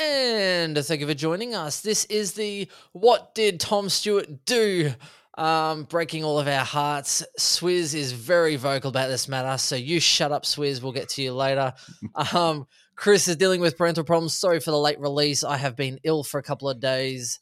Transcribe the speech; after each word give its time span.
And 0.00 0.78
thank 0.78 1.00
you 1.00 1.06
for 1.06 1.14
joining 1.14 1.54
us. 1.54 1.82
This 1.82 2.06
is 2.06 2.32
the 2.32 2.68
What 2.92 3.34
Did 3.34 3.60
Tom 3.60 3.88
Stewart 3.88 4.46
Do? 4.46 4.92
Um, 5.36 5.84
breaking 5.84 6.24
all 6.24 6.38
of 6.38 6.48
our 6.48 6.64
hearts. 6.64 7.22
Swizz 7.38 7.94
is 7.94 8.12
very 8.12 8.56
vocal 8.56 8.88
about 8.88 9.08
this 9.08 9.28
matter, 9.28 9.58
so 9.58 9.76
you 9.76 10.00
shut 10.00 10.32
up, 10.32 10.44
Swizz. 10.44 10.82
We'll 10.82 10.92
get 10.92 11.10
to 11.10 11.22
you 11.22 11.34
later. 11.34 11.74
Um, 12.34 12.66
Chris 12.96 13.28
is 13.28 13.36
dealing 13.36 13.60
with 13.60 13.78
parental 13.78 14.04
problems. 14.04 14.36
Sorry 14.36 14.60
for 14.60 14.70
the 14.70 14.78
late 14.78 15.00
release. 15.00 15.42
I 15.44 15.56
have 15.56 15.76
been 15.76 15.98
ill 16.04 16.22
for 16.22 16.38
a 16.38 16.42
couple 16.42 16.68
of 16.68 16.80
days. 16.80 17.40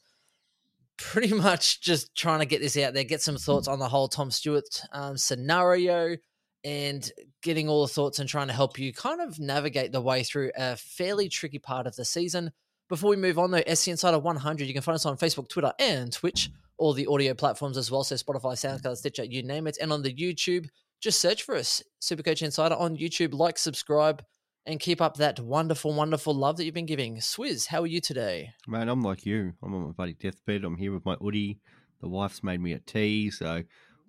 Pretty 0.97 1.33
much 1.33 1.81
just 1.81 2.15
trying 2.15 2.39
to 2.39 2.45
get 2.45 2.61
this 2.61 2.77
out 2.77 2.93
there, 2.93 3.03
get 3.03 3.21
some 3.21 3.37
thoughts 3.37 3.67
on 3.67 3.79
the 3.79 3.89
whole 3.89 4.07
Tom 4.07 4.31
Stewart 4.31 4.81
um, 4.93 5.17
scenario 5.17 6.15
and 6.63 7.11
getting 7.41 7.69
all 7.69 7.81
the 7.81 7.93
thoughts 7.93 8.19
and 8.19 8.27
trying 8.29 8.47
to 8.47 8.53
help 8.53 8.77
you 8.77 8.91
kind 8.93 9.21
of 9.21 9.39
navigate 9.39 9.91
the 9.91 10.01
way 10.01 10.23
through 10.23 10.51
a 10.57 10.75
fairly 10.75 11.29
tricky 11.29 11.59
part 11.59 11.87
of 11.87 11.95
the 11.95 12.05
season. 12.05 12.51
Before 12.89 13.09
we 13.11 13.15
move 13.15 13.37
on, 13.37 13.51
though, 13.51 13.61
SC 13.71 13.89
Insider 13.89 14.19
100, 14.19 14.67
you 14.67 14.73
can 14.73 14.81
find 14.81 14.95
us 14.95 15.05
on 15.05 15.17
Facebook, 15.17 15.47
Twitter, 15.47 15.71
and 15.79 16.11
Twitch, 16.11 16.49
all 16.77 16.93
the 16.93 17.07
audio 17.07 17.33
platforms 17.33 17.77
as 17.77 17.91
well. 17.91 18.03
So 18.03 18.15
Spotify, 18.15 18.53
SoundCloud, 18.53 18.97
Stitcher, 18.97 19.23
you 19.25 19.43
name 19.43 19.67
it. 19.67 19.77
And 19.79 19.93
on 19.93 20.01
the 20.01 20.13
YouTube, 20.13 20.67
just 20.99 21.21
search 21.21 21.43
for 21.43 21.55
us, 21.55 21.83
Supercoach 22.01 22.41
Insider 22.41 22.75
on 22.75 22.97
YouTube. 22.97 23.33
Like, 23.33 23.57
subscribe, 23.57 24.23
and 24.65 24.79
keep 24.79 25.01
up 25.01 25.17
that 25.17 25.39
wonderful, 25.39 25.93
wonderful 25.93 26.33
love 26.33 26.57
that 26.57 26.65
you've 26.65 26.73
been 26.73 26.85
giving. 26.85 27.17
Swizz, 27.17 27.67
how 27.67 27.81
are 27.81 27.87
you 27.87 28.01
today? 28.01 28.49
Man, 28.67 28.89
I'm 28.89 29.01
like 29.01 29.25
you. 29.25 29.53
I'm 29.63 29.73
on 29.73 29.85
my 29.85 29.91
buddy 29.91 30.13
deathbed. 30.13 30.63
I'm 30.63 30.75
here 30.77 30.91
with 30.91 31.05
my 31.05 31.15
Woody. 31.21 31.59
The 32.01 32.09
wife's 32.09 32.43
made 32.43 32.59
me 32.59 32.73
a 32.73 32.79
tea. 32.79 33.29
So, 33.29 33.63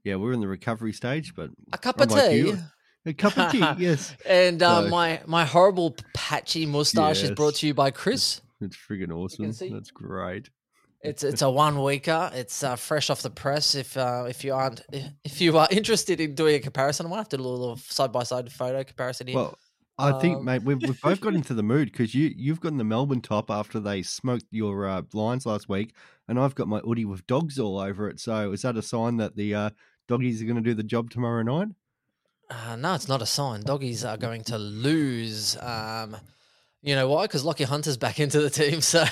yeah, 0.04 0.16
we're 0.16 0.32
in 0.32 0.40
the 0.40 0.48
recovery 0.48 0.92
stage, 0.92 1.34
but 1.34 1.50
A 1.72 1.78
cup 1.78 1.96
I'm 1.98 2.04
of 2.04 2.12
like 2.12 2.30
tea. 2.30 2.36
you. 2.38 2.58
A 3.06 3.12
cup 3.14 3.36
of 3.38 3.50
tea, 3.50 3.64
yes. 3.78 4.14
And 4.26 4.62
uh, 4.62 4.82
So- 4.84 4.88
my 4.88 5.20
my 5.26 5.44
horrible 5.44 5.96
patchy 6.14 6.66
mustache 6.66 7.22
is 7.22 7.30
brought 7.30 7.54
to 7.56 7.66
you 7.66 7.74
by 7.74 7.90
Chris. 7.90 8.40
It's 8.60 8.76
friggin' 8.76 9.10
awesome. 9.10 9.46
That's 9.72 9.90
great. 9.90 10.50
It's 11.02 11.24
it's 11.24 11.40
a 11.40 11.48
one 11.50 11.82
weeker. 11.82 12.30
It's 12.34 12.62
uh, 12.62 12.76
fresh 12.76 13.08
off 13.08 13.22
the 13.22 13.30
press. 13.30 13.74
If 13.74 13.96
uh, 13.96 14.26
if 14.28 14.44
you 14.44 14.52
aren't 14.52 14.82
if 15.24 15.40
you 15.40 15.56
are 15.56 15.66
interested 15.72 16.20
in 16.20 16.34
doing 16.34 16.56
a 16.56 16.60
comparison, 16.60 17.06
I 17.06 17.08
might 17.08 17.16
have 17.16 17.28
to 17.30 17.38
do 17.38 17.42
a 17.42 17.48
little 17.48 17.76
side 17.78 18.12
by 18.12 18.22
side 18.22 18.52
photo 18.52 18.84
comparison 18.84 19.28
here. 19.28 19.36
Well, 19.36 19.58
I 19.98 20.12
think, 20.20 20.38
Um, 20.38 20.44
mate, 20.46 20.62
we've, 20.62 20.80
we've 20.82 21.00
both 21.00 21.20
got 21.20 21.34
into 21.40 21.52
the 21.54 21.62
mood 21.62 21.90
because 21.92 22.14
you, 22.14 22.30
you've 22.34 22.60
gotten 22.60 22.78
the 22.78 22.84
Melbourne 22.84 23.20
top 23.20 23.50
after 23.50 23.80
they 23.80 24.02
smoked 24.02 24.44
your 24.50 24.86
uh, 24.86 25.02
lines 25.12 25.44
last 25.46 25.68
week, 25.68 25.94
and 26.28 26.38
I've 26.38 26.54
got 26.54 26.68
my 26.68 26.80
Woody 26.84 27.04
with 27.06 27.26
dogs 27.26 27.58
all 27.58 27.78
over 27.78 28.08
it. 28.08 28.18
So, 28.20 28.52
is 28.52 28.62
that 28.62 28.76
a 28.78 28.82
sign 28.82 29.16
that 29.18 29.36
the 29.36 29.54
uh, 29.54 29.70
doggies 30.08 30.40
are 30.42 30.46
going 30.46 30.56
to 30.56 30.62
do 30.62 30.74
the 30.74 30.82
job 30.82 31.10
tomorrow 31.10 31.42
night? 31.42 31.68
Uh, 32.50 32.74
no, 32.76 32.94
it's 32.94 33.08
not 33.08 33.22
a 33.22 33.26
sign. 33.26 33.62
Doggies 33.62 34.04
are 34.04 34.16
going 34.16 34.42
to 34.44 34.58
lose. 34.58 35.56
Um, 35.60 36.16
you 36.82 36.96
know 36.96 37.08
why? 37.08 37.24
Because 37.24 37.44
Lachie 37.44 37.64
Hunter's 37.64 37.96
back 37.96 38.18
into 38.18 38.40
the 38.40 38.50
team. 38.50 38.80
So 38.80 39.04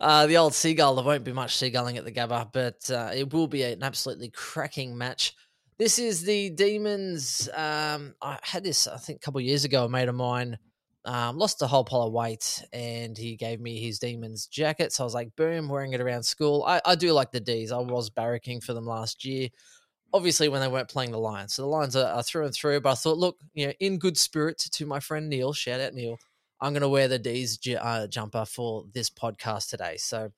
uh, 0.00 0.26
the 0.26 0.36
old 0.36 0.52
seagull, 0.52 0.96
there 0.96 1.04
won't 1.04 1.22
be 1.22 1.32
much 1.32 1.56
seagulling 1.56 1.96
at 1.96 2.04
the 2.04 2.12
Gabba, 2.12 2.50
but 2.52 2.90
uh, 2.90 3.12
it 3.14 3.32
will 3.32 3.46
be 3.46 3.62
an 3.62 3.82
absolutely 3.82 4.30
cracking 4.30 4.98
match. 4.98 5.34
This 5.78 5.98
is 5.98 6.22
the 6.22 6.50
Demons. 6.50 7.48
Um, 7.54 8.14
I 8.20 8.38
had 8.42 8.64
this, 8.64 8.88
I 8.88 8.96
think, 8.96 9.18
a 9.18 9.20
couple 9.20 9.40
years 9.42 9.64
ago. 9.64 9.84
A 9.84 9.88
mate 9.88 10.08
of 10.08 10.14
mine 10.14 10.58
um, 11.04 11.36
lost 11.38 11.62
a 11.62 11.66
whole 11.68 11.84
pile 11.84 12.02
of 12.02 12.12
weight 12.12 12.64
and 12.72 13.16
he 13.16 13.36
gave 13.36 13.60
me 13.60 13.78
his 13.78 14.00
Demons 14.00 14.46
jacket. 14.48 14.92
So 14.92 15.04
I 15.04 15.06
was 15.06 15.14
like, 15.14 15.36
boom, 15.36 15.68
wearing 15.68 15.92
it 15.92 16.00
around 16.00 16.24
school. 16.24 16.64
I, 16.66 16.80
I 16.84 16.94
do 16.96 17.12
like 17.12 17.30
the 17.30 17.40
Ds. 17.40 17.70
I 17.70 17.78
was 17.78 18.10
barracking 18.10 18.64
for 18.64 18.74
them 18.74 18.86
last 18.86 19.24
year 19.24 19.50
obviously 20.12 20.48
when 20.48 20.60
they 20.60 20.68
weren't 20.68 20.88
playing 20.88 21.10
the 21.10 21.18
Lions. 21.18 21.54
So 21.54 21.62
the 21.62 21.68
Lions 21.68 21.96
are, 21.96 22.06
are 22.06 22.22
through 22.22 22.44
and 22.46 22.54
through. 22.54 22.80
But 22.80 22.90
I 22.90 22.94
thought, 22.94 23.18
look, 23.18 23.36
you 23.54 23.66
know, 23.66 23.72
in 23.80 23.98
good 23.98 24.16
spirit 24.16 24.56
to 24.58 24.86
my 24.86 25.00
friend 25.00 25.28
Neil, 25.28 25.52
shout 25.52 25.80
out 25.80 25.94
Neil, 25.94 26.16
I'm 26.60 26.72
going 26.72 26.82
to 26.82 26.88
wear 26.88 27.08
the 27.08 27.18
D's 27.18 27.56
j- 27.58 27.74
uh, 27.76 28.06
jumper 28.06 28.44
for 28.44 28.84
this 28.92 29.10
podcast 29.10 29.70
today. 29.70 29.96
So 29.98 30.30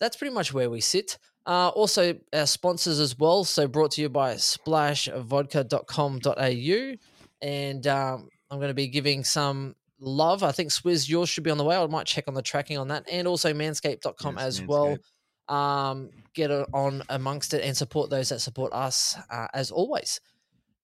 that's 0.00 0.16
pretty 0.16 0.34
much 0.34 0.54
where 0.54 0.70
we 0.70 0.80
sit. 0.80 1.18
Uh, 1.46 1.68
also, 1.68 2.14
our 2.32 2.46
sponsors 2.46 2.98
as 2.98 3.18
well. 3.18 3.44
So 3.44 3.68
brought 3.68 3.92
to 3.92 4.02
you 4.02 4.08
by 4.08 4.34
splashvodka.com.au. 4.34 6.96
And 7.42 7.86
um, 7.86 8.28
I'm 8.50 8.58
going 8.58 8.68
to 8.68 8.74
be 8.74 8.88
giving 8.88 9.22
some 9.22 9.76
love. 10.00 10.42
I 10.42 10.52
think 10.52 10.70
Swizz, 10.70 11.06
yours 11.08 11.28
should 11.28 11.44
be 11.44 11.50
on 11.50 11.58
the 11.58 11.64
way. 11.64 11.76
I 11.76 11.86
might 11.86 12.06
check 12.06 12.24
on 12.26 12.34
the 12.34 12.42
tracking 12.42 12.78
on 12.78 12.88
that. 12.88 13.06
And 13.10 13.28
also 13.28 13.52
manscaped.com 13.52 14.36
Yes, 14.36 14.44
as 14.44 14.62
well 14.62 14.96
Manscaped. 14.96 15.00
Um, 15.48 16.10
get 16.34 16.50
on 16.50 17.02
amongst 17.08 17.54
it 17.54 17.62
and 17.62 17.76
support 17.76 18.10
those 18.10 18.30
that 18.30 18.40
support 18.40 18.72
us 18.72 19.16
uh, 19.30 19.46
as 19.54 19.70
always. 19.70 20.20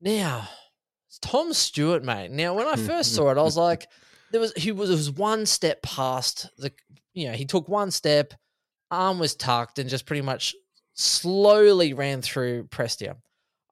Now, 0.00 0.48
Tom 1.20 1.52
Stewart, 1.52 2.04
mate. 2.04 2.30
Now, 2.30 2.54
when 2.54 2.66
I 2.66 2.76
first 2.76 3.14
saw 3.14 3.30
it, 3.30 3.38
I 3.38 3.42
was 3.42 3.56
like, 3.56 3.88
there 4.30 4.40
was 4.40 4.52
he 4.54 4.72
was, 4.72 4.88
was 4.88 5.10
one 5.10 5.44
step 5.46 5.82
past 5.82 6.48
the, 6.58 6.72
you 7.12 7.26
know, 7.26 7.34
he 7.34 7.44
took 7.44 7.68
one 7.68 7.90
step, 7.90 8.34
arm 8.90 9.18
was 9.18 9.34
tucked, 9.34 9.78
and 9.78 9.90
just 9.90 10.06
pretty 10.06 10.22
much 10.22 10.54
slowly 10.94 11.92
ran 11.92 12.22
through 12.22 12.68
Prestia. 12.68 13.16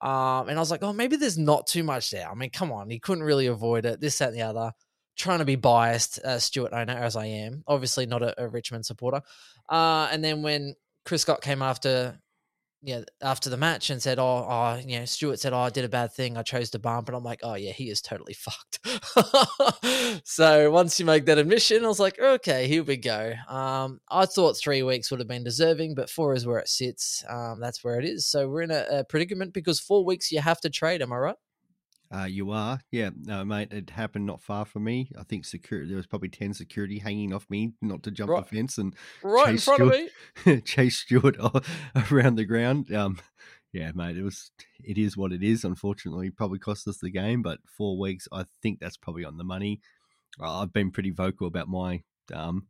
Um, 0.03 0.49
and 0.49 0.59
I 0.59 0.61
was 0.61 0.71
like, 0.71 0.83
oh, 0.83 0.93
maybe 0.93 1.17
there's 1.17 1.39
not 1.39 1.67
too 1.67 1.85
much 1.85 2.11
there. 2.11 2.29
I 2.29 2.35
mean, 2.35 2.51
come 2.51 2.73
on, 2.73 2.91
he 2.91 2.99
couldn't 2.99 3.25
really 3.25 3.47
avoid 3.47 3.85
it. 3.85 4.01
This, 4.01 4.19
that, 4.19 4.31
and 4.31 4.37
the 4.37 4.43
other. 4.43 4.73
Trying 5.17 5.41
to 5.41 5.45
be 5.45 5.57
biased, 5.57 6.19
uh, 6.25 6.39
Stewart 6.39 6.73
owner 6.73 6.95
as 6.95 7.15
I 7.15 7.27
am, 7.27 7.63
obviously 7.67 8.07
not 8.07 8.23
a, 8.23 8.43
a 8.43 8.49
Richmond 8.49 8.87
supporter. 8.87 9.21
Uh, 9.71 10.09
and 10.11 10.23
then 10.23 10.43
when 10.43 10.75
Chris 11.05 11.23
Scott 11.23 11.41
came 11.43 11.63
after, 11.63 12.21
yeah, 12.83 13.03
after 13.23 13.51
the 13.51 13.57
match 13.57 13.91
and 13.91 14.03
said, 14.03 14.19
"Oh, 14.19 14.47
oh, 14.49 14.81
you 14.85 14.99
know," 14.99 15.05
Stewart 15.05 15.39
said, 15.39 15.53
"Oh, 15.53 15.59
I 15.61 15.71
did 15.71 15.85
a 15.85 15.89
bad 15.89 16.13
thing. 16.13 16.37
I 16.37 16.43
chose 16.43 16.71
to 16.71 16.79
bump," 16.79 17.09
and 17.09 17.17
I'm 17.17 17.23
like, 17.23 17.41
"Oh 17.43 17.55
yeah, 17.55 17.73
he 17.73 17.91
is 17.91 18.01
totally 18.03 18.35
fucked." 18.35 18.81
so 20.27 20.71
once 20.71 20.99
you 20.99 21.07
make 21.07 21.27
that 21.27 21.39
admission, 21.39 21.85
I 21.85 21.89
was 21.89 22.01
like, 22.01 22.19
"Okay, 22.19 22.67
here 22.69 22.83
we 22.83 22.97
go." 22.97 23.35
Um, 23.49 24.01
I 24.11 24.27
thought 24.27 24.57
three 24.59 24.83
weeks 24.83 25.11
would 25.11 25.21
have 25.21 25.29
been 25.29 25.45
deserving, 25.45 25.95
but 25.95 26.11
four 26.11 26.35
is 26.35 26.47
where 26.47 26.59
it 26.59 26.69
sits. 26.69 27.23
Um, 27.29 27.61
that's 27.61 27.85
where 27.85 27.99
it 27.99 28.05
is. 28.07 28.27
So 28.27 28.49
we're 28.49 28.63
in 28.63 28.71
a, 28.71 28.87
a 28.91 29.05
predicament 29.05 29.53
because 29.55 29.79
four 29.81 30.05
weeks 30.05 30.33
you 30.33 30.41
have 30.41 30.61
to 30.63 30.71
trade. 30.71 31.03
Am 31.03 31.13
I 31.13 31.17
right? 31.19 31.37
Uh, 32.13 32.25
you 32.25 32.51
are, 32.51 32.81
yeah, 32.91 33.11
no, 33.23 33.45
mate. 33.45 33.73
It 33.73 33.91
happened 33.91 34.27
not 34.27 34.43
far 34.43 34.65
from 34.65 34.83
me. 34.83 35.11
I 35.17 35.23
think 35.23 35.45
security. 35.45 35.89
There 35.89 35.97
was 35.97 36.09
probably 36.09 36.29
ten 36.29 36.53
security 36.53 36.99
hanging 36.99 37.33
off 37.33 37.47
me 37.49 37.73
not 37.81 38.03
to 38.03 38.11
jump 38.11 38.31
Right. 38.31 38.49
the 38.49 38.57
fence 38.57 38.79
and 38.79 38.97
Right 39.23 39.51
in 39.51 39.55
Chase 39.57 39.65
front 39.65 39.83
of 39.83 39.89
me. 40.47 40.61
chase 40.65 40.97
Stewart 40.99 41.37
around 42.11 42.35
the 42.35 42.45
ground. 42.45 42.93
Um, 42.93 43.19
yeah, 43.73 43.93
mate. 43.95 44.17
It 44.17 44.25
was. 44.25 44.51
It 44.83 44.99
is 44.99 45.17
what 45.17 45.33
it 45.33 45.45
is. 45.45 45.63
Unfortunately, 45.65 46.31
probably 46.31 46.59
cost 46.59 46.89
us 46.89 46.99
the 46.99 47.11
game, 47.11 47.43
but 47.43 47.61
four 47.65 47.97
weeks. 47.97 48.27
I 48.33 48.45
think 48.61 48.81
that's 48.81 48.97
probably 48.97 49.25
on 49.25 49.37
the 49.39 49.45
money. 49.45 49.81
I've 50.41 50.73
been 50.73 50.91
pretty 50.91 51.11
vocal 51.11 51.47
about 51.47 51.69
my 51.69 52.03
um, 52.35 52.67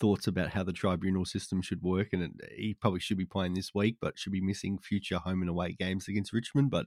thoughts 0.00 0.26
about 0.26 0.50
how 0.50 0.64
the 0.64 0.72
tribunal 0.72 1.24
system 1.24 1.62
should 1.62 1.80
work, 1.82 2.08
and 2.12 2.22
it, 2.24 2.32
he 2.54 2.74
probably 2.74 3.00
should 3.00 3.16
be 3.16 3.24
playing 3.24 3.54
this 3.54 3.74
week, 3.74 3.96
but 4.02 4.18
should 4.18 4.32
be 4.32 4.42
missing 4.42 4.78
future 4.78 5.18
home 5.18 5.40
and 5.40 5.48
away 5.48 5.72
games 5.78 6.08
against 6.08 6.34
Richmond. 6.34 6.70
But 6.70 6.86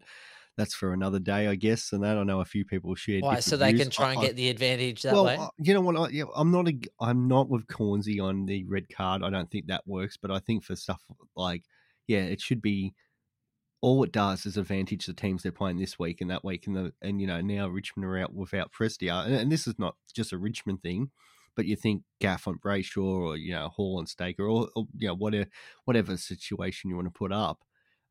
that's 0.58 0.74
for 0.74 0.94
another 0.94 1.20
day, 1.20 1.48
I 1.48 1.56
guess. 1.56 1.92
And 1.92 2.04
that 2.04 2.18
I 2.18 2.24
know 2.24 2.40
a 2.42 2.46
few 2.46 2.66
people 2.66 2.96
share. 2.96 3.20
Why? 3.20 3.40
So 3.40 3.58
they 3.58 3.72
views. 3.72 3.82
can 3.84 3.92
try 3.92 4.10
and 4.12 4.20
I- 4.20 4.22
I- 4.22 4.26
get 4.28 4.36
the 4.36 4.50
advantage 4.50 5.02
that 5.04 5.14
well, 5.14 5.26
way. 5.26 5.36
uh, 5.38 5.48
you 5.58 5.74
know 5.74 5.82
what? 5.82 5.96
I, 5.98 6.24
I'm 6.36 6.52
not. 6.52 6.68
A, 6.68 6.80
I'm 7.00 7.28
not 7.28 7.50
with 7.50 7.68
Cornesy 7.68 8.22
on 8.22 8.46
the 8.46 8.64
red 8.66 8.90
card. 8.90 9.24
I 9.24 9.30
don't 9.30 9.50
think 9.50 9.68
that 9.68 9.84
works. 9.86 10.18
But 10.18 10.32
I 10.32 10.40
think 10.40 10.64
for 10.64 10.76
stuff 10.76 11.02
like, 11.36 11.64
yeah, 12.08 12.22
it 12.22 12.42
should 12.42 12.62
be. 12.62 12.94
All 13.82 14.04
it 14.04 14.12
does 14.12 14.48
is 14.48 14.58
advantage 14.58 15.06
the 15.06 15.14
teams 15.14 15.44
they're 15.44 15.52
playing 15.52 15.78
this 15.78 16.00
week 16.00 16.20
and 16.20 16.32
that 16.32 16.44
week, 16.44 16.66
and 16.66 16.76
the 16.76 16.94
and 17.04 17.22
you 17.22 17.28
know 17.28 17.40
now 17.42 17.68
Richmond 17.68 18.06
are 18.06 18.18
out 18.18 18.34
without 18.34 18.72
Prestia, 18.72 19.26
and, 19.26 19.36
and 19.36 19.52
this 19.52 19.68
is 19.68 19.76
not 19.78 19.96
just 20.16 20.34
a 20.34 20.40
Richmond 20.40 20.82
thing, 20.82 21.12
but 21.56 21.66
you 21.66 21.76
think 21.76 22.02
Gaff 22.20 22.48
on 22.48 22.58
Brayshaw 22.58 23.04
or 23.04 23.38
you 23.38 23.52
know 23.52 23.68
Hall 23.68 24.00
and 24.00 24.10
Staker 24.10 24.48
or, 24.48 24.70
or 24.76 24.88
you 24.98 25.08
know 25.08 25.14
whatever 25.14 25.48
whatever 25.84 26.18
situation 26.18 26.90
you 26.90 26.96
want 26.96 27.08
to 27.08 27.12
put 27.12 27.32
up, 27.32 27.60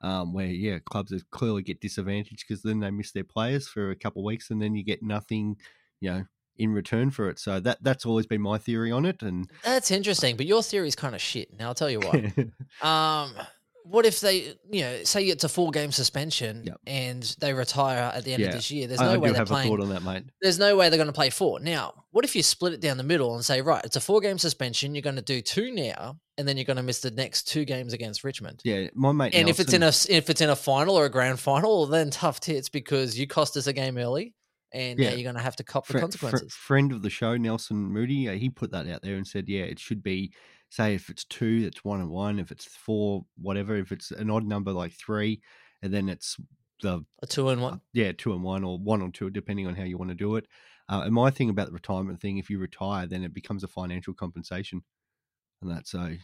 um, 0.00 0.32
where 0.32 0.46
yeah 0.46 0.78
clubs 0.78 1.12
clearly 1.30 1.62
get 1.62 1.80
disadvantaged 1.80 2.44
because 2.46 2.62
then 2.62 2.80
they 2.80 2.90
miss 2.90 3.12
their 3.12 3.24
players 3.24 3.68
for 3.68 3.90
a 3.90 3.96
couple 3.96 4.22
of 4.22 4.26
weeks 4.26 4.50
and 4.50 4.60
then 4.60 4.74
you 4.74 4.84
get 4.84 5.02
nothing, 5.02 5.56
you 6.00 6.10
know, 6.10 6.24
in 6.56 6.72
return 6.72 7.10
for 7.10 7.28
it. 7.28 7.38
So 7.38 7.60
that 7.60 7.78
that's 7.82 8.06
always 8.06 8.26
been 8.26 8.40
my 8.40 8.58
theory 8.58 8.92
on 8.92 9.04
it. 9.04 9.22
And 9.22 9.50
That's 9.64 9.90
interesting, 9.90 10.36
but 10.36 10.46
your 10.46 10.62
theory 10.62 10.88
is 10.88 10.96
kind 10.96 11.14
of 11.14 11.20
shit. 11.20 11.58
Now 11.58 11.68
I'll 11.68 11.74
tell 11.74 11.90
you 11.90 12.00
why. 12.00 12.32
Um, 12.82 13.32
what 13.84 14.06
if 14.06 14.20
they, 14.20 14.54
you 14.70 14.80
know, 14.80 15.04
say 15.04 15.24
it's 15.26 15.44
a 15.44 15.48
four 15.48 15.70
game 15.70 15.92
suspension 15.92 16.64
Yep. 16.64 16.80
and 16.86 17.22
they 17.40 17.52
retire 17.52 18.10
at 18.14 18.24
the 18.24 18.32
end 18.32 18.40
Yeah. 18.42 18.48
of 18.48 18.54
this 18.54 18.70
year? 18.70 18.86
There's 18.86 18.98
no 19.00 19.10
I 19.10 19.16
way 19.18 19.28
they're 19.28 19.36
have 19.38 19.48
a 19.50 19.52
playing. 19.52 19.68
thought 19.68 19.80
on 19.80 19.90
that, 19.90 20.02
mate. 20.02 20.24
There's 20.40 20.58
no 20.58 20.74
way 20.76 20.88
they're 20.88 20.96
going 20.96 21.06
to 21.06 21.12
play 21.12 21.30
four. 21.30 21.60
Now, 21.60 22.04
what 22.10 22.24
if 22.24 22.34
you 22.34 22.42
split 22.42 22.72
it 22.72 22.80
down 22.80 22.96
the 22.96 23.02
middle 23.02 23.34
and 23.34 23.44
say, 23.44 23.60
right, 23.60 23.84
it's 23.84 23.96
a 23.96 24.00
four 24.00 24.20
game 24.20 24.38
suspension. 24.38 24.94
You're 24.94 25.02
going 25.02 25.16
to 25.16 25.22
do 25.22 25.40
two 25.42 25.70
now, 25.70 26.18
and 26.38 26.48
then 26.48 26.56
you're 26.56 26.64
going 26.64 26.78
to 26.78 26.82
miss 26.82 27.00
the 27.00 27.10
next 27.10 27.44
two 27.48 27.64
games 27.64 27.92
against 27.92 28.24
Richmond. 28.24 28.60
Yeah, 28.64 28.88
my 28.94 29.12
mate. 29.12 29.34
And 29.34 29.48
if 29.48 29.60
it's 29.60 29.72
in 29.74 29.82
a 29.82 29.88
if 30.08 30.30
it's 30.30 30.40
in 30.40 30.50
a 30.50 30.56
final 30.56 30.96
or 30.98 31.04
a 31.04 31.10
grand 31.10 31.38
final, 31.38 31.86
then 31.86 32.10
tough 32.10 32.40
tits 32.40 32.68
because 32.68 33.18
you 33.18 33.26
cost 33.26 33.56
us 33.56 33.66
a 33.66 33.72
game 33.72 33.98
early, 33.98 34.34
and 34.72 34.98
Yeah. 34.98 35.10
you're 35.12 35.22
going 35.24 35.36
to 35.36 35.42
have 35.42 35.56
to 35.56 35.62
cop 35.64 35.86
the 35.86 35.92
fri- 35.92 36.00
consequences. 36.00 36.52
friend 36.54 36.90
of 36.90 37.02
the 37.02 37.10
show, 37.10 37.36
Nelson 37.36 37.76
Moody, 37.76 38.28
uh, 38.28 38.32
he 38.32 38.48
put 38.48 38.70
that 38.72 38.88
out 38.88 39.02
there 39.02 39.16
and 39.16 39.26
said, 39.26 39.48
yeah, 39.48 39.62
it 39.64 39.78
should 39.78 40.02
be, 40.02 40.32
say, 40.74 40.94
if 40.94 41.08
it's 41.10 41.24
two, 41.24 41.64
it's 41.66 41.84
one 41.84 42.00
and 42.00 42.10
one. 42.10 42.38
If 42.38 42.50
it's 42.50 42.64
four, 42.64 43.24
whatever. 43.36 43.76
If 43.76 43.92
it's 43.92 44.10
an 44.10 44.30
odd 44.30 44.44
number 44.44 44.72
like 44.72 44.92
three, 44.92 45.40
and 45.82 45.92
then 45.92 46.08
it's 46.08 46.36
the 46.82 47.04
a 47.22 47.26
two 47.26 47.48
and 47.48 47.60
uh, 47.60 47.64
one. 47.64 47.80
yeah 47.92 48.12
two 48.16 48.32
and 48.32 48.42
one 48.42 48.64
or 48.64 48.78
one 48.78 49.02
or 49.02 49.10
two, 49.10 49.30
depending 49.30 49.66
on 49.66 49.74
how 49.74 49.84
you 49.84 49.98
want 49.98 50.10
to 50.10 50.16
do 50.16 50.36
it. 50.36 50.46
Uh, 50.88 51.02
and 51.04 51.14
my 51.14 51.30
thing 51.30 51.48
about 51.48 51.66
the 51.66 51.72
retirement 51.72 52.20
thing, 52.20 52.36
if 52.36 52.50
you 52.50 52.58
retire, 52.58 53.06
then 53.06 53.24
it 53.24 53.32
becomes 53.32 53.64
a 53.64 53.68
financial 53.68 54.12
compensation, 54.12 54.82
and 55.62 55.70
that's 55.70 55.90
so 55.92 56.16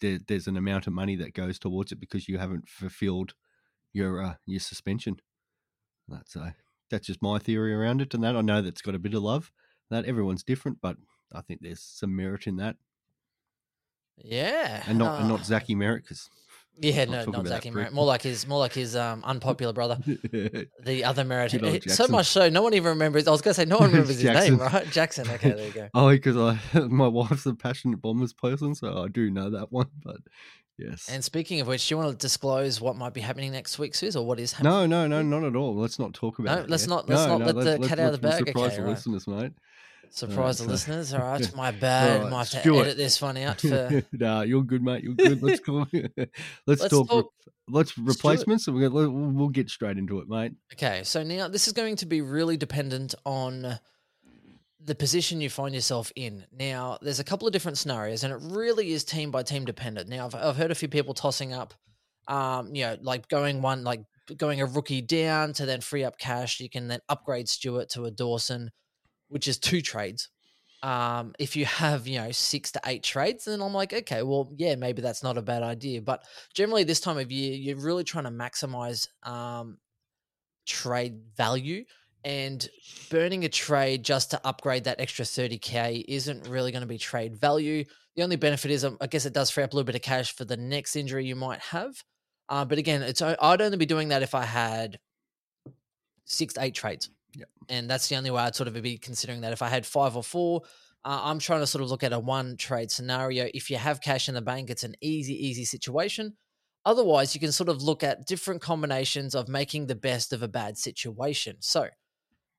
there, 0.00 0.18
there's 0.26 0.46
an 0.46 0.56
amount 0.56 0.86
of 0.86 0.92
money 0.92 1.16
that 1.16 1.34
goes 1.34 1.58
towards 1.58 1.92
it 1.92 2.00
because 2.00 2.28
you 2.28 2.38
haven't 2.38 2.68
fulfilled 2.68 3.34
your 3.92 4.22
uh, 4.22 4.34
your 4.46 4.60
suspension. 4.60 5.16
That's 6.08 6.36
uh, 6.36 6.50
that's 6.90 7.06
just 7.06 7.22
my 7.22 7.38
theory 7.38 7.72
around 7.72 8.02
it, 8.02 8.12
and 8.12 8.22
that 8.24 8.36
I 8.36 8.40
know 8.42 8.60
that's 8.60 8.82
got 8.82 8.94
a 8.94 8.98
bit 8.98 9.14
of 9.14 9.22
love. 9.22 9.50
That 9.90 10.04
everyone's 10.04 10.42
different, 10.42 10.78
but 10.82 10.96
I 11.32 11.40
think 11.40 11.60
there's 11.62 11.80
some 11.80 12.14
merit 12.14 12.46
in 12.46 12.56
that, 12.56 12.76
Yeah, 14.18 14.82
and 14.86 14.98
not 14.98 15.20
and 15.20 15.30
Ah. 15.30 15.36
not 15.36 15.44
Zachy 15.46 15.74
Merrett 15.74 16.02
because 16.02 16.28
Yeah, 16.80 17.04
Not 17.04 17.26
no, 17.26 17.32
not 17.42 17.46
Zachy. 17.46 17.70
Merrett. 17.70 17.92
More 17.92 18.04
like 18.06 18.22
his, 18.22 18.46
more 18.48 18.58
like 18.58 18.72
his 18.72 18.96
um, 18.96 19.22
unpopular 19.24 19.72
brother, 19.72 19.96
the 20.06 21.04
other 21.04 21.24
Merrett. 21.24 21.88
So 21.90 22.08
much 22.08 22.26
so, 22.26 22.48
no 22.48 22.62
one 22.62 22.74
even 22.74 22.88
remembers. 22.90 23.28
I 23.28 23.30
was 23.30 23.42
going 23.42 23.54
to 23.54 23.60
say, 23.60 23.64
no 23.64 23.78
one 23.78 23.90
remembers 23.92 24.18
his 24.18 24.24
name, 24.24 24.58
right? 24.58 24.88
Jackson. 24.90 25.28
Okay, 25.28 25.52
there 25.52 25.66
you 25.66 25.72
go. 25.72 25.88
oh, 25.94 26.08
because 26.10 26.36
I 26.36 26.58
my 26.80 27.06
wife's 27.08 27.46
a 27.46 27.54
passionate 27.54 28.00
bombers 28.02 28.32
person, 28.32 28.74
so 28.74 29.02
I 29.04 29.08
do 29.08 29.30
know 29.30 29.50
that 29.50 29.70
one. 29.70 29.86
But 30.02 30.16
yes, 30.78 31.08
And 31.08 31.22
speaking 31.22 31.60
of 31.60 31.66
which, 31.68 31.86
do 31.88 31.94
you 31.94 31.98
want 31.98 32.10
to 32.10 32.16
disclose 32.18 32.80
what 32.80 32.96
might 32.96 33.14
be 33.14 33.20
happening 33.20 33.52
next 33.52 33.78
week, 33.78 33.94
Suze, 33.94 34.16
or 34.16 34.26
what 34.26 34.40
is 34.40 34.52
happening? 34.52 34.72
No, 34.72 34.86
no, 34.86 35.06
no, 35.06 35.22
not 35.22 35.46
at 35.46 35.54
all. 35.56 35.76
Let's 35.76 35.98
not 36.00 36.12
talk 36.14 36.38
about 36.40 36.56
No, 36.58 36.64
it. 36.64 36.70
let's 36.70 36.84
yet. 36.84 36.90
not- 36.90 37.08
let's 37.08 37.26
not 37.26 37.40
let 37.54 37.80
the 37.80 37.86
cat 37.88 38.00
out 38.00 38.14
of 38.14 38.20
the 38.20 38.26
bag. 38.28 38.38
Surprise 38.46 38.66
Okay, 38.72 38.76
the 38.76 38.82
right. 38.82 38.90
listeners, 38.90 39.26
mate. 39.28 39.52
Surprise 40.10 40.58
the 40.58 40.64
so- 40.64 40.70
listeners. 40.70 41.14
All 41.14 41.20
right, 41.20 41.54
my 41.56 41.70
bad. 41.70 42.22
Right, 42.22 42.30
Might 42.30 42.52
have 42.52 42.62
to 42.62 42.78
edit 42.80 42.96
this 42.96 43.20
one 43.20 43.36
out 43.36 43.60
for. 43.60 44.02
nah, 44.12 44.42
you're 44.42 44.62
good, 44.62 44.82
mate. 44.82 45.02
You're 45.04 45.14
good. 45.14 45.42
Let's 45.42 45.60
go. 45.66 45.86
let's, 45.92 46.30
Let's 46.66 46.88
talk. 46.88 47.08
talk- 47.08 47.32
let's 47.68 47.96
replacements, 47.96 48.66
and 48.66 48.76
we're 48.76 48.88
gonna, 48.88 49.10
we'll, 49.10 49.30
we'll 49.30 49.48
get 49.48 49.70
straight 49.70 49.96
into 49.98 50.18
it, 50.20 50.28
mate. 50.28 50.52
Okay, 50.74 51.02
so 51.04 51.22
now 51.22 51.48
this 51.48 51.66
is 51.66 51.72
going 51.72 51.96
to 51.96 52.06
be 52.06 52.20
really 52.20 52.56
dependent 52.56 53.14
on 53.24 53.78
the 54.80 54.94
position 54.94 55.40
you 55.40 55.48
find 55.48 55.74
yourself 55.74 56.12
in. 56.14 56.44
Now, 56.52 56.98
there's 57.00 57.20
a 57.20 57.24
couple 57.24 57.46
of 57.48 57.52
different 57.52 57.78
scenarios, 57.78 58.22
and 58.22 58.32
it 58.34 58.40
really 58.42 58.92
is 58.92 59.02
team 59.04 59.30
by 59.30 59.42
team 59.42 59.64
dependent. 59.64 60.08
Now, 60.10 60.26
I've, 60.26 60.34
I've 60.34 60.56
heard 60.56 60.70
a 60.70 60.74
few 60.74 60.88
people 60.88 61.14
tossing 61.14 61.54
up, 61.54 61.72
um, 62.28 62.74
you 62.74 62.84
know, 62.84 62.96
like 63.00 63.28
going 63.28 63.62
one, 63.62 63.82
like 63.82 64.02
going 64.36 64.60
a 64.60 64.66
rookie 64.66 65.00
down 65.00 65.54
to 65.54 65.64
then 65.66 65.80
free 65.80 66.04
up 66.04 66.18
cash. 66.18 66.60
You 66.60 66.68
can 66.68 66.88
then 66.88 67.00
upgrade 67.08 67.48
Stewart 67.48 67.88
to 67.90 68.04
a 68.04 68.10
Dawson, 68.10 68.70
which 69.34 69.48
is 69.48 69.58
two 69.58 69.82
trades. 69.82 70.28
Um, 70.84 71.34
if 71.40 71.56
you 71.56 71.64
have, 71.64 72.06
you 72.06 72.20
know, 72.20 72.30
six 72.30 72.70
to 72.70 72.80
eight 72.86 73.02
trades, 73.02 73.46
then 73.46 73.60
I'm 73.60 73.74
like, 73.74 73.92
okay, 73.92 74.22
well, 74.22 74.48
yeah, 74.54 74.76
maybe 74.76 75.02
that's 75.02 75.24
not 75.24 75.36
a 75.36 75.42
bad 75.42 75.64
idea. 75.64 76.00
But 76.00 76.22
generally, 76.54 76.84
this 76.84 77.00
time 77.00 77.18
of 77.18 77.32
year, 77.32 77.52
you're 77.52 77.76
really 77.76 78.04
trying 78.04 78.24
to 78.24 78.30
maximize 78.30 79.08
um, 79.24 79.78
trade 80.66 81.20
value 81.36 81.84
and 82.22 82.68
burning 83.10 83.44
a 83.44 83.48
trade 83.48 84.04
just 84.04 84.30
to 84.30 84.46
upgrade 84.46 84.84
that 84.84 85.00
extra 85.00 85.24
30k 85.24 86.04
isn't 86.06 86.46
really 86.46 86.70
going 86.70 86.82
to 86.82 86.86
be 86.86 86.96
trade 86.96 87.36
value 87.36 87.84
the 88.16 88.22
only 88.22 88.36
benefit 88.36 88.70
is 88.70 88.82
um, 88.82 88.96
i 89.02 89.06
guess 89.06 89.26
it 89.26 89.34
does 89.34 89.50
free 89.50 89.62
up 89.62 89.74
a 89.74 89.76
little 89.76 89.84
bit 89.84 89.94
of 89.94 90.00
cash 90.00 90.34
for 90.34 90.46
the 90.46 90.56
next 90.56 90.96
injury 90.96 91.26
you 91.26 91.36
might 91.36 91.60
have 91.60 92.02
uh, 92.48 92.64
but 92.64 92.78
again 92.78 93.02
it's 93.02 93.20
i'd 93.20 93.60
only 93.60 93.76
be 93.76 93.84
doing 93.84 94.08
that 94.08 94.22
if 94.22 94.34
i 94.34 94.42
had 94.42 94.98
six 96.24 96.54
to 96.54 96.62
eight 96.62 96.74
trades 96.74 97.10
Yep. 97.36 97.48
and 97.68 97.90
that's 97.90 98.08
the 98.08 98.16
only 98.16 98.30
way 98.30 98.42
i'd 98.42 98.54
sort 98.54 98.68
of 98.68 98.80
be 98.82 98.98
considering 98.98 99.40
that 99.40 99.52
if 99.52 99.62
i 99.62 99.68
had 99.68 99.84
five 99.84 100.16
or 100.16 100.22
four 100.22 100.62
uh, 101.04 101.20
i'm 101.24 101.38
trying 101.38 101.60
to 101.60 101.66
sort 101.66 101.82
of 101.82 101.90
look 101.90 102.02
at 102.02 102.12
a 102.12 102.18
one 102.18 102.56
trade 102.56 102.90
scenario 102.90 103.48
if 103.54 103.70
you 103.70 103.76
have 103.76 104.00
cash 104.00 104.28
in 104.28 104.34
the 104.34 104.42
bank 104.42 104.70
it's 104.70 104.84
an 104.84 104.94
easy 105.00 105.34
easy 105.34 105.64
situation 105.64 106.34
Otherwise, 106.86 107.34
you 107.34 107.40
can 107.40 107.52
sort 107.52 107.70
of 107.70 107.82
look 107.82 108.02
at 108.02 108.26
different 108.26 108.60
combinations 108.60 109.34
of 109.34 109.48
making 109.48 109.86
the 109.86 109.94
best 109.94 110.32
of 110.32 110.42
a 110.42 110.48
bad 110.48 110.76
situation. 110.76 111.56
So, 111.60 111.88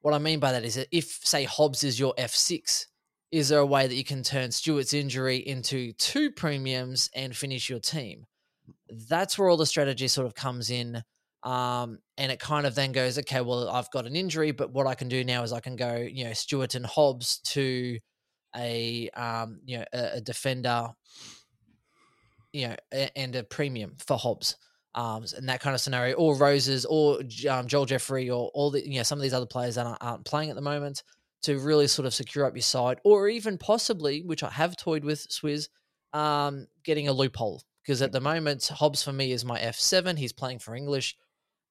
what 0.02 0.14
I 0.14 0.18
mean 0.18 0.40
by 0.40 0.52
that 0.52 0.66
is 0.66 0.76
that 0.76 0.88
if, 0.92 1.20
say, 1.24 1.44
Hobbs 1.44 1.84
is 1.84 2.00
your 2.00 2.14
F6, 2.18 2.86
is 3.32 3.50
there 3.50 3.60
a 3.60 3.66
way 3.66 3.86
that 3.86 3.96
you 3.96 4.04
can 4.04 4.24
turn 4.24 4.52
Stewart's 4.52 4.94
injury 4.94 5.38
into 5.38 5.94
two 5.94 6.32
premiums 6.32 7.10
and 7.14 7.36
finish 7.36 7.70
your 7.70 7.80
team? 7.80 8.26
That's 9.10 9.38
where 9.38 9.50
all 9.50 9.58
the 9.58 9.66
strategy 9.66 10.08
sort 10.08 10.26
of 10.26 10.34
comes 10.34 10.70
in. 10.72 11.04
Um, 11.46 12.00
and 12.18 12.32
it 12.32 12.40
kind 12.40 12.66
of 12.66 12.76
then 12.76 12.92
goes, 12.92 13.18
okay, 13.20 13.40
well, 13.42 13.70
I've 13.70 13.92
got 13.92 14.08
an 14.08 14.16
injury, 14.16 14.52
but 14.52 14.72
what 14.74 14.88
I 14.88 14.96
can 14.96 15.08
do 15.08 15.24
now 15.24 15.44
is 15.44 15.54
I 15.54 15.60
can 15.60 15.76
go, 15.76 15.96
you 15.96 16.26
know, 16.26 16.34
Stewart 16.34 16.76
and 16.76 16.86
Hobbs 16.86 17.40
to 17.46 18.00
a, 18.58 19.10
um, 19.12 19.60
you 19.66 19.78
know, 19.78 19.86
a, 19.94 20.16
a 20.16 20.22
defender 20.22 20.90
you 22.56 22.70
know, 22.70 22.76
a- 22.94 23.18
and 23.18 23.36
a 23.36 23.44
premium 23.44 23.96
for 23.98 24.18
Hobbs, 24.18 24.56
um, 24.96 25.26
and 25.36 25.50
that 25.50 25.60
kind 25.60 25.76
of 25.76 25.82
scenario, 25.82 26.16
or 26.16 26.38
Roses, 26.38 26.86
or 26.86 27.20
um, 27.50 27.68
Joel 27.68 27.86
Jeffrey, 27.86 28.30
or 28.30 28.50
all 28.54 28.72
the 28.72 28.88
you 28.88 28.96
know 28.96 29.04
some 29.04 29.20
of 29.20 29.24
these 29.24 29.34
other 29.34 29.46
players 29.46 29.76
that 29.76 29.86
aren't, 29.86 30.02
aren't 30.02 30.26
playing 30.26 30.50
at 30.50 30.56
the 30.56 30.62
moment 30.62 31.04
to 31.44 31.60
really 31.60 31.86
sort 31.86 32.06
of 32.06 32.14
secure 32.14 32.46
up 32.46 32.56
your 32.56 32.62
side, 32.62 33.00
or 33.04 33.28
even 33.28 33.58
possibly, 33.58 34.22
which 34.22 34.42
I 34.42 34.50
have 34.50 34.78
toyed 34.78 35.04
with 35.04 35.28
Swizz, 35.28 35.68
um, 36.14 36.68
getting 36.86 37.10
a 37.10 37.14
loophole 37.14 37.62
because 37.84 38.02
at 38.02 38.14
the 38.14 38.22
moment 38.22 38.66
Hobbs 38.74 39.04
for 39.04 39.12
me 39.12 39.34
is 39.34 39.44
my 39.44 39.60
F 39.60 39.76
seven. 39.76 40.16
He's 40.16 40.34
playing 40.34 40.60
for 40.60 40.76
English. 40.76 41.18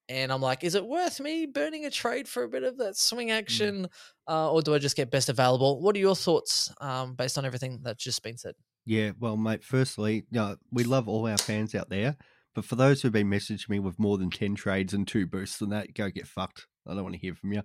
And 0.08 0.30
I'm 0.30 0.42
like, 0.42 0.64
is 0.64 0.74
it 0.74 0.86
worth 0.86 1.18
me 1.20 1.46
burning 1.46 1.86
a 1.86 1.90
trade 1.90 2.28
for 2.28 2.42
a 2.42 2.48
bit 2.48 2.62
of 2.62 2.76
that 2.78 2.96
swing 2.96 3.30
action, 3.30 3.88
uh, 4.28 4.52
or 4.52 4.60
do 4.60 4.74
I 4.74 4.78
just 4.78 4.96
get 4.96 5.10
best 5.10 5.28
available? 5.28 5.80
What 5.80 5.96
are 5.96 6.00
your 6.00 6.16
thoughts 6.16 6.72
um, 6.80 7.14
based 7.14 7.38
on 7.38 7.46
everything 7.46 7.80
that's 7.82 8.04
just 8.04 8.22
been 8.22 8.36
said? 8.36 8.54
Yeah, 8.84 9.12
well, 9.18 9.36
mate. 9.36 9.64
Firstly, 9.64 10.24
no, 10.30 10.56
we 10.70 10.84
love 10.84 11.08
all 11.08 11.26
our 11.26 11.38
fans 11.38 11.74
out 11.74 11.88
there, 11.88 12.16
but 12.54 12.66
for 12.66 12.76
those 12.76 13.00
who've 13.00 13.12
been 13.12 13.30
messaging 13.30 13.70
me 13.70 13.78
with 13.78 13.98
more 13.98 14.18
than 14.18 14.30
ten 14.30 14.54
trades 14.54 14.92
and 14.92 15.08
two 15.08 15.26
boosts 15.26 15.60
and 15.62 15.72
that, 15.72 15.94
go 15.94 16.10
get 16.10 16.26
fucked. 16.26 16.66
I 16.86 16.92
don't 16.92 17.02
want 17.02 17.14
to 17.14 17.20
hear 17.20 17.34
from 17.34 17.52
you. 17.54 17.62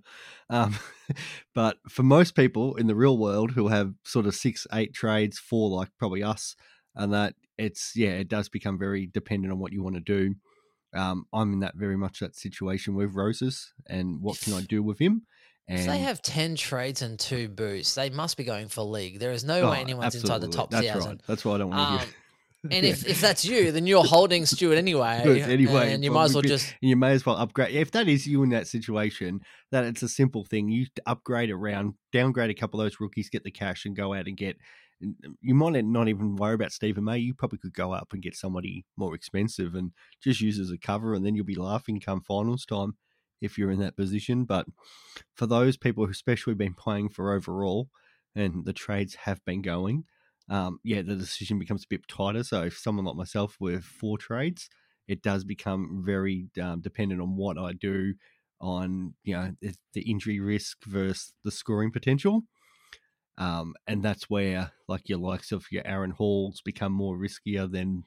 Um, 0.49 0.77
but 1.55 1.77
for 1.89 2.03
most 2.03 2.35
people 2.35 2.75
in 2.75 2.87
the 2.87 2.95
real 2.95 3.17
world 3.17 3.51
who 3.51 3.67
have 3.67 3.93
sort 4.05 4.27
of 4.27 4.35
six, 4.35 4.65
eight 4.71 4.93
trades, 4.93 5.37
four 5.37 5.69
like 5.69 5.89
probably 5.97 6.23
us, 6.23 6.55
and 6.95 7.13
that 7.13 7.35
it's 7.57 7.93
yeah, 7.95 8.11
it 8.11 8.29
does 8.29 8.47
become 8.47 8.79
very 8.79 9.07
dependent 9.07 9.51
on 9.51 9.59
what 9.59 9.73
you 9.73 9.83
want 9.83 9.95
to 9.95 10.01
do. 10.01 10.35
Um, 10.93 11.25
I'm 11.33 11.53
in 11.53 11.59
that 11.59 11.75
very 11.75 11.97
much 11.97 12.19
that 12.19 12.35
situation 12.35 12.95
with 12.95 13.13
Roses, 13.15 13.73
and 13.87 14.21
what 14.21 14.39
can 14.39 14.53
I 14.53 14.61
do 14.67 14.81
with 14.83 14.99
him? 14.99 15.23
And 15.67 15.79
If 15.81 15.85
they 15.85 15.99
have 15.99 16.21
10 16.23 16.55
trades 16.55 17.03
and 17.03 17.19
two 17.19 17.47
boosts, 17.47 17.93
they 17.93 18.09
must 18.09 18.37
be 18.37 18.43
going 18.43 18.69
for 18.69 18.81
league. 18.81 19.19
There 19.19 19.31
is 19.31 19.43
no 19.43 19.69
way 19.69 19.77
Oh, 19.77 19.81
anyone's 19.81 20.15
inside 20.15 20.41
the 20.41 20.47
top 20.47 20.71
That's 20.71 20.83
1,000. 20.87 21.09
right. 21.11 21.21
That's 21.27 21.45
why 21.45 21.53
I 21.53 21.57
don't 21.59 21.69
want 21.69 21.79
to 21.79 21.93
Um, 21.93 21.99
hear. 21.99 22.77
and 22.77 22.85
if, 22.87 23.05
if 23.07 23.21
that's 23.27 23.45
you, 23.45 23.71
then 23.71 23.85
you're 23.85 24.03
holding 24.03 24.47
Stewart 24.47 24.79
anyway. 24.79 25.21
Anyway, 25.43 25.93
and 25.93 26.03
you 26.03 26.09
might 26.09 26.23
as 26.25 26.33
well 26.33 26.41
just. 26.41 26.73
you 26.81 26.95
may 26.95 27.11
as 27.11 27.23
well 27.23 27.35
upgrade. 27.35 27.75
If 27.75 27.91
that 27.91 28.07
is 28.07 28.25
you 28.25 28.41
in 28.41 28.49
that 28.49 28.65
situation, 28.67 29.41
that 29.71 29.83
it's 29.83 30.01
a 30.01 30.09
simple 30.09 30.43
thing. 30.43 30.69
You 30.69 30.87
upgrade 31.05 31.51
around, 31.51 31.93
downgrade 32.11 32.49
a 32.49 32.55
couple 32.55 32.81
of 32.81 32.85
those 32.85 32.99
rookies, 32.99 33.29
get 33.29 33.43
the 33.43 33.51
cash, 33.51 33.85
and 33.85 33.95
go 33.95 34.15
out 34.15 34.25
and 34.27 34.35
get. 34.35 34.57
You 34.99 35.55
might 35.55 35.83
not 35.85 36.07
even 36.09 36.35
worry 36.35 36.55
about 36.55 36.71
Steven 36.71 37.03
May. 37.03 37.19
You 37.19 37.33
probably 37.33 37.59
could 37.59 37.73
go 37.73 37.93
up 37.93 38.09
and 38.11 38.21
get 38.21 38.35
somebody 38.35 38.85
more 38.97 39.15
expensive 39.15 39.75
and 39.75 39.91
just 40.21 40.41
use 40.41 40.59
as 40.59 40.71
a 40.71 40.77
cover, 40.77 41.13
and 41.13 41.25
then 41.25 41.35
you'll 41.35 41.45
be 41.45 41.55
laughing 41.55 41.99
come 41.99 42.21
finals 42.21 42.65
time 42.65 42.95
if 43.41 43.57
you're 43.57 43.71
in 43.71 43.79
that 43.79 43.95
position. 43.95 44.43
But 44.43 44.65
for 45.35 45.45
those 45.45 45.77
people 45.77 46.05
who 46.05 46.11
especially 46.11 46.53
been 46.53 46.73
playing 46.73 47.09
for 47.09 47.33
overall, 47.33 47.89
and 48.35 48.65
the 48.65 48.73
trades 48.73 49.15
have 49.15 49.43
been 49.45 49.61
going, 49.61 50.03
um, 50.49 50.79
yeah, 50.83 51.01
the 51.01 51.15
decision 51.15 51.59
becomes 51.59 51.83
a 51.83 51.87
bit 51.89 52.07
tighter. 52.07 52.43
So 52.43 52.63
if 52.63 52.77
someone 52.77 53.05
like 53.05 53.15
myself 53.15 53.55
with 53.59 53.83
four 53.83 54.17
trades, 54.17 54.69
it 55.07 55.21
does 55.21 55.43
become 55.43 56.03
very 56.05 56.47
um, 56.61 56.81
dependent 56.81 57.21
on 57.21 57.35
what 57.35 57.57
I 57.57 57.73
do 57.73 58.13
on 58.61 59.13
you 59.23 59.33
know 59.33 59.53
the, 59.61 59.73
the 59.93 60.01
injury 60.01 60.39
risk 60.39 60.83
versus 60.85 61.33
the 61.43 61.51
scoring 61.51 61.91
potential. 61.91 62.43
Um, 63.39 63.73
and 63.87 64.03
that's 64.03 64.29
where 64.29 64.71
like 64.87 65.09
your 65.09 65.17
likes 65.19 65.51
of 65.51 65.65
your 65.71 65.83
Aaron 65.85 66.11
Halls 66.11 66.61
become 66.63 66.91
more 66.91 67.17
riskier 67.17 67.71
than 67.71 68.03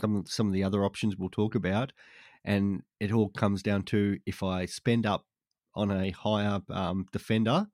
some 0.00 0.24
some 0.26 0.48
of 0.48 0.52
the 0.52 0.64
other 0.64 0.84
options 0.84 1.16
we'll 1.16 1.28
talk 1.28 1.54
about. 1.54 1.92
And 2.44 2.82
it 3.00 3.12
all 3.12 3.28
comes 3.28 3.62
down 3.62 3.84
to 3.84 4.18
if 4.26 4.42
I 4.42 4.66
spend 4.66 5.06
up 5.06 5.26
on 5.74 5.90
a 5.90 6.10
higher 6.10 6.60
um, 6.70 7.06
defender 7.12 7.66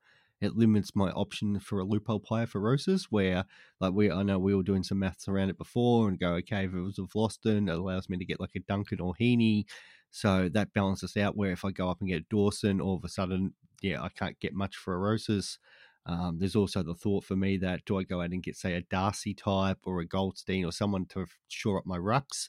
it 0.43 0.57
limits 0.57 0.97
my 0.97 1.11
option 1.12 1.61
for 1.61 1.79
a 1.79 1.85
loophole 1.85 2.19
player 2.19 2.47
for 2.47 2.61
Rosas, 2.61 3.07
where 3.11 3.45
like 3.81 3.93
we 3.93 4.11
I 4.11 4.25
know 4.25 4.41
we 4.41 4.55
were 4.55 4.65
doing 4.65 4.83
some 4.83 4.99
maths 4.99 5.29
around 5.29 5.51
it 5.51 5.57
before 5.57 6.09
and 6.09 6.19
go, 6.19 6.33
okay, 6.35 6.65
if 6.65 6.75
it 6.75 6.81
was 6.81 6.99
a 6.99 7.03
Vlastuin, 7.03 7.69
it 7.69 7.79
allows 7.79 8.09
me 8.09 8.19
to 8.19 8.25
get 8.25 8.41
like 8.41 8.57
a 8.57 8.61
Duncan 8.61 9.01
or 9.01 9.15
Heeney. 9.17 9.67
So 10.11 10.49
that 10.53 10.73
balances 10.75 11.17
out 11.17 11.37
where 11.37 11.53
if 11.53 11.65
I 11.65 11.71
go 11.71 11.89
up 11.89 12.01
and 12.01 12.11
get 12.11 12.29
Dawson, 12.29 12.81
all 12.81 12.97
of 12.97 13.05
a 13.05 13.09
sudden, 13.09 13.55
yeah, 13.83 14.03
I 14.03 14.09
can't 14.09 14.39
get 14.41 14.53
much 14.53 14.77
for 14.77 14.95
a. 14.95 15.59
Um, 16.06 16.38
there's 16.38 16.56
also 16.56 16.82
the 16.82 16.94
thought 16.94 17.25
for 17.25 17.37
me 17.37 17.56
that 17.59 17.85
do 17.85 17.99
I 17.99 18.02
go 18.02 18.21
out 18.21 18.32
and 18.32 18.42
get, 18.42 18.56
say, 18.56 18.75
a 18.75 18.82
Darcy 18.82 19.35
type 19.35 19.78
or 19.85 20.00
a 20.00 20.06
Goldstein 20.06 20.64
or 20.64 20.73
someone 20.73 21.06
to 21.06 21.26
shore 21.49 21.78
up 21.78 21.87
my 21.87 21.99
rucks? 21.99 22.49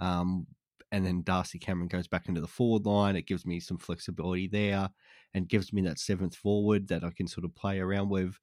Um, 0.00 0.46
and 0.92 1.04
then 1.04 1.22
Darcy 1.22 1.58
Cameron 1.58 1.88
goes 1.88 2.08
back 2.08 2.28
into 2.28 2.40
the 2.40 2.46
forward 2.46 2.86
line. 2.86 3.16
It 3.16 3.26
gives 3.26 3.44
me 3.44 3.60
some 3.60 3.76
flexibility 3.76 4.48
there 4.48 4.88
and 5.34 5.48
gives 5.48 5.72
me 5.72 5.82
that 5.82 5.98
seventh 5.98 6.34
forward 6.34 6.88
that 6.88 7.04
I 7.04 7.10
can 7.10 7.26
sort 7.26 7.44
of 7.44 7.54
play 7.54 7.80
around 7.80 8.08
with. 8.08 8.38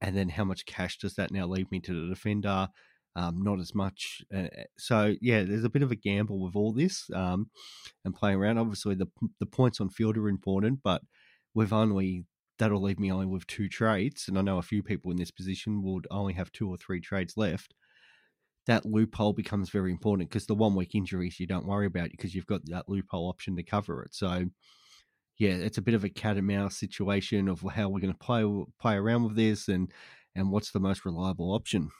And 0.00 0.16
then 0.16 0.28
how 0.28 0.44
much 0.44 0.64
cash 0.64 0.98
does 0.98 1.14
that 1.14 1.32
now 1.32 1.46
leave 1.46 1.70
me 1.70 1.80
to 1.80 2.02
the 2.02 2.14
defender? 2.14 2.68
Um, 3.16 3.42
not 3.42 3.58
as 3.58 3.74
much. 3.74 4.22
Uh, 4.34 4.46
so 4.78 5.16
yeah, 5.20 5.42
there's 5.42 5.64
a 5.64 5.70
bit 5.70 5.82
of 5.82 5.90
a 5.90 5.96
gamble 5.96 6.40
with 6.40 6.54
all 6.54 6.72
this 6.72 7.10
um, 7.12 7.50
and 8.04 8.14
playing 8.14 8.38
around. 8.38 8.58
Obviously, 8.58 8.94
the 8.94 9.08
the 9.40 9.46
points 9.46 9.80
on 9.80 9.88
field 9.88 10.16
are 10.16 10.28
important, 10.28 10.80
but 10.84 11.02
we've 11.52 11.72
only 11.72 12.24
that'll 12.58 12.82
leave 12.82 12.98
me 12.98 13.12
only 13.12 13.26
with 13.26 13.46
two 13.46 13.68
trades. 13.68 14.28
And 14.28 14.38
I 14.38 14.42
know 14.42 14.58
a 14.58 14.62
few 14.62 14.82
people 14.82 15.10
in 15.10 15.16
this 15.16 15.30
position 15.30 15.82
would 15.82 16.06
only 16.10 16.34
have 16.34 16.52
two 16.52 16.68
or 16.68 16.76
three 16.76 17.00
trades 17.00 17.36
left. 17.36 17.74
That 18.66 18.84
loophole 18.84 19.32
becomes 19.32 19.70
very 19.70 19.90
important 19.90 20.28
because 20.28 20.46
the 20.46 20.54
one 20.54 20.74
week 20.74 20.94
injuries 20.94 21.40
you 21.40 21.46
don't 21.46 21.66
worry 21.66 21.86
about 21.86 22.10
because 22.10 22.34
you've 22.34 22.46
got 22.46 22.60
that 22.66 22.88
loophole 22.88 23.28
option 23.28 23.56
to 23.56 23.62
cover 23.62 24.02
it. 24.02 24.14
So, 24.14 24.46
yeah, 25.38 25.52
it's 25.52 25.78
a 25.78 25.82
bit 25.82 25.94
of 25.94 26.04
a 26.04 26.10
cat 26.10 26.36
and 26.36 26.46
mouse 26.46 26.76
situation 26.76 27.48
of 27.48 27.62
how 27.62 27.88
we're 27.88 28.00
going 28.00 28.12
to 28.12 28.18
play 28.18 28.44
play 28.78 28.96
around 28.96 29.24
with 29.24 29.36
this 29.36 29.68
and 29.68 29.90
and 30.34 30.50
what's 30.50 30.72
the 30.72 30.80
most 30.80 31.04
reliable 31.04 31.54
option. 31.54 31.90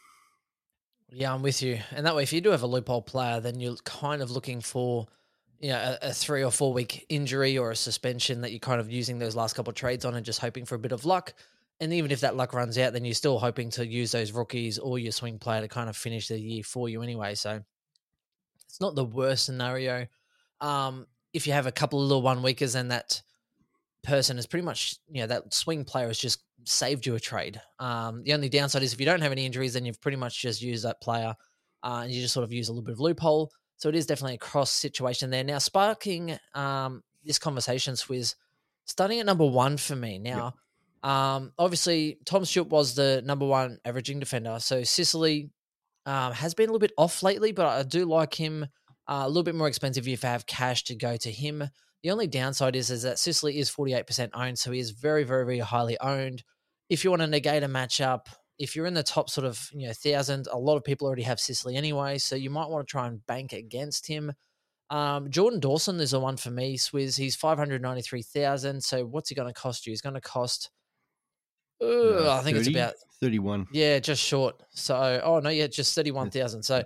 Yeah, 1.10 1.32
I'm 1.32 1.42
with 1.42 1.62
you. 1.62 1.78
And 1.90 2.04
that 2.04 2.14
way, 2.14 2.22
if 2.22 2.34
you 2.34 2.42
do 2.42 2.50
have 2.50 2.62
a 2.62 2.66
loophole 2.66 3.00
player, 3.00 3.40
then 3.40 3.60
you're 3.60 3.76
kind 3.76 4.20
of 4.20 4.30
looking 4.30 4.60
for 4.60 5.06
you 5.60 5.70
know, 5.70 5.96
a, 6.02 6.08
a, 6.08 6.12
three 6.12 6.44
or 6.44 6.50
four 6.50 6.72
week 6.72 7.04
injury 7.08 7.58
or 7.58 7.70
a 7.70 7.76
suspension 7.76 8.42
that 8.42 8.50
you're 8.52 8.60
kind 8.60 8.80
of 8.80 8.90
using 8.90 9.18
those 9.18 9.34
last 9.34 9.54
couple 9.54 9.70
of 9.70 9.76
trades 9.76 10.04
on 10.04 10.14
and 10.14 10.24
just 10.24 10.40
hoping 10.40 10.64
for 10.64 10.74
a 10.74 10.78
bit 10.78 10.92
of 10.92 11.04
luck. 11.04 11.34
And 11.80 11.92
even 11.92 12.10
if 12.10 12.20
that 12.20 12.36
luck 12.36 12.54
runs 12.54 12.78
out, 12.78 12.92
then 12.92 13.04
you're 13.04 13.14
still 13.14 13.38
hoping 13.38 13.70
to 13.70 13.86
use 13.86 14.12
those 14.12 14.32
rookies 14.32 14.78
or 14.78 14.98
your 14.98 15.12
swing 15.12 15.38
player 15.38 15.60
to 15.60 15.68
kind 15.68 15.88
of 15.88 15.96
finish 15.96 16.28
the 16.28 16.38
year 16.38 16.62
for 16.62 16.88
you 16.88 17.02
anyway. 17.02 17.34
So 17.34 17.60
it's 18.66 18.80
not 18.80 18.94
the 18.94 19.04
worst 19.04 19.44
scenario. 19.44 20.06
Um, 20.60 21.06
if 21.32 21.46
you 21.46 21.52
have 21.52 21.66
a 21.66 21.72
couple 21.72 22.00
of 22.00 22.08
little 22.08 22.22
one 22.22 22.42
weekers 22.42 22.74
and 22.74 22.90
that 22.90 23.22
person 24.02 24.38
is 24.38 24.46
pretty 24.46 24.64
much, 24.64 24.96
you 25.10 25.20
know, 25.20 25.28
that 25.28 25.54
swing 25.54 25.84
player 25.84 26.08
has 26.08 26.18
just 26.18 26.40
saved 26.64 27.06
you 27.06 27.14
a 27.14 27.20
trade. 27.20 27.60
Um, 27.78 28.22
the 28.24 28.34
only 28.34 28.48
downside 28.48 28.82
is 28.82 28.92
if 28.92 29.00
you 29.00 29.06
don't 29.06 29.20
have 29.20 29.32
any 29.32 29.46
injuries, 29.46 29.74
then 29.74 29.84
you've 29.84 30.00
pretty 30.00 30.16
much 30.16 30.40
just 30.40 30.62
used 30.62 30.84
that 30.84 31.00
player 31.00 31.34
uh, 31.82 32.00
and 32.02 32.12
you 32.12 32.20
just 32.20 32.34
sort 32.34 32.44
of 32.44 32.52
use 32.52 32.68
a 32.68 32.72
little 32.72 32.84
bit 32.84 32.92
of 32.92 33.00
loophole. 33.00 33.52
So 33.78 33.88
it 33.88 33.94
is 33.94 34.06
definitely 34.06 34.34
a 34.34 34.38
cross 34.38 34.70
situation 34.70 35.30
there. 35.30 35.44
Now, 35.44 35.58
sparking 35.58 36.38
um, 36.54 37.02
this 37.24 37.38
conversation, 37.38 37.94
Swizz, 37.94 38.34
starting 38.84 39.20
at 39.20 39.26
number 39.26 39.46
one 39.46 39.76
for 39.76 39.94
me. 39.94 40.18
Now, 40.18 40.54
yep. 41.04 41.10
um, 41.10 41.52
obviously, 41.58 42.18
Tom 42.26 42.44
Stewart 42.44 42.68
was 42.68 42.94
the 42.94 43.22
number 43.24 43.46
one 43.46 43.78
averaging 43.84 44.18
defender. 44.18 44.58
So 44.60 44.82
Sicily 44.82 45.50
um, 46.06 46.32
has 46.32 46.54
been 46.54 46.68
a 46.68 46.72
little 46.72 46.80
bit 46.80 46.92
off 46.98 47.22
lately, 47.22 47.52
but 47.52 47.66
I 47.66 47.82
do 47.84 48.04
like 48.04 48.34
him 48.34 48.66
uh, 49.06 49.22
a 49.24 49.28
little 49.28 49.44
bit 49.44 49.54
more 49.54 49.68
expensive 49.68 50.08
if 50.08 50.24
I 50.24 50.28
have 50.28 50.46
cash 50.46 50.84
to 50.84 50.96
go 50.96 51.16
to 51.16 51.30
him. 51.30 51.68
The 52.02 52.10
only 52.10 52.26
downside 52.26 52.76
is, 52.76 52.90
is 52.90 53.02
that 53.02 53.18
Sicily 53.18 53.58
is 53.58 53.70
48% 53.70 54.30
owned, 54.34 54.58
so 54.58 54.70
he 54.72 54.80
is 54.80 54.90
very, 54.90 55.24
very, 55.24 55.44
very 55.44 55.58
highly 55.60 55.98
owned. 56.00 56.42
If 56.88 57.04
you 57.04 57.10
want 57.10 57.22
to 57.22 57.28
negate 57.28 57.62
a 57.62 57.68
matchup, 57.68 58.26
if 58.58 58.74
you're 58.74 58.86
in 58.86 58.94
the 58.94 59.02
top 59.02 59.30
sort 59.30 59.46
of 59.46 59.70
you 59.72 59.86
know 59.86 59.92
thousand, 59.92 60.48
a 60.50 60.58
lot 60.58 60.76
of 60.76 60.84
people 60.84 61.06
already 61.06 61.22
have 61.22 61.40
Sicily 61.40 61.76
anyway, 61.76 62.18
so 62.18 62.36
you 62.36 62.50
might 62.50 62.68
want 62.68 62.86
to 62.86 62.90
try 62.90 63.06
and 63.06 63.24
bank 63.26 63.52
against 63.52 64.06
him. 64.06 64.32
Um, 64.90 65.30
Jordan 65.30 65.60
Dawson 65.60 66.00
is 66.00 66.12
the 66.12 66.20
one 66.20 66.36
for 66.36 66.50
me. 66.50 66.76
Swizz, 66.76 67.16
he's 67.16 67.36
five 67.36 67.58
hundred 67.58 67.82
ninety 67.82 68.02
three 68.02 68.22
thousand. 68.22 68.82
So 68.82 69.04
what's 69.04 69.28
he 69.28 69.34
going 69.34 69.48
to 69.48 69.54
cost 69.54 69.86
you? 69.86 69.92
He's 69.92 70.00
going 70.00 70.14
to 70.14 70.20
cost. 70.20 70.70
Uh, 71.80 72.26
uh, 72.26 72.38
I 72.40 72.42
think 72.42 72.56
30, 72.56 72.58
it's 72.58 72.68
about 72.68 72.94
thirty 73.20 73.38
one. 73.38 73.66
Yeah, 73.72 73.98
just 74.00 74.22
short. 74.22 74.60
So 74.70 75.20
oh 75.22 75.40
no, 75.40 75.50
yeah, 75.50 75.66
just 75.68 75.94
thirty 75.94 76.10
one 76.10 76.30
thousand. 76.30 76.62
So 76.62 76.82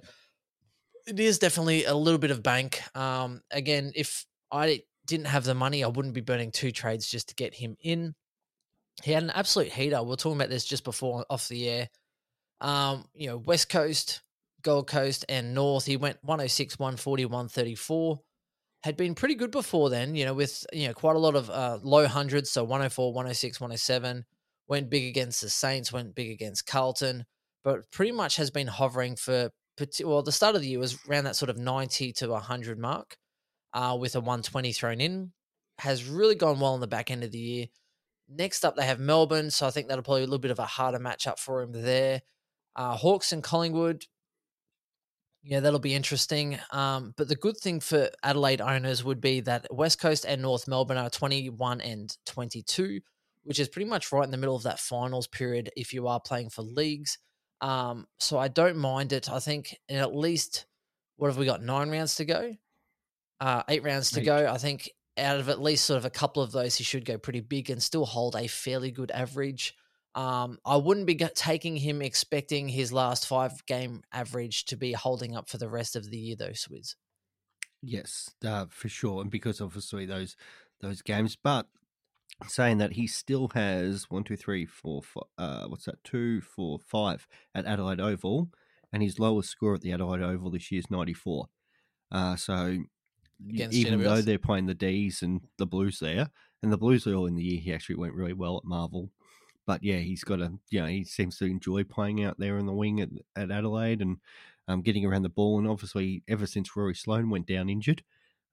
it 1.06 1.18
is 1.18 1.38
definitely 1.38 1.84
a 1.84 1.94
little 1.94 2.18
bit 2.18 2.30
of 2.30 2.42
bank. 2.42 2.82
Um, 2.96 3.40
again, 3.50 3.92
if 3.94 4.26
I 4.50 4.82
didn't 5.06 5.26
have 5.26 5.44
the 5.44 5.54
money, 5.54 5.82
I 5.82 5.88
wouldn't 5.88 6.14
be 6.14 6.20
burning 6.20 6.52
two 6.52 6.70
trades 6.70 7.08
just 7.08 7.28
to 7.30 7.34
get 7.34 7.54
him 7.54 7.76
in 7.80 8.14
he 9.02 9.12
had 9.12 9.23
an 9.23 9.30
absolute 9.30 9.73
heater. 9.73 10.02
We 10.02 10.12
are 10.12 10.16
talking 10.16 10.38
about 10.38 10.50
this 10.50 10.64
just 10.64 10.85
before 10.85 11.25
off 11.28 11.49
the 11.49 11.68
air. 11.68 11.88
Um, 12.61 13.04
you 13.14 13.26
know, 13.26 13.38
West 13.38 13.68
Coast, 13.68 14.23
Gold 14.62 14.87
Coast, 14.87 15.25
and 15.28 15.54
North. 15.54 15.87
He 15.87 15.97
went 15.97 16.18
106, 16.23 16.78
140, 16.78 17.25
134. 17.25 18.21
Had 18.85 18.97
been 18.97 19.14
pretty 19.14 19.35
good 19.35 19.50
before 19.50 19.90
then, 19.90 20.14
you 20.14 20.25
know, 20.25 20.35
with 20.35 20.66
you 20.73 20.88
know 20.88 20.94
quite 20.94 21.16
a 21.16 21.21
lot 21.21 21.37
of 21.37 21.50
uh, 21.50 21.78
low 21.82 22.06
hundreds, 22.06 22.50
so 22.50 22.64
104, 22.64 23.12
106, 23.12 23.61
107. 23.61 24.25
Went 24.68 24.90
big 24.90 25.09
against 25.09 25.40
the 25.40 25.50
Saints, 25.50 25.92
went 25.92 26.14
big 26.14 26.30
against 26.30 26.66
Carlton, 26.66 27.25
but 27.64 27.90
pretty 27.90 28.12
much 28.12 28.37
has 28.37 28.50
been 28.50 28.68
hovering 28.68 29.16
for 29.16 29.50
well, 30.04 30.23
the 30.23 30.32
start 30.32 30.54
of 30.54 30.62
the 30.62 30.68
year 30.68 30.78
was 30.78 30.99
around 31.09 31.25
that 31.25 31.37
sort 31.37 31.50
of 31.50 31.59
90 31.59 32.12
to 32.12 32.28
100 32.28 32.78
mark, 32.78 33.16
uh, 33.73 33.97
with 33.99 34.14
a 34.14 34.21
120 34.21 34.73
thrown 34.73 35.00
in. 35.00 35.32
Has 35.78 36.04
really 36.04 36.35
gone 36.35 36.61
well 36.61 36.75
in 36.75 36.80
the 36.80 36.87
back 36.87 37.11
end 37.11 37.25
of 37.25 37.32
the 37.32 37.38
year. 37.38 37.66
Next 38.34 38.64
up, 38.64 38.76
they 38.76 38.86
have 38.86 38.98
Melbourne, 38.98 39.50
so 39.50 39.66
I 39.66 39.70
think 39.70 39.88
that'll 39.88 40.04
probably 40.04 40.22
be 40.22 40.24
a 40.24 40.28
little 40.28 40.38
bit 40.38 40.50
of 40.50 40.58
a 40.58 40.66
harder 40.66 40.98
matchup 40.98 41.38
for 41.38 41.62
him 41.62 41.72
there. 41.72 42.22
Uh, 42.74 42.96
Hawks 42.96 43.32
and 43.32 43.42
Collingwood, 43.42 44.04
yeah, 45.44 45.60
that'll 45.60 45.80
be 45.80 45.94
interesting. 45.94 46.58
Um, 46.70 47.14
but 47.16 47.28
the 47.28 47.34
good 47.34 47.56
thing 47.56 47.80
for 47.80 48.08
Adelaide 48.22 48.60
owners 48.60 49.02
would 49.02 49.20
be 49.20 49.40
that 49.40 49.66
West 49.74 50.00
Coast 50.00 50.24
and 50.24 50.40
North 50.40 50.68
Melbourne 50.68 50.98
are 50.98 51.10
21 51.10 51.80
and 51.80 52.16
22, 52.26 53.00
which 53.42 53.58
is 53.58 53.68
pretty 53.68 53.90
much 53.90 54.12
right 54.12 54.24
in 54.24 54.30
the 54.30 54.36
middle 54.36 54.54
of 54.54 54.62
that 54.62 54.78
finals 54.78 55.26
period 55.26 55.70
if 55.76 55.92
you 55.92 56.06
are 56.06 56.20
playing 56.20 56.50
for 56.50 56.62
leagues. 56.62 57.18
Um, 57.60 58.06
so 58.20 58.38
I 58.38 58.48
don't 58.48 58.76
mind 58.76 59.12
it. 59.12 59.30
I 59.30 59.40
think 59.40 59.76
in 59.88 59.96
at 59.96 60.14
least, 60.14 60.66
what 61.16 61.28
have 61.28 61.38
we 61.38 61.46
got? 61.46 61.62
Nine 61.62 61.90
rounds 61.90 62.14
to 62.16 62.24
go? 62.24 62.54
Uh, 63.40 63.64
eight 63.68 63.82
rounds 63.82 64.12
to 64.12 64.20
eight. 64.20 64.24
go. 64.24 64.46
I 64.48 64.58
think 64.58 64.90
out 65.19 65.38
of 65.38 65.49
at 65.49 65.61
least 65.61 65.85
sort 65.85 65.99
of 65.99 66.04
a 66.04 66.11
couple 66.11 66.42
of 66.42 66.52
those, 66.52 66.76
he 66.76 66.85
should 66.85 67.04
go 67.04 67.19
pretty 67.19 67.40
big 67.40 67.71
and 67.71 67.83
still 67.83 68.07
hold 68.07 68.37
a 68.37 68.47
fairly 68.47 68.90
good 68.90 69.11
average. 69.11 69.75
Um, 70.14 70.59
I 70.64 70.76
wouldn't 70.76 71.07
be 71.07 71.16
taking 71.16 71.76
him 71.76 72.02
expecting 72.02 72.69
his 72.69 72.92
last 72.92 73.26
five 73.26 73.64
game 73.66 74.02
average 74.12 74.66
to 74.66 74.76
be 74.76 74.92
holding 74.92 75.35
up 75.37 75.49
for 75.49 75.59
the 75.59 75.69
rest 75.69 75.97
of 75.97 76.11
the 76.11 76.19
year, 76.19 76.37
though, 76.38 76.50
Swizz. 76.50 76.97
Yes, 77.83 78.31
uh, 78.45 78.66
for 78.71 78.88
sure, 78.88 79.23
and 79.23 79.31
because 79.31 79.61
obviously 79.61 80.07
those 80.07 80.37
those 80.81 81.02
games, 81.02 81.37
but 81.42 81.66
saying 82.47 82.78
that 82.78 82.92
he 82.92 83.07
still 83.07 83.49
has 83.54 84.04
one, 84.11 84.25
two, 84.25 84.37
three, 84.37 84.66
four, 84.66 85.02
four 85.02 85.25
uh, 85.38 85.66
what's 85.66 85.87
that? 85.87 86.02
Two, 86.04 86.40
four, 86.40 86.78
five 86.78 87.26
at 87.54 87.66
Adelaide 87.66 88.00
Oval, 88.00 88.50
and 88.92 89.02
his 89.02 89.19
lowest 89.19 89.50
score 89.50 89.75
at 89.75 89.81
the 89.81 89.92
Adelaide 89.92 90.23
Oval 90.23 90.50
this 90.50 90.71
year 90.71 90.78
is 90.81 90.90
ninety 90.90 91.14
four. 91.14 91.49
Uh, 92.12 92.37
so 92.37 92.78
even 93.70 94.02
though 94.02 94.20
they're 94.22 94.38
playing 94.38 94.66
the 94.66 94.75
D's 94.75 95.22
and 95.22 95.40
the 95.58 95.66
Blues 95.66 95.99
there, 95.99 96.30
and 96.62 96.72
the 96.72 96.78
Blues 96.78 97.06
early 97.06 97.28
in 97.28 97.34
the 97.34 97.42
year, 97.42 97.61
he 97.61 97.75
actually 97.75 97.96
went 97.96 98.14
really 98.14 98.32
well 98.32 98.58
at 98.58 98.64
Marvel. 98.64 99.11
But 99.66 99.82
yeah, 99.82 99.99
he's 99.99 100.25
got 100.25 100.40
a 100.40 100.52
you 100.70 100.80
know 100.80 100.87
he 100.87 101.04
seems 101.04 101.38
to 101.38 101.44
enjoy 101.44 101.84
playing 101.84 102.25
out 102.25 102.38
there 102.38 102.58
in 102.58 102.66
the 102.66 102.72
wing 102.72 103.00
at, 103.00 103.11
at 103.37 103.50
Adelaide 103.50 104.00
and 104.00 104.18
um, 104.68 104.82
getting 104.82 105.04
around 105.04 105.22
the 105.22 105.28
ball. 105.28 105.58
And 105.58 105.68
obviously, 105.68 106.22
ever 106.28 106.46
since 106.46 106.76
Rory 106.76 106.94
Sloane 106.94 107.30
went 107.30 107.46
down 107.46 107.68
injured, 107.68 108.02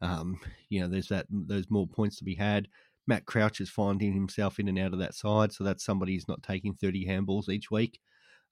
um, 0.01 0.39
you 0.69 0.79
know 0.81 0.87
there's 0.87 1.09
that 1.09 1.25
there's 1.29 1.71
more 1.71 1.87
points 1.87 2.17
to 2.17 2.23
be 2.23 2.35
had. 2.35 2.67
Matt 3.07 3.25
Crouch 3.25 3.59
is 3.59 3.71
finding 3.71 4.13
himself 4.13 4.59
in 4.59 4.67
and 4.67 4.77
out 4.77 4.93
of 4.93 4.99
that 4.99 5.15
side, 5.15 5.51
so 5.51 5.63
that's 5.63 5.83
somebody 5.83 6.13
who's 6.13 6.27
not 6.27 6.43
taking 6.43 6.75
30 6.75 7.07
handballs 7.07 7.49
each 7.49 7.71
week. 7.71 7.99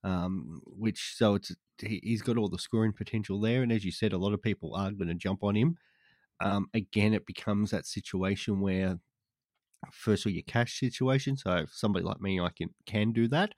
Um, 0.04 0.62
which 0.66 1.14
so 1.16 1.36
it's 1.36 1.56
he's 1.80 2.22
got 2.22 2.38
all 2.38 2.50
the 2.50 2.58
scoring 2.58 2.94
potential 2.94 3.40
there, 3.40 3.62
and 3.62 3.72
as 3.72 3.86
you 3.86 3.92
said, 3.92 4.14
a 4.14 4.18
lot 4.18 4.34
of 4.34 4.42
people 4.42 4.74
are 4.76 4.92
going 4.92 5.10
to 5.10 5.14
jump 5.14 5.44
on 5.44 5.56
him 5.56 5.78
um, 6.40 6.68
again, 6.74 7.14
it 7.14 7.26
becomes 7.26 7.72
that 7.72 7.86
situation 7.86 8.62
where, 8.62 9.00
firstly, 9.92 10.34
your 10.34 10.44
cash 10.48 10.80
situation. 10.80 11.38
So, 11.38 11.66
somebody 11.72 12.06
like 12.06 12.22
me, 12.22 12.40
I 12.40 12.50
can 12.56 12.70
can 12.86 13.12
do 13.12 13.28
that, 13.30 13.54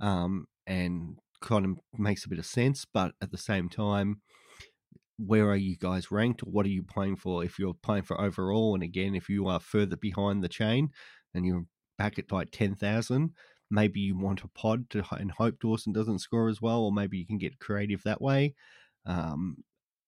um, 0.00 0.46
and 0.66 1.18
kind 1.40 1.64
of 1.64 1.72
makes 1.98 2.24
a 2.24 2.28
bit 2.28 2.38
of 2.38 2.46
sense. 2.46 2.86
But 2.92 3.12
at 3.20 3.30
the 3.30 3.38
same 3.38 3.68
time, 3.68 4.20
where 5.18 5.48
are 5.48 5.56
you 5.56 5.76
guys 5.76 6.10
ranked? 6.10 6.42
or 6.42 6.50
What 6.50 6.66
are 6.66 6.70
you 6.70 6.82
playing 6.82 7.16
for? 7.16 7.44
If 7.44 7.58
you're 7.58 7.74
playing 7.74 8.04
for 8.04 8.20
overall, 8.20 8.74
and 8.74 8.82
again, 8.82 9.14
if 9.14 9.28
you 9.28 9.46
are 9.46 9.60
further 9.60 9.96
behind 9.96 10.42
the 10.42 10.48
chain 10.48 10.90
and 11.34 11.46
you're 11.46 11.66
back 11.98 12.18
at 12.18 12.32
like 12.32 12.50
ten 12.50 12.74
thousand, 12.74 13.30
maybe 13.70 14.00
you 14.00 14.18
want 14.18 14.42
a 14.44 14.48
pod 14.48 14.90
to 14.90 15.04
and 15.12 15.30
hope 15.32 15.58
Dawson 15.60 15.92
doesn't 15.92 16.20
score 16.20 16.48
as 16.48 16.60
well, 16.60 16.82
or 16.82 16.92
maybe 16.92 17.18
you 17.18 17.26
can 17.26 17.38
get 17.38 17.58
creative 17.60 18.02
that 18.04 18.20
way. 18.20 18.54
Um, 19.06 19.58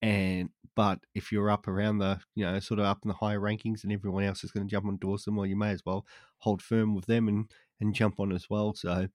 And 0.04 0.50
but 0.76 0.98
if 1.14 1.32
you're 1.32 1.48
up 1.48 1.66
around 1.66 1.96
the, 1.98 2.20
you 2.34 2.44
know, 2.44 2.60
sort 2.60 2.78
of 2.78 2.84
up 2.84 2.98
in 3.04 3.08
the 3.08 3.14
higher 3.14 3.40
rankings, 3.40 3.84
and 3.84 3.92
everyone 3.92 4.24
else 4.24 4.44
is 4.44 4.50
going 4.50 4.66
to 4.66 4.70
jump 4.70 4.84
on 4.84 4.98
Dawson, 4.98 5.34
well, 5.34 5.46
you 5.46 5.56
may 5.56 5.70
as 5.70 5.82
well 5.86 6.04
hold 6.38 6.60
firm 6.60 6.94
with 6.94 7.06
them 7.06 7.26
and 7.26 7.50
and 7.80 7.94
jump 7.94 8.20
on 8.20 8.30
as 8.30 8.50
well. 8.50 8.74
So, 8.74 9.08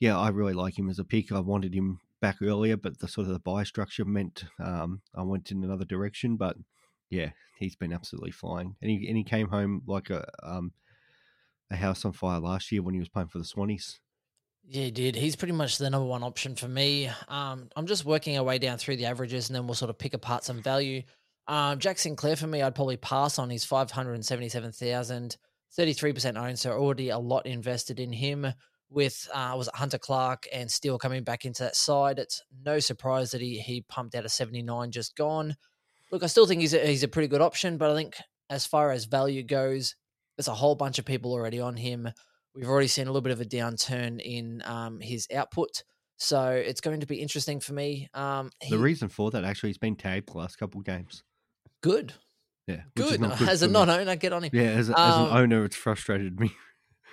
yeah, 0.00 0.18
I 0.18 0.30
really 0.30 0.54
like 0.54 0.78
him 0.78 0.88
as 0.88 0.98
a 0.98 1.04
pick. 1.04 1.30
I 1.30 1.40
wanted 1.40 1.74
him 1.74 2.00
back 2.22 2.36
earlier, 2.40 2.78
but 2.78 2.98
the 2.98 3.08
sort 3.08 3.26
of 3.26 3.34
the 3.34 3.38
buy 3.38 3.62
structure 3.62 4.06
meant 4.06 4.44
um, 4.58 5.02
I 5.14 5.22
went 5.22 5.50
in 5.50 5.62
another 5.62 5.84
direction. 5.84 6.38
But 6.38 6.56
yeah, 7.10 7.30
he's 7.58 7.76
been 7.76 7.92
absolutely 7.92 8.30
flying, 8.30 8.76
and 8.80 8.90
he 8.90 9.06
and 9.06 9.18
he 9.18 9.24
came 9.24 9.48
home 9.48 9.82
like 9.86 10.08
a 10.08 10.26
um, 10.42 10.72
a 11.70 11.76
house 11.76 12.06
on 12.06 12.12
fire 12.12 12.40
last 12.40 12.72
year 12.72 12.80
when 12.80 12.94
he 12.94 13.00
was 13.00 13.10
playing 13.10 13.28
for 13.28 13.38
the 13.38 13.44
Swannies. 13.44 13.98
Yeah, 14.66 14.90
did. 14.90 15.14
He's 15.14 15.36
pretty 15.36 15.52
much 15.52 15.78
the 15.78 15.90
number 15.90 16.06
one 16.06 16.22
option 16.22 16.54
for 16.56 16.68
me. 16.68 17.10
Um, 17.28 17.68
I'm 17.76 17.86
just 17.86 18.04
working 18.04 18.38
our 18.38 18.44
way 18.44 18.58
down 18.58 18.78
through 18.78 18.96
the 18.96 19.06
averages, 19.06 19.48
and 19.48 19.56
then 19.56 19.66
we'll 19.66 19.74
sort 19.74 19.90
of 19.90 19.98
pick 19.98 20.14
apart 20.14 20.44
some 20.44 20.62
value. 20.62 21.02
Um, 21.46 21.78
Jack 21.78 21.98
Sinclair 21.98 22.36
for 22.36 22.46
me, 22.46 22.62
I'd 22.62 22.74
probably 22.74 22.96
pass 22.96 23.38
on 23.38 23.50
his 23.50 23.64
577,000, 23.64 25.36
33% 25.78 26.36
owned, 26.36 26.58
so 26.58 26.72
already 26.72 27.10
a 27.10 27.18
lot 27.18 27.46
invested 27.46 28.00
in 28.00 28.12
him. 28.12 28.46
With 28.90 29.28
uh, 29.34 29.54
was 29.56 29.68
Hunter 29.74 29.98
Clark 29.98 30.46
and 30.52 30.70
Steele 30.70 30.98
coming 30.98 31.24
back 31.24 31.44
into 31.44 31.64
that 31.64 31.74
side, 31.74 32.18
it's 32.18 32.42
no 32.64 32.78
surprise 32.78 33.32
that 33.32 33.40
he 33.40 33.58
he 33.58 33.80
pumped 33.80 34.14
out 34.14 34.24
a 34.24 34.28
79 34.28 34.92
just 34.92 35.16
gone. 35.16 35.56
Look, 36.12 36.22
I 36.22 36.26
still 36.26 36.46
think 36.46 36.60
he's 36.60 36.74
a, 36.74 36.86
he's 36.86 37.02
a 37.02 37.08
pretty 37.08 37.26
good 37.26 37.40
option, 37.40 37.76
but 37.76 37.90
I 37.90 37.94
think 37.96 38.14
as 38.50 38.66
far 38.66 38.92
as 38.92 39.06
value 39.06 39.42
goes, 39.42 39.96
there's 40.36 40.48
a 40.48 40.54
whole 40.54 40.76
bunch 40.76 40.98
of 40.98 41.04
people 41.04 41.32
already 41.32 41.60
on 41.60 41.76
him. 41.76 42.08
We've 42.54 42.68
already 42.68 42.86
seen 42.88 43.04
a 43.06 43.10
little 43.10 43.22
bit 43.22 43.32
of 43.32 43.40
a 43.40 43.44
downturn 43.44 44.20
in 44.20 44.62
um, 44.64 45.00
his 45.00 45.26
output. 45.34 45.82
So 46.16 46.50
it's 46.50 46.80
going 46.80 47.00
to 47.00 47.06
be 47.06 47.16
interesting 47.16 47.58
for 47.60 47.72
me. 47.72 48.08
Um, 48.14 48.50
he, 48.62 48.70
the 48.70 48.78
reason 48.82 49.08
for 49.08 49.30
that 49.32 49.44
actually 49.44 49.70
he's 49.70 49.78
been 49.78 49.96
tagged 49.96 50.32
the 50.32 50.38
last 50.38 50.56
couple 50.56 50.78
of 50.80 50.86
games. 50.86 51.24
Good. 51.80 52.12
Yeah. 52.68 52.82
Good. 52.96 53.20
good 53.20 53.48
As 53.48 53.62
a 53.62 53.68
non 53.68 53.90
owner, 53.90 54.14
get 54.16 54.32
on 54.32 54.44
him. 54.44 54.50
Yeah, 54.52 54.62
as, 54.70 54.88
a, 54.88 54.98
as 54.98 55.14
Um, 55.16 55.26
an 55.26 55.36
owner, 55.36 55.64
it's 55.64 55.76
frustrated 55.76 56.38
me. 56.40 56.52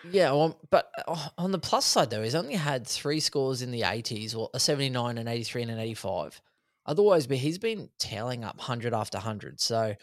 Yeah, 0.09 0.31
well, 0.31 0.59
but 0.71 0.89
uh, 1.07 1.29
on 1.37 1.51
the 1.51 1.59
plus 1.59 1.85
side 1.85 2.09
though, 2.09 2.23
he's 2.23 2.33
only 2.35 2.55
had 2.55 2.87
three 2.87 3.19
scores 3.19 3.61
in 3.61 3.69
the 3.69 3.81
80s, 3.81 4.35
or 4.35 4.49
a 4.53 4.59
79, 4.59 5.17
an 5.19 5.27
83, 5.27 5.61
and 5.63 5.71
an 5.71 5.77
85. 5.79 6.41
Otherwise, 6.87 7.27
but 7.27 7.37
he's 7.37 7.59
been 7.59 7.87
tailing 7.99 8.43
up 8.43 8.57
100 8.57 8.93
after 8.95 9.17
100. 9.19 9.59
So, 9.59 9.93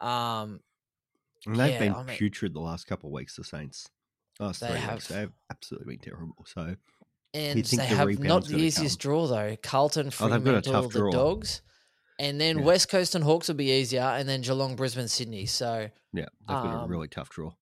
um, 0.00 0.60
And 1.46 1.56
they've 1.56 1.72
Yeah, 1.72 1.78
been 1.80 1.94
I 1.94 2.02
mean- 2.04 2.16
putrid 2.16 2.54
the 2.54 2.60
last 2.60 2.86
couple 2.86 3.08
of 3.08 3.12
weeks, 3.14 3.34
the 3.34 3.42
Saints. 3.42 3.88
Last 4.40 4.60
They 4.60 4.68
three 4.68 4.78
have. 4.78 4.94
weeks, 4.94 5.08
they've 5.08 5.32
absolutely 5.50 5.96
been 5.96 6.12
terrible. 6.12 6.44
So 6.46 6.76
and 7.34 7.66
think 7.66 7.82
they 7.82 7.88
the 7.88 7.96
have 7.96 8.18
not 8.20 8.46
the 8.46 8.56
easiest 8.58 8.98
draw 9.00 9.26
though. 9.26 9.56
Carlton, 9.62 10.10
Oh, 10.20 10.28
they've 10.28 10.44
got 10.44 10.54
a 10.54 10.62
Fremantle, 10.62 10.72
tough 10.72 10.92
the 10.92 10.98
draw. 11.00 11.10
Dogs, 11.10 11.62
and 12.18 12.40
then 12.40 12.58
Yeah. 12.58 12.64
West 12.64 12.88
Coast 12.88 13.14
and 13.14 13.24
Hawks 13.24 13.48
will 13.48 13.54
be 13.56 13.70
easier, 13.72 14.02
and 14.02 14.28
then 14.28 14.42
Geelong, 14.42 14.76
Brisbane, 14.76 15.08
Sydney. 15.08 15.46
So 15.46 15.90
yeah, 16.12 16.26
they've 16.40 16.46
got 16.48 16.66
a 16.66 16.78
Um, 16.80 16.90
really 16.90 17.08
tough 17.08 17.28
draw. 17.30 17.52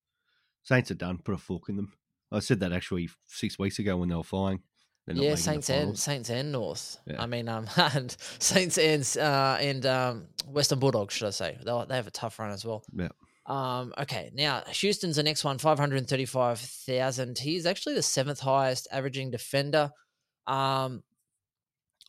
Saints 0.65 0.91
are 0.91 0.95
done. 0.95 1.19
Put 1.19 1.35
a 1.35 1.39
fork 1.39 1.69
in 1.69 1.77
them. 1.77 1.93
I 2.33 2.41
said 2.41 2.61
that 2.61 2.73
actually 2.73 3.09
six 3.27 3.59
weeks 3.59 3.79
ago 3.79 3.97
when 3.97 4.09
they 4.09 4.17
were 4.17 4.23
flying. 4.25 4.63
Yeah, 5.09 5.37
Saints 5.37 5.71
and. 5.71 5.97
Saints 5.97 6.29
and 6.31 6.51
North. 6.51 6.99
Yeah. 7.07 7.23
I 7.23 7.27
mean, 7.27 7.49
um, 7.49 7.69
and 7.77 8.15
Saints 8.41 8.77
and 8.77 9.07
uh, 9.17 9.57
and 9.61 9.87
um, 9.87 10.27
Western 10.49 10.81
Bulldogs, 10.81 11.15
should 11.15 11.29
I 11.29 11.31
say? 11.31 11.57
They 11.65 11.85
they 11.89 11.95
have 11.95 12.09
a 12.09 12.11
tough 12.11 12.39
run 12.41 12.51
as 12.51 12.65
well. 12.65 12.83
Yeah. 12.93 13.09
Um, 13.47 13.95
okay, 13.97 14.31
now 14.35 14.63
Houston's 14.67 15.17
the 15.17 15.23
next 15.23 15.45
one, 15.45 15.59
five 15.59 15.79
hundred 15.79 16.09
thirty-five 16.09 16.59
thousand. 16.59 17.39
He's 17.39 17.67
actually 17.67 17.95
the 17.95 18.03
seventh 18.03 18.41
highest 18.41 18.89
averaging 18.91 19.31
defender. 19.31 19.91
Um, 20.47 21.03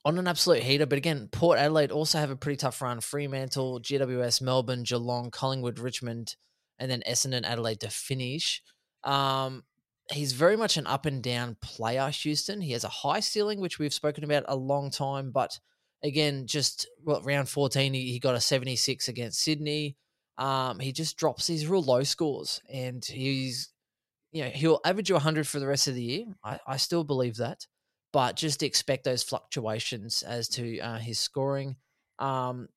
on 0.06 0.18
an 0.18 0.28
absolute 0.28 0.64
heater, 0.64 0.86
but 0.86 0.98
again, 0.98 1.28
Port 1.32 1.60
Adelaide 1.60 1.92
also 1.92 2.18
have 2.18 2.32
a 2.32 2.36
pretty 2.36 2.56
tough 2.58 2.82
run. 2.82 3.02
Fremantle, 3.02 3.82
GWS, 3.82 4.42
Melbourne, 4.42 4.84
Geelong, 4.84 5.32
Collingwood, 5.32 5.80
Richmond, 5.80 6.36
and 6.80 6.90
then 6.90 7.04
Essendon, 7.08 7.44
Adelaide 7.44 7.82
to 7.82 7.90
finish. 7.90 8.62
Um, 9.04 9.64
he's 10.12 10.34
very 10.34 10.56
much 10.56 10.78
an 10.78 10.88
up 10.88 11.06
and 11.06 11.22
down 11.22 11.58
player, 11.62 12.10
Houston. 12.10 12.62
He 12.62 12.72
has 12.72 12.84
a 12.84 12.90
high 12.90 13.20
ceiling, 13.20 13.60
which 13.60 13.80
we've 13.80 13.94
spoken 13.94 14.24
about 14.24 14.46
a 14.48 14.56
long 14.56 14.92
time, 14.92 15.32
but 15.32 15.60
again, 16.04 16.48
just 16.48 16.88
well, 17.04 17.22
round 17.22 17.50
14, 17.50 17.94
he, 17.94 18.12
he 18.14 18.20
got 18.20 18.36
a 18.36 18.42
76 18.42 19.08
against 19.08 19.42
Sydney. 19.42 19.98
Um, 20.38 20.80
he 20.80 20.92
just 20.92 21.18
drops 21.18 21.48
these 21.48 21.68
real 21.68 21.82
low 21.82 22.04
scores 22.04 22.62
and 22.72 23.04
he's, 23.04 23.70
you 24.32 24.44
know, 24.44 24.50
he'll 24.50 24.80
average 24.86 25.10
you 25.10 25.16
100 25.16 25.48
for 25.48 25.60
the 25.60 25.68
rest 25.68 25.88
of 25.88 25.96
the 25.96 26.04
year. 26.04 26.26
I, 26.44 26.60
I 26.68 26.78
still 26.78 27.04
believe 27.04 27.38
that, 27.38 27.66
but 28.14 28.36
just 28.36 28.62
expect 28.62 29.04
those 29.04 29.24
fluctuations 29.24 30.22
as 30.22 30.48
to 30.50 30.80
uh, 30.80 31.00
his 31.00 31.18
scoring. 31.20 31.76
Um, 32.20 32.68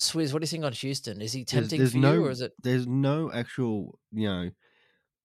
Swizz, 0.00 0.32
what 0.32 0.40
do 0.40 0.44
you 0.44 0.48
think 0.48 0.64
on 0.64 0.72
Houston? 0.72 1.20
Is 1.20 1.32
he 1.32 1.44
tempting 1.44 1.78
there's 1.78 1.92
for 1.92 1.98
no, 1.98 2.14
you 2.14 2.26
or 2.26 2.30
is 2.30 2.40
it? 2.40 2.52
There's 2.62 2.86
no 2.86 3.30
actual, 3.32 3.98
you 4.10 4.28
know, 4.28 4.50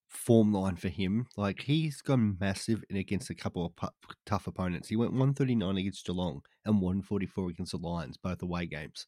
form 0.08 0.52
line 0.52 0.76
for 0.76 0.88
him. 0.88 1.26
Like 1.36 1.62
he's 1.62 2.00
gone 2.00 2.36
massive 2.40 2.84
in 2.90 2.96
against 2.96 3.30
a 3.30 3.34
couple 3.34 3.66
of 3.66 3.76
pu- 3.76 3.88
tough 4.26 4.46
opponents. 4.46 4.88
He 4.88 4.96
went 4.96 5.12
139 5.12 5.76
against 5.76 6.06
Geelong 6.06 6.42
and 6.64 6.80
144 6.80 7.50
against 7.50 7.72
the 7.72 7.78
Lions, 7.78 8.16
both 8.16 8.42
away 8.42 8.66
games. 8.66 9.06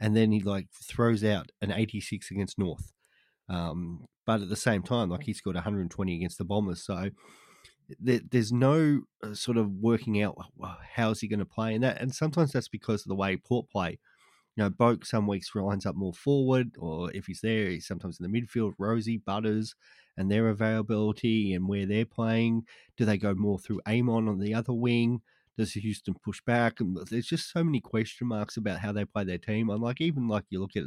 And 0.00 0.16
then 0.16 0.32
he 0.32 0.40
like 0.40 0.68
throws 0.72 1.22
out 1.22 1.50
an 1.60 1.72
86 1.72 2.30
against 2.30 2.58
North. 2.58 2.92
Um, 3.48 4.06
but 4.26 4.40
at 4.40 4.48
the 4.48 4.56
same 4.56 4.82
time, 4.82 5.10
like 5.10 5.24
he 5.24 5.34
scored 5.34 5.56
120 5.56 6.14
against 6.14 6.38
the 6.38 6.44
Bombers. 6.44 6.82
So 6.84 7.10
there, 7.98 8.20
there's 8.30 8.52
no 8.52 9.02
uh, 9.22 9.34
sort 9.34 9.56
of 9.56 9.72
working 9.72 10.22
out 10.22 10.36
how's 10.94 11.20
he 11.20 11.28
going 11.28 11.40
to 11.40 11.44
play, 11.44 11.74
and 11.74 11.82
that, 11.82 12.00
and 12.00 12.14
sometimes 12.14 12.52
that's 12.52 12.68
because 12.68 13.02
of 13.02 13.08
the 13.08 13.14
way 13.14 13.36
Port 13.36 13.68
play. 13.70 13.98
You 14.56 14.64
know, 14.64 14.70
Boak 14.70 15.06
some 15.06 15.26
weeks 15.26 15.54
lines 15.54 15.86
up 15.86 15.96
more 15.96 16.12
forward, 16.12 16.72
or 16.78 17.12
if 17.12 17.26
he's 17.26 17.40
there, 17.40 17.68
he's 17.70 17.86
sometimes 17.86 18.20
in 18.20 18.30
the 18.30 18.40
midfield. 18.40 18.74
Rozee, 18.78 19.24
Butters, 19.24 19.74
and 20.16 20.30
their 20.30 20.48
availability 20.48 21.54
and 21.54 21.68
where 21.68 21.86
they're 21.86 22.04
playing. 22.04 22.64
Do 22.96 23.04
they 23.04 23.16
go 23.16 23.34
more 23.34 23.58
through 23.58 23.80
Amon 23.88 24.28
on 24.28 24.38
the 24.38 24.54
other 24.54 24.72
wing? 24.72 25.22
Does 25.58 25.72
Houston 25.72 26.14
push 26.24 26.40
back? 26.46 26.80
And 26.80 26.96
there's 27.10 27.26
just 27.26 27.52
so 27.52 27.62
many 27.64 27.80
question 27.80 28.26
marks 28.28 28.56
about 28.56 28.80
how 28.80 28.92
they 28.92 29.04
play 29.04 29.24
their 29.24 29.38
team. 29.38 29.68
And 29.70 29.80
like 29.82 30.00
even 30.00 30.28
like 30.28 30.44
you 30.50 30.60
look 30.60 30.76
at 30.76 30.84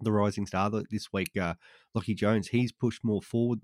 the 0.00 0.12
rising 0.12 0.46
star 0.46 0.70
this 0.90 1.12
week, 1.12 1.36
uh, 1.36 1.54
Lachie 1.96 2.16
Jones, 2.16 2.48
he's 2.48 2.70
pushed 2.72 3.02
more 3.04 3.22
forward 3.22 3.60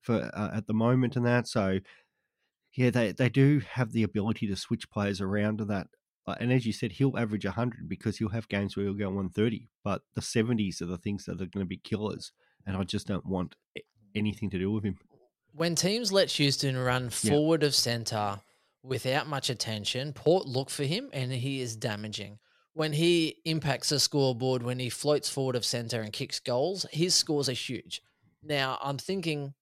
for 0.00 0.30
uh, 0.34 0.50
at 0.54 0.66
the 0.66 0.74
moment 0.74 1.16
and 1.16 1.24
that. 1.26 1.48
So 1.48 1.78
yeah, 2.74 2.90
they 2.90 3.12
they 3.12 3.28
do 3.28 3.60
have 3.72 3.92
the 3.92 4.02
ability 4.02 4.46
to 4.48 4.56
switch 4.56 4.90
players 4.90 5.20
around 5.20 5.58
to 5.58 5.64
that. 5.66 5.88
Uh, 6.26 6.36
and 6.38 6.52
as 6.52 6.64
you 6.64 6.72
said, 6.72 6.92
he'll 6.92 7.18
average 7.18 7.44
100 7.44 7.88
because 7.88 8.18
he'll 8.18 8.28
have 8.28 8.48
games 8.48 8.76
where 8.76 8.84
he'll 8.86 8.94
go 8.94 9.06
130. 9.08 9.68
But 9.82 10.02
the 10.14 10.20
70s 10.20 10.80
are 10.80 10.86
the 10.86 10.96
things 10.98 11.24
that 11.24 11.32
are 11.40 11.46
going 11.46 11.64
to 11.64 11.64
be 11.66 11.78
killers. 11.78 12.30
And 12.64 12.76
I 12.76 12.84
just 12.84 13.08
don't 13.08 13.26
want 13.26 13.56
anything 14.14 14.48
to 14.50 14.58
do 14.58 14.70
with 14.70 14.84
him. 14.84 14.98
when 15.54 15.74
teams 15.74 16.12
let 16.12 16.30
Houston 16.32 16.76
run 16.78 17.04
Yeah. 17.22 17.32
forward 17.32 17.62
of 17.64 17.74
center 17.74 18.40
without 18.82 19.26
much 19.26 19.50
attention, 19.50 20.12
Port 20.12 20.46
look 20.46 20.70
for 20.70 20.84
him 20.84 21.10
and 21.12 21.32
he 21.32 21.60
is 21.60 21.76
damaging. 21.76 22.38
When 22.74 22.92
he 22.92 23.36
impacts 23.44 23.90
the 23.90 24.00
scoreboard, 24.00 24.62
when 24.62 24.78
he 24.78 24.88
floats 24.88 25.28
forward 25.28 25.56
of 25.56 25.64
center 25.64 26.00
and 26.00 26.12
kicks 26.12 26.40
goals, 26.40 26.86
his 26.90 27.14
scores 27.14 27.48
are 27.48 27.52
huge. 27.52 28.02
Now, 28.42 28.78
I'm 28.82 28.98
thinking 28.98 29.54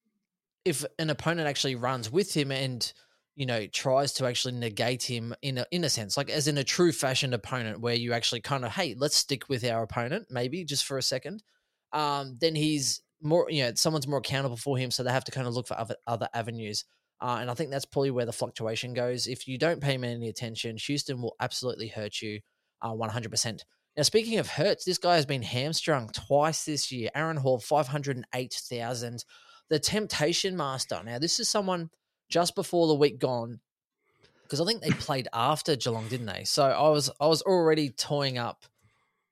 if 0.64 0.84
an 0.98 1.10
opponent 1.10 1.48
actually 1.48 1.74
runs 1.74 2.10
with 2.10 2.34
him 2.34 2.52
and 2.52 2.92
you 3.36 3.46
know 3.46 3.66
tries 3.66 4.12
to 4.12 4.26
actually 4.26 4.52
negate 4.52 5.02
him 5.02 5.34
in 5.40 5.58
a 5.58 5.66
in 5.70 5.84
a 5.84 5.88
sense 5.88 6.16
like 6.16 6.28
as 6.28 6.48
in 6.48 6.58
a 6.58 6.64
true 6.64 6.92
fashion 6.92 7.32
opponent 7.32 7.80
where 7.80 7.94
you 7.94 8.12
actually 8.12 8.40
kind 8.40 8.64
of 8.64 8.72
hey 8.72 8.94
let's 8.98 9.16
stick 9.16 9.48
with 9.48 9.64
our 9.64 9.82
opponent 9.82 10.26
maybe 10.30 10.64
just 10.64 10.84
for 10.84 10.98
a 10.98 11.02
second 11.02 11.42
um 11.92 12.36
then 12.40 12.54
he's 12.54 13.00
more 13.22 13.46
you 13.48 13.62
know 13.62 13.72
someone's 13.74 14.06
more 14.06 14.18
accountable 14.18 14.56
for 14.56 14.76
him 14.76 14.90
so 14.90 15.02
they 15.02 15.12
have 15.12 15.24
to 15.24 15.32
kind 15.32 15.46
of 15.46 15.54
look 15.54 15.66
for 15.66 15.78
other 15.78 15.96
other 16.06 16.28
avenues 16.34 16.84
uh, 17.20 17.38
and 17.40 17.50
I 17.50 17.54
think 17.54 17.70
that's 17.70 17.84
probably 17.84 18.10
where 18.10 18.26
the 18.26 18.32
fluctuation 18.32 18.94
goes. 18.94 19.26
If 19.26 19.46
you 19.46 19.58
don't 19.58 19.80
pay 19.80 19.94
him 19.94 20.04
any 20.04 20.28
attention, 20.28 20.76
Houston 20.78 21.20
will 21.20 21.36
absolutely 21.40 21.88
hurt 21.88 22.22
you 22.22 22.40
uh, 22.80 22.92
100%. 22.92 23.60
Now, 23.96 24.02
speaking 24.04 24.38
of 24.38 24.48
hurts, 24.48 24.84
this 24.84 24.98
guy 24.98 25.16
has 25.16 25.26
been 25.26 25.42
hamstrung 25.42 26.08
twice 26.08 26.64
this 26.64 26.90
year. 26.90 27.10
Aaron 27.14 27.36
Hall, 27.36 27.58
508,000. 27.58 29.24
The 29.68 29.78
Temptation 29.78 30.56
Master. 30.56 31.00
Now, 31.04 31.18
this 31.18 31.38
is 31.38 31.48
someone 31.48 31.90
just 32.28 32.54
before 32.54 32.86
the 32.86 32.94
week 32.94 33.18
gone, 33.18 33.60
because 34.42 34.60
I 34.60 34.64
think 34.64 34.82
they 34.82 34.90
played 34.90 35.28
after 35.32 35.76
Geelong, 35.76 36.08
didn't 36.08 36.26
they? 36.26 36.44
So 36.44 36.64
I 36.64 36.88
was 36.88 37.10
I 37.20 37.26
was 37.26 37.42
already 37.42 37.90
toying 37.90 38.38
up, 38.38 38.64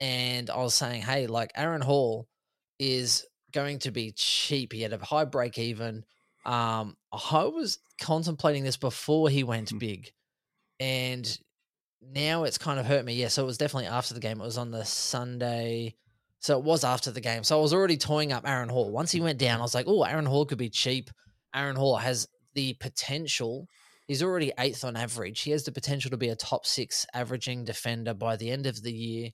and 0.01 0.51
I 0.51 0.59
was 0.59 0.75
saying, 0.75 1.03
hey, 1.03 1.27
like 1.27 1.51
Aaron 1.57 1.81
Hall 1.81 2.29
is 2.79 3.27
going 3.53 3.81
to 3.81 3.91
be 3.91 4.13
cheap. 4.13 4.73
He 4.73 4.83
had 4.83 4.93
a 4.93 5.05
high 5.05 5.25
break 5.25 5.59
even. 5.59 6.05
Um, 6.45 6.97
I 7.13 7.45
was 7.45 7.79
contemplating 8.01 8.65
this 8.65 8.77
before 8.77 9.31
he 9.31 9.45
went 9.45 9.73
Mm. 9.73 9.79
big, 9.79 10.13
and 10.79 11.39
now 12.01 12.45
it's 12.45 12.59
kind 12.59 12.79
of 12.79 12.87
hurt 12.87 13.05
me. 13.05 13.15
Yeah, 13.15 13.29
so 13.29 13.43
it 13.43 13.47
was 13.47 13.59
definitely 13.59 13.87
after 13.87 14.15
the 14.15 14.21
game. 14.21 14.41
It 14.41 14.45
was 14.45 14.59
on 14.59 14.71
the 14.71 14.85
Sunday. 14.85 15.97
So 16.41 16.57
it 16.57 16.65
was 16.65 16.85
after 16.85 17.11
the 17.11 17.21
game. 17.21 17.43
So 17.43 17.59
I 17.59 17.63
was 17.63 17.75
already 17.75 17.97
toying 17.97 18.33
up 18.33 18.47
Aaron 18.47 18.69
Hall. 18.69 18.91
Once 18.91 19.11
he 19.11 19.21
went 19.21 19.41
down, 19.41 19.59
I 19.59 19.63
was 19.63 19.75
like, 19.75 19.87
oh, 19.89 20.05
Aaron 20.05 20.27
Hall 20.27 20.47
could 20.47 20.59
be 20.59 20.71
cheap. 20.71 21.11
Aaron 21.53 21.75
Hall 21.75 21.97
has 21.97 22.29
the 22.55 22.75
potential 22.75 23.69
He's 24.09 24.23
already 24.23 24.53
eighth 24.59 24.85
on 24.85 24.97
average. 24.97 25.43
He 25.43 25.51
has 25.51 25.65
the 25.65 25.71
potential 25.71 26.11
to 26.11 26.17
be 26.17 26.31
a 26.31 26.35
top 26.35 26.65
six 26.65 27.05
averaging 27.13 27.67
defender 27.67 28.15
by 28.15 28.37
the 28.37 28.51
end 28.51 28.65
of 28.65 28.83
the 28.83 28.91
year. 28.91 29.31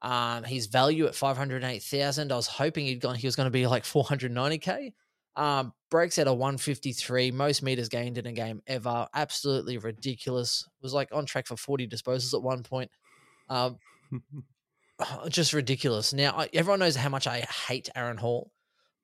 Um, 0.00 0.44
his 0.44 0.66
value 0.66 1.06
at 1.06 1.16
five 1.16 1.36
hundred 1.36 1.64
eight 1.64 1.82
thousand. 1.82 2.30
I 2.30 2.36
was 2.36 2.46
hoping 2.46 2.86
he'd 2.86 3.00
gone. 3.00 3.16
He 3.16 3.26
was 3.26 3.34
going 3.34 3.48
to 3.48 3.50
be 3.50 3.66
like 3.66 3.84
four 3.84 4.04
hundred 4.04 4.30
ninety 4.30 4.58
k. 4.58 4.94
Um, 5.36 5.72
breaks 5.90 6.18
at 6.18 6.26
a 6.26 6.32
one 6.32 6.56
fifty 6.56 6.92
three. 6.92 7.30
Most 7.30 7.62
meters 7.62 7.88
gained 7.88 8.18
in 8.18 8.26
a 8.26 8.32
game 8.32 8.62
ever. 8.66 9.06
Absolutely 9.14 9.78
ridiculous. 9.78 10.66
Was 10.82 10.94
like 10.94 11.10
on 11.12 11.26
track 11.26 11.46
for 11.46 11.56
forty 11.56 11.86
disposals 11.86 12.34
at 12.34 12.42
one 12.42 12.62
point. 12.62 12.90
Um, 13.48 13.76
just 15.28 15.52
ridiculous. 15.52 16.12
Now 16.12 16.34
I, 16.36 16.48
everyone 16.52 16.80
knows 16.80 16.96
how 16.96 17.08
much 17.08 17.26
I 17.26 17.40
hate 17.68 17.90
Aaron 17.94 18.16
Hall, 18.16 18.50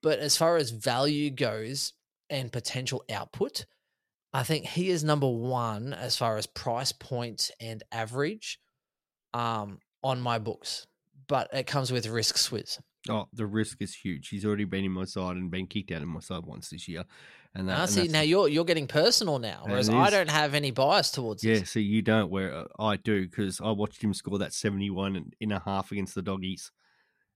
but 0.02 0.18
as 0.18 0.36
far 0.36 0.56
as 0.56 0.70
value 0.70 1.30
goes 1.30 1.92
and 2.30 2.50
potential 2.50 3.04
output, 3.12 3.66
I 4.32 4.42
think 4.42 4.66
he 4.66 4.90
is 4.90 5.04
number 5.04 5.28
one 5.28 5.92
as 5.92 6.16
far 6.16 6.38
as 6.38 6.46
price 6.46 6.92
points 6.92 7.50
point 7.50 7.50
and 7.60 7.82
average 7.92 8.58
um, 9.34 9.78
on 10.02 10.20
my 10.20 10.38
books. 10.38 10.86
But 11.28 11.48
it 11.52 11.66
comes 11.66 11.92
with 11.92 12.06
risk, 12.06 12.36
Swizz. 12.36 12.78
Oh, 13.08 13.28
the 13.32 13.46
risk 13.46 13.82
is 13.82 13.94
huge. 13.94 14.28
He's 14.28 14.44
already 14.44 14.64
been 14.64 14.84
in 14.84 14.92
my 14.92 15.04
side 15.04 15.36
and 15.36 15.50
been 15.50 15.66
kicked 15.66 15.90
out 15.90 16.02
of 16.02 16.08
my 16.08 16.20
side 16.20 16.44
once 16.44 16.68
this 16.70 16.86
year. 16.86 17.04
And 17.54 17.68
that, 17.68 17.74
Now, 17.74 17.82
and 17.82 17.90
see, 17.90 18.08
now 18.08 18.20
you're 18.20 18.48
you're 18.48 18.64
getting 18.64 18.86
personal 18.86 19.38
now, 19.38 19.62
whereas 19.66 19.90
I 19.90 20.08
don't 20.08 20.30
have 20.30 20.54
any 20.54 20.70
bias 20.70 21.10
towards 21.10 21.42
Yeah, 21.44 21.58
this. 21.60 21.70
see, 21.72 21.82
you 21.82 22.00
don't, 22.00 22.30
where 22.30 22.54
uh, 22.54 22.64
I 22.78 22.96
do, 22.96 23.28
because 23.28 23.60
I 23.60 23.70
watched 23.72 24.02
him 24.02 24.14
score 24.14 24.38
that 24.38 24.52
71 24.54 25.16
and- 25.16 25.34
in 25.40 25.52
a 25.52 25.58
half 25.60 25.90
against 25.92 26.14
the 26.14 26.22
doggies. 26.22 26.70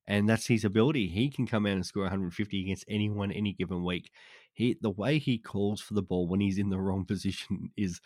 And 0.08 0.28
that's 0.28 0.46
his 0.46 0.64
ability. 0.64 1.08
He 1.08 1.28
can 1.28 1.48
come 1.48 1.66
out 1.66 1.72
and 1.72 1.84
score 1.84 2.04
150 2.04 2.60
against 2.62 2.84
anyone 2.88 3.32
any 3.32 3.52
given 3.52 3.82
week. 3.84 4.12
He 4.54 4.76
The 4.80 4.90
way 4.90 5.18
he 5.18 5.36
calls 5.36 5.80
for 5.80 5.94
the 5.94 6.02
ball 6.02 6.28
when 6.28 6.38
he's 6.40 6.58
in 6.58 6.70
the 6.70 6.78
wrong 6.78 7.04
position 7.12 7.72
is 7.76 8.00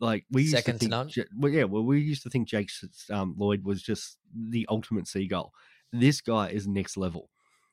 like 0.00 0.26
we 0.30 0.42
used 0.42 0.54
Second 0.56 0.74
to 0.74 0.78
think. 0.80 0.90
none. 0.90 1.10
Well, 1.38 1.52
yeah, 1.52 1.64
well, 1.64 1.84
we 1.84 2.00
used 2.00 2.24
to 2.24 2.30
think 2.30 2.48
Jake 2.48 2.68
um, 3.10 3.34
Lloyd 3.38 3.64
was 3.64 3.80
just 3.80 4.18
the 4.34 4.66
ultimate 4.68 5.06
seagull. 5.08 5.52
This 5.96 6.20
guy 6.20 6.48
is 6.48 6.66
next 6.66 6.96
level. 6.96 7.30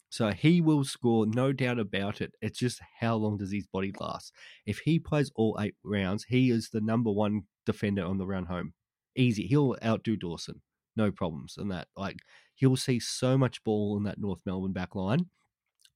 So 0.10 0.30
he 0.30 0.62
will 0.62 0.84
score, 0.84 1.26
no 1.26 1.52
doubt 1.52 1.80
about 1.80 2.22
it. 2.22 2.34
It's 2.40 2.60
just 2.60 2.80
how 3.00 3.16
long 3.16 3.38
does 3.38 3.52
his 3.52 3.66
body 3.66 3.92
last? 4.00 4.32
If 4.64 4.78
he 4.80 5.00
plays 5.00 5.32
all 5.36 5.58
eight 5.60 5.74
rounds, 5.84 6.26
he 6.26 6.52
is 6.52 6.70
the 6.70 6.82
number 6.82 7.10
one 7.10 7.44
defender 7.66 8.06
on 8.06 8.20
the 8.20 8.28
round 8.28 8.48
home. 8.48 8.74
Easy. 9.16 9.48
He'll 9.48 9.76
outdo 9.84 10.16
Dawson. 10.18 10.62
No 10.96 11.12
problems 11.12 11.56
in 11.58 11.70
that. 11.70 11.88
Like 11.98 12.18
he'll 12.54 12.76
see 12.76 13.00
so 13.00 13.40
much 13.40 13.64
ball 13.64 13.98
in 13.98 14.04
that 14.04 14.20
North 14.20 14.42
Melbourne 14.46 14.72
back 14.72 14.94
line. 14.94 15.26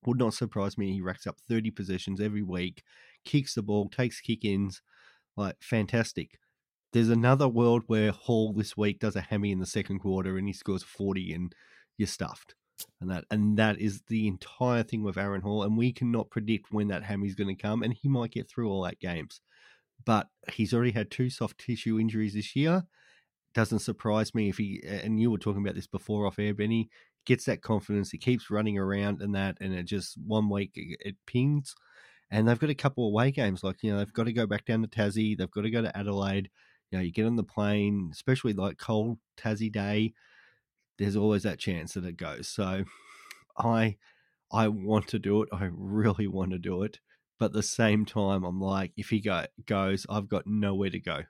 Would 0.08 0.18
not 0.18 0.34
surprise 0.34 0.80
me. 0.80 0.94
He 0.94 1.02
racks 1.02 1.28
up 1.28 1.38
30 1.48 1.70
possessions 1.70 2.20
every 2.20 2.42
week, 2.42 2.82
kicks 3.24 3.54
the 3.54 3.62
ball, 3.62 3.88
takes 3.90 4.20
kick 4.20 4.44
ins. 4.44 4.82
Like 5.38 5.58
fantastic. 5.62 6.40
There's 6.92 7.10
another 7.10 7.48
world 7.48 7.84
where 7.86 8.12
Hall 8.12 8.52
this 8.52 8.76
week 8.76 9.00
does 9.00 9.16
a 9.16 9.22
hammy 9.22 9.52
in 9.52 9.60
the 9.60 9.66
second 9.68 10.00
quarter 10.00 10.38
and 10.38 10.48
he 10.48 10.54
scores 10.54 10.82
40 10.82 11.34
and 11.34 11.56
you're 11.98 12.08
stuffed 12.08 12.56
and 13.02 13.10
that 13.10 13.26
and 13.32 13.58
that 13.58 13.80
is 13.80 14.02
the 14.08 14.28
entire 14.28 14.84
thing 14.84 15.04
with 15.04 15.18
Aaron 15.18 15.42
Hall. 15.42 15.64
And 15.64 15.78
we 15.78 15.92
cannot 15.92 16.30
predict 16.30 16.72
when 16.72 16.88
that 16.90 17.04
hammy's 17.04 17.36
going 17.36 17.56
to 17.56 17.62
come, 17.62 17.84
and 17.84 17.94
he 17.94 18.08
might 18.08 18.32
get 18.32 18.50
through 18.50 18.70
all 18.70 18.88
eight 18.88 19.00
games. 19.00 19.42
But 20.06 20.28
he's 20.52 20.74
already 20.74 20.92
had 20.92 21.10
two 21.10 21.30
soft 21.30 21.58
tissue 21.60 22.00
injuries 22.00 22.34
this 22.34 22.56
year. 22.56 22.84
Doesn't 23.54 23.80
surprise 23.80 24.36
me 24.36 24.50
if 24.50 24.58
he. 24.58 24.84
And 24.86 25.20
you 25.20 25.32
were 25.32 25.38
talking 25.38 25.62
about 25.62 25.76
this 25.76 25.88
before 25.88 26.26
off 26.26 26.40
air, 26.40 26.54
Benny. 26.54 26.90
Gets 27.26 27.46
that 27.46 27.62
confidence. 27.62 28.12
He 28.12 28.18
keeps 28.18 28.52
running 28.52 28.78
around 28.78 29.22
and 29.22 29.34
that, 29.36 29.58
and 29.60 29.74
it 29.74 29.84
just 29.84 30.18
one 30.26 30.50
week 30.50 30.72
it, 30.76 31.16
pings. 31.26 31.74
And 32.30 32.48
they've 32.48 32.60
got 32.60 32.70
a 32.70 32.76
couple 32.76 33.08
away 33.08 33.32
games, 33.32 33.64
like 33.64 33.82
you 33.82 33.92
know 33.92 34.00
they've 34.00 34.14
got 34.14 34.26
to 34.26 34.34
go 34.34 34.46
back 34.46 34.66
down 34.66 34.82
to 34.82 34.88
Tassie. 34.88 35.38
They've 35.38 35.50
got 35.50 35.62
to 35.62 35.72
go 35.72 35.82
to 35.82 35.98
Adelaide. 35.98 36.50
You 36.92 36.98
know, 36.98 37.04
you 37.04 37.12
get 37.12 37.26
on 37.26 37.36
the 37.36 37.44
plane, 37.44 38.10
especially 38.12 38.54
like 38.54 38.78
cold 38.78 39.18
Tassie 39.38 39.72
day 39.72 40.14
there's 40.98 41.16
always 41.16 41.44
that 41.44 41.60
chance 41.60 41.94
that 41.94 42.06
it 42.06 42.18
goes. 42.18 42.48
So 42.48 42.86
I 43.58 43.98
I 44.52 44.68
want 44.68 45.08
to 45.10 45.20
do 45.20 45.42
it. 45.44 45.50
I 45.52 45.70
really 45.72 46.28
want 46.28 46.52
to 46.52 46.58
do 46.58 46.84
it. 46.84 47.00
But 47.40 47.48
at 47.48 47.54
the 47.54 47.64
same 47.64 48.06
time, 48.06 48.44
I'm 48.46 48.62
like, 48.62 48.94
if 48.96 49.10
he 49.10 49.20
go, 49.20 49.46
goes, 49.66 50.06
I've 50.10 50.30
got 50.30 50.48
nowhere 50.48 50.90
to 50.90 51.00
go. 51.00 51.24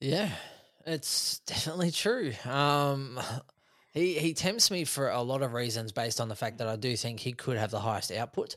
Yeah, 0.00 0.30
it's 0.84 1.38
definitely 1.40 1.90
true. 1.90 2.32
Um, 2.44 3.18
he 3.92 4.18
he 4.18 4.34
tempts 4.34 4.70
me 4.70 4.84
for 4.84 5.08
a 5.08 5.22
lot 5.22 5.42
of 5.42 5.54
reasons 5.54 5.92
based 5.92 6.20
on 6.20 6.28
the 6.28 6.36
fact 6.36 6.58
that 6.58 6.68
I 6.68 6.76
do 6.76 6.96
think 6.96 7.20
he 7.20 7.32
could 7.32 7.56
have 7.56 7.70
the 7.70 7.80
highest 7.80 8.12
output. 8.12 8.56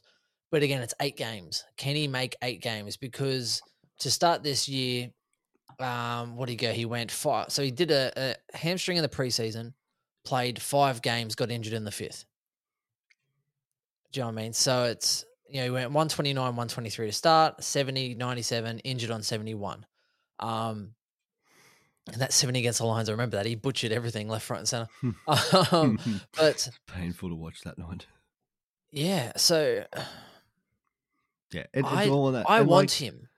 But 0.51 0.63
again, 0.63 0.81
it's 0.81 0.93
eight 0.99 1.15
games. 1.15 1.63
Can 1.77 1.95
he 1.95 2.07
make 2.07 2.35
eight 2.41 2.61
games? 2.61 2.97
Because 2.97 3.61
to 3.99 4.11
start 4.11 4.43
this 4.43 4.67
year, 4.67 5.11
um, 5.79 6.35
what 6.35 6.47
did 6.47 6.53
he 6.53 6.57
go? 6.57 6.71
He 6.73 6.85
went 6.85 7.11
five. 7.11 7.51
So 7.51 7.63
he 7.63 7.71
did 7.71 7.91
a, 7.91 8.11
a 8.53 8.57
hamstring 8.57 8.97
in 8.97 9.03
the 9.03 9.09
preseason, 9.09 9.73
played 10.25 10.61
five 10.61 11.01
games, 11.01 11.35
got 11.35 11.49
injured 11.51 11.73
in 11.73 11.85
the 11.85 11.91
fifth. 11.91 12.25
Do 14.11 14.19
you 14.19 14.23
know 14.23 14.27
what 14.31 14.39
I 14.39 14.43
mean? 14.43 14.53
So 14.53 14.85
it's, 14.85 15.23
you 15.47 15.57
know, 15.59 15.63
he 15.65 15.69
went 15.69 15.91
129, 15.91 16.35
123 16.43 17.05
to 17.07 17.11
start, 17.11 17.63
70, 17.63 18.15
97, 18.15 18.79
injured 18.79 19.11
on 19.11 19.21
71. 19.23 19.85
Um, 20.39 20.91
and 22.11 22.21
that 22.21 22.33
70 22.33 22.59
against 22.59 22.79
the 22.79 22.85
Lions, 22.85 23.07
I 23.07 23.11
remember 23.11 23.37
that. 23.37 23.45
He 23.45 23.53
butchered 23.55 23.91
everything 23.91 24.27
left, 24.27 24.49
right, 24.49 24.57
and 24.59 24.67
center. 24.67 24.87
um, 25.71 25.99
but 26.35 26.69
Painful 26.87 27.29
to 27.29 27.35
watch 27.35 27.61
that 27.61 27.77
night. 27.77 28.07
yeah, 28.91 29.33
so 29.37 29.85
Yeah, 31.51 31.61
it, 31.61 31.67
it's 31.73 31.87
I- 31.87 32.09
all 32.09 32.27
of 32.27 32.33
that. 32.33 32.49
I 32.49 32.59
And, 32.59 32.67
want 32.67 32.89
like, 32.89 32.97
him. 32.97 33.28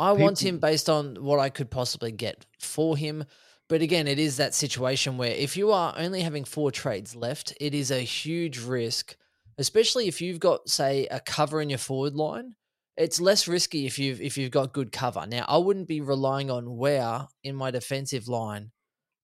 I 0.00 0.12
want 0.12 0.38
people- 0.38 0.48
him 0.48 0.58
based 0.58 0.88
on 0.88 1.22
what 1.22 1.38
I 1.38 1.50
could 1.50 1.70
possibly 1.70 2.12
get 2.12 2.46
for 2.58 2.96
him. 2.96 3.24
But 3.68 3.82
again, 3.82 4.06
it 4.06 4.18
is 4.18 4.36
that 4.36 4.54
situation 4.54 5.18
where 5.18 5.32
if 5.32 5.56
you 5.56 5.72
are 5.72 5.92
only 5.96 6.20
having 6.20 6.44
four 6.44 6.70
trades 6.70 7.16
left, 7.16 7.52
it 7.60 7.74
is 7.74 7.90
a 7.90 8.00
huge 8.00 8.60
risk, 8.60 9.16
especially 9.58 10.06
if 10.06 10.20
you've 10.20 10.38
got, 10.38 10.68
say, 10.68 11.06
a 11.10 11.18
cover 11.18 11.60
in 11.60 11.68
your 11.68 11.78
forward 11.78 12.14
line. 12.14 12.54
It's 12.96 13.20
less 13.20 13.48
risky 13.48 13.84
if 13.84 13.98
you've 13.98 14.22
if 14.22 14.38
you've 14.38 14.52
got 14.52 14.72
good 14.72 14.92
cover. 14.92 15.26
Now, 15.26 15.44
I 15.48 15.58
wouldn't 15.58 15.88
be 15.88 16.00
relying 16.00 16.50
on 16.50 16.76
Ware 16.76 17.26
in 17.42 17.54
my 17.56 17.70
defensive 17.70 18.28
line 18.28 18.70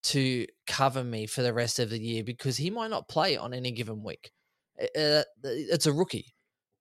to 0.02 0.46
cover 0.66 1.04
me 1.04 1.26
for 1.26 1.42
the 1.42 1.54
rest 1.54 1.78
of 1.78 1.88
the 1.88 1.98
year 1.98 2.24
because 2.24 2.56
he 2.56 2.68
might 2.68 2.90
not 2.90 3.08
play 3.08 3.36
on 3.36 3.54
any 3.54 3.70
given 3.70 4.02
week. 4.02 4.32
Uh, 4.80 5.22
it's 5.44 5.86
a 5.86 5.92
rookie. 5.92 6.34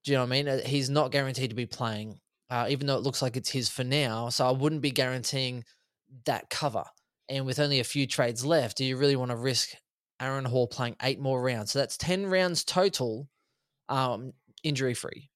Do 0.03 0.11
you 0.11 0.17
know 0.17 0.23
what 0.23 0.33
I 0.33 0.43
mean? 0.43 0.61
He's 0.65 0.89
not 0.89 1.11
guaranteed 1.11 1.51
to 1.51 1.55
be 1.55 1.67
playing 1.67 2.19
uh, 2.51 2.67
even 2.69 2.85
though 2.85 2.97
it 2.97 3.01
looks 3.03 3.21
like 3.21 3.35
it's 3.37 3.49
his 3.49 3.69
for 3.69 3.83
now. 3.83 4.29
So 4.29 4.45
I 4.45 4.51
wouldn't 4.51 4.81
be 4.81 4.91
guaranteeing 4.91 5.63
that 6.25 6.49
cover. 6.49 6.83
And 7.29 7.45
with 7.45 7.59
only 7.59 7.79
a 7.79 7.83
few 7.85 8.05
trades 8.05 8.45
left, 8.45 8.77
do 8.77 8.85
you 8.85 8.97
really 8.97 9.15
want 9.15 9.31
to 9.31 9.37
risk 9.37 9.69
Aaron 10.19 10.43
Hall 10.45 10.67
playing 10.67 10.97
eight 11.01 11.19
more 11.19 11.41
rounds? 11.41 11.71
So 11.71 11.79
that's 11.79 11.95
10 11.97 12.25
rounds 12.27 12.65
total, 12.65 13.29
um, 13.87 14.33
injury 14.63 14.93
free. 14.93 15.29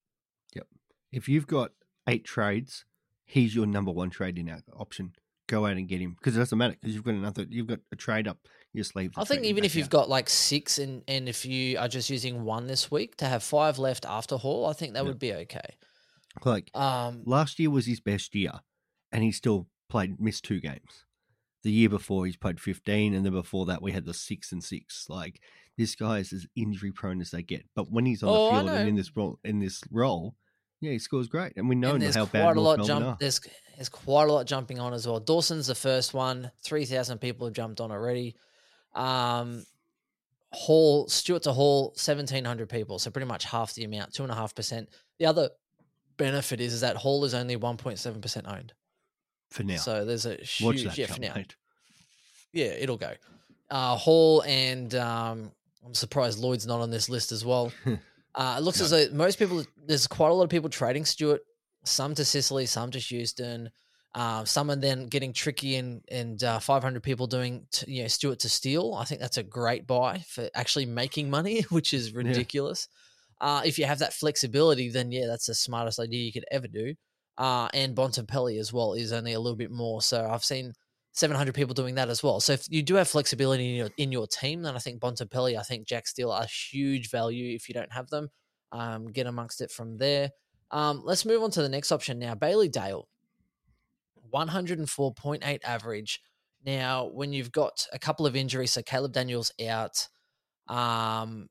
Yep. 0.54 0.67
If 1.13 1.30
you've 1.30 1.47
got 1.47 1.71
eight 2.08 2.25
trades, 2.25 2.84
he's 3.23 3.56
your 3.56 3.65
number 3.65 3.91
one 3.91 4.10
trade 4.10 4.38
in 4.38 4.49
our 4.49 4.60
option. 4.78 5.13
Go 5.47 5.65
out 5.67 5.78
and 5.78 5.88
get 5.88 6.01
him 6.01 6.15
because 6.19 6.36
it 6.36 6.39
doesn't 6.39 6.58
matter 6.58 6.73
because 6.73 6.95
you've 6.95 7.04
got 7.04 7.13
another. 7.13 7.45
You've 7.47 7.67
got 7.67 7.80
a 7.91 7.95
trade 7.95 8.28
up 8.28 8.39
your 8.73 8.84
sleeve. 8.84 9.12
I 9.15 9.25
think 9.25 9.43
even 9.43 9.63
if 9.63 9.75
you've 9.75 9.91
got 9.91 10.10
like 10.10 10.28
six 10.28 10.80
and, 10.80 11.04
and 11.08 11.30
if 11.30 11.45
you 11.45 11.78
are 11.78 11.88
just 11.88 12.10
using 12.10 12.43
one 12.43 12.65
this 12.65 12.89
week 12.89 13.15
to 13.17 13.25
have 13.28 13.43
five 13.43 13.78
left 13.78 14.06
after 14.08 14.38
Hall, 14.38 14.65
I 14.65 14.73
think 14.73 14.93
that 14.95 15.04
Yeah. 15.04 15.08
would 15.08 15.19
be 15.19 15.34
okay. 15.34 15.78
Like 16.43 16.69
Um, 16.76 17.24
last 17.26 17.60
year 17.60 17.69
was 17.69 17.86
his 17.86 18.00
best 18.00 18.36
year, 18.36 18.52
and 19.12 19.24
he 19.24 19.32
still 19.32 19.67
played 19.89 20.19
missed 20.19 20.43
two 20.43 20.60
games. 20.60 21.06
The 21.63 21.71
year 21.71 21.89
before 21.89 22.26
he's 22.26 22.38
played 22.38 22.60
fifteen, 22.60 23.13
and 23.13 23.26
then 23.26 23.34
before 23.34 23.65
that 23.67 23.82
we 23.82 23.91
had 23.91 24.06
the 24.06 24.13
six 24.13 24.52
and 24.52 24.63
six. 24.63 25.06
Like 25.10 25.41
this 25.78 25.95
guy 25.95 26.19
is 26.19 26.32
as 26.34 26.45
injury 26.56 26.91
prone 26.91 27.21
as 27.21 27.32
they 27.32 27.41
get. 27.43 27.65
But 27.76 27.91
when 27.91 28.06
he's 28.06 28.24
on 28.24 28.30
Oh, 28.30 28.45
the 28.45 28.52
field 28.62 28.69
and 28.69 28.89
in 28.89 28.95
this 28.95 29.15
role, 29.15 29.39
in 29.43 29.60
this 29.60 29.82
role, 29.91 30.36
yeah, 30.82 30.91
he 30.91 31.00
scores 31.00 31.28
great, 31.28 31.54
and 31.58 31.67
we 31.67 31.76
know 31.76 31.95
and 31.95 32.04
how 32.04 32.26
bad 32.26 32.56
a 32.58 32.62
lot 32.62 32.78
Melbourne 32.78 32.86
jump. 32.86 33.06
are. 33.06 33.17
There's 33.19 33.41
there's 33.76 33.89
quite 33.89 34.30
a 34.30 34.32
lot 34.32 34.45
jumping 34.45 34.80
on 34.80 34.93
as 34.93 35.08
well. 35.08 35.19
Dawson's 35.19 35.67
the 35.67 35.76
first 35.76 36.13
one. 36.13 36.52
Three 36.63 36.86
thousand 36.86 37.17
people 37.19 37.48
have 37.48 37.54
jumped 37.56 37.82
on 37.82 37.91
already. 37.91 38.36
Um, 38.93 39.65
Hall 40.52 41.08
Stewart 41.10 41.43
to 41.43 41.52
Hall, 41.52 41.93
seventeen 41.98 42.45
hundred 42.45 42.69
people, 42.69 43.00
so 43.00 43.10
pretty 43.12 43.28
much 43.28 43.43
half 43.45 43.74
the 43.74 43.84
amount, 43.84 44.13
two 44.13 44.24
and 44.24 44.32
a 44.32 44.36
half 44.36 44.54
percent. 44.56 44.89
The 45.19 45.26
other 45.26 45.50
benefit 46.17 46.62
is, 46.62 46.73
is 46.73 46.82
that 46.82 46.95
Hall 46.97 47.25
is 47.25 47.34
only 47.34 47.56
one 47.56 47.78
point 47.78 47.99
seven 47.99 48.21
percent 48.21 48.47
owned. 48.47 48.73
For 49.49 49.63
now, 49.63 49.78
So 49.78 50.06
there's 50.06 50.25
a 50.25 50.36
huge 50.36 50.97
yeah 50.97 51.06
for 51.08 51.19
now. 51.19 51.34
mate. 51.36 51.56
Yeah, 52.51 52.67
it'll 52.67 52.97
go. 52.97 53.13
Uh, 53.69 53.95
Hall 53.95 54.43
and 54.45 54.93
um, 54.95 55.51
I'm 55.86 55.93
surprised 55.93 56.39
Lloyd's 56.39 56.65
not 56.67 56.82
on 56.82 56.89
this 56.91 57.10
list 57.10 57.32
as 57.32 57.45
well. 57.45 57.71
Uh, 58.38 58.56
it 58.58 58.63
looks 58.63 58.82
as 58.82 58.89
though 58.89 59.08
most 59.13 59.39
people, 59.39 59.63
there's 59.88 60.08
quite 60.08 60.30
a 60.30 60.34
lot 60.34 60.43
of 60.43 60.49
people 60.49 60.69
trading 60.69 61.06
Stewart, 61.06 61.39
some 61.86 62.13
to 62.13 62.25
Sicily, 62.25 62.65
some 62.65 62.91
to 62.91 62.99
Houston, 62.99 63.69
uh, 64.13 64.43
some 64.43 64.69
are 64.71 64.75
then 64.75 65.08
getting 65.08 65.32
tricky 65.32 65.75
and 65.75 66.01
and 66.10 66.43
uh, 66.43 66.60
500 66.60 67.01
people 67.01 67.28
doing 67.28 67.65
t- 67.71 67.89
you 67.91 68.01
know 68.01 68.08
Stewart 68.10 68.39
to 68.39 68.49
Steele. 68.49 68.93
I 68.93 69.06
think 69.06 69.21
that's 69.21 69.38
a 69.38 69.43
great 69.43 69.88
buy 69.88 70.19
for 70.28 70.49
actually 70.54 70.86
making 70.86 71.30
money, 71.30 71.62
which 71.69 71.93
is 71.93 72.13
ridiculous. 72.13 72.89
Uh, 73.41 73.62
if 73.65 73.78
you 73.78 73.86
have 73.86 74.00
that 74.00 74.13
flexibility, 74.13 74.89
then 74.89 75.12
yeah, 75.12 75.28
that's 75.28 75.48
the 75.48 75.56
smartest 75.56 76.00
idea 76.00 76.24
you 76.26 76.34
could 76.34 76.45
ever 76.52 76.67
do. 76.67 76.95
uh, 77.38 77.67
and 77.74 77.95
Bontempelli 77.95 78.60
as 78.60 78.71
well 78.71 78.93
is 78.93 79.12
only 79.12 79.34
a 79.34 79.39
little 79.39 79.58
bit 79.58 79.71
more. 79.71 80.02
So 80.02 80.28
I've 80.30 80.43
seen 80.43 80.74
700 81.13 81.54
people 81.54 81.74
doing 81.74 81.95
that 81.95 82.10
as 82.10 82.24
well. 82.24 82.39
So 82.39 82.54
if 82.54 82.65
you 82.69 82.82
do 82.84 82.95
have 82.95 83.08
flexibility 83.08 83.69
in 83.69 83.76
your, 83.76 83.89
in 83.98 84.12
your 84.12 84.28
team, 84.28 84.62
then 84.62 84.76
I 84.76 84.80
think 84.80 85.02
Bontempelli, 85.02 85.58
I 85.58 85.63
think 85.63 85.88
Jack 85.88 86.08
Steele 86.08 86.32
are 86.32 86.45
huge 86.45 87.10
value 87.10 87.56
if 87.56 87.67
you 87.67 87.74
don't 87.74 87.91
have 87.91 88.10
them. 88.10 88.30
Um, 88.71 89.08
get 89.08 89.28
amongst 89.28 89.62
it 89.62 89.71
from 89.71 89.98
there. 89.98 90.32
Um, 90.71 91.02
let's 91.06 91.26
move 91.26 91.43
on 91.43 91.52
to 91.52 91.62
the 91.62 91.69
next 91.69 91.91
option 91.91 92.19
now. 92.19 92.36
Bailey 92.36 92.69
Dale, 92.69 93.08
104.8 94.34 95.60
average. 95.63 96.21
Now, 96.65 97.06
when 97.06 97.32
you've 97.32 97.52
got 97.52 97.86
a 97.93 98.00
couple 98.00 98.26
of 98.26 98.36
injuries, 98.36 98.71
so 98.71 98.82
Caleb 98.82 99.13
Daniels 99.13 99.52
out, 99.67 100.08
um, 100.67 101.48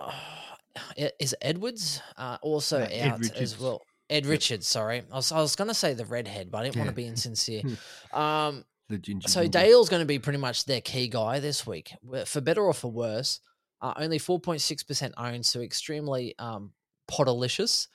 is 0.96 1.34
Edwards 1.40 2.00
uh, 2.16 2.38
also 2.42 2.80
Uh, 2.80 2.88
Ed 2.90 3.08
out 3.10 3.36
as 3.36 3.58
well? 3.58 3.82
Ed 4.10 4.26
Richards, 4.26 4.68
sorry. 4.68 5.02
I 5.10 5.16
was, 5.16 5.32
I 5.32 5.40
was 5.40 5.56
going 5.56 5.68
to 5.68 5.74
say 5.74 5.94
the 5.94 6.04
redhead, 6.04 6.50
but 6.50 6.58
I 6.58 6.64
didn't 6.64 6.76
want 6.76 6.90
to 6.90 6.94
be 6.94 7.06
insincere. 7.06 7.62
um, 8.12 8.64
The 8.90 8.98
ginger. 8.98 9.28
so 9.28 9.42
ginger. 9.42 9.58
Dale's 9.58 9.88
going 9.88 10.02
to 10.02 10.06
be 10.06 10.18
pretty 10.18 10.38
much 10.38 10.66
their 10.66 10.80
key 10.82 11.08
guy 11.08 11.40
this 11.40 11.66
week, 11.66 11.94
for 12.26 12.40
better 12.40 12.62
or 12.62 12.74
for 12.74 12.90
worse. 12.90 13.40
Uh, 13.80 13.94
only 13.96 14.18
4.6% 14.18 15.12
owned, 15.16 15.46
so 15.46 15.60
extremely 15.60 16.34
um, 16.38 16.72
potterlicious. 17.10 17.88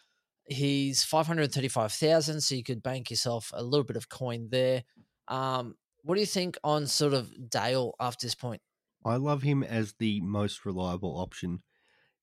He's 0.46 1.04
535,000, 1.04 2.42
so 2.42 2.56
you 2.56 2.64
could 2.64 2.82
bank 2.82 3.10
yourself 3.12 3.52
a 3.54 3.64
little 3.64 3.84
bit 3.84 3.96
of 3.98 4.10
coin 4.10 4.50
there. 4.50 4.84
Um, 5.28 5.76
what 6.04 6.16
do 6.16 6.22
you 6.22 6.28
think 6.28 6.58
on 6.64 6.88
sort 6.88 7.14
of 7.14 7.32
Dale 7.50 7.94
after 8.00 8.26
this 8.26 8.36
point? 8.36 8.62
I 9.06 9.18
love 9.18 9.44
him 9.44 9.64
as 9.64 9.94
the 10.00 10.22
most 10.22 10.66
reliable 10.66 11.20
option. 11.20 11.62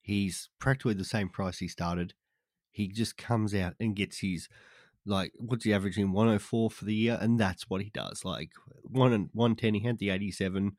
He's 0.06 0.50
practically 0.60 0.94
the 0.94 1.04
same 1.04 1.28
price 1.28 1.58
he 1.58 1.66
started. 1.66 2.14
He 2.70 2.86
just 2.86 3.16
comes 3.16 3.52
out 3.56 3.74
and 3.80 3.96
gets 3.96 4.20
his 4.20 4.48
like 5.04 5.32
what's 5.36 5.64
he 5.64 5.74
averaging 5.74 6.12
104 6.12 6.70
for 6.70 6.84
the 6.84 6.94
year, 6.94 7.18
and 7.20 7.40
that's 7.40 7.68
what 7.68 7.82
he 7.82 7.90
does. 7.90 8.24
Like 8.24 8.50
one 8.84 9.12
and 9.12 9.30
110, 9.32 9.74
he 9.74 9.80
had 9.80 9.98
the 9.98 10.10
87. 10.10 10.76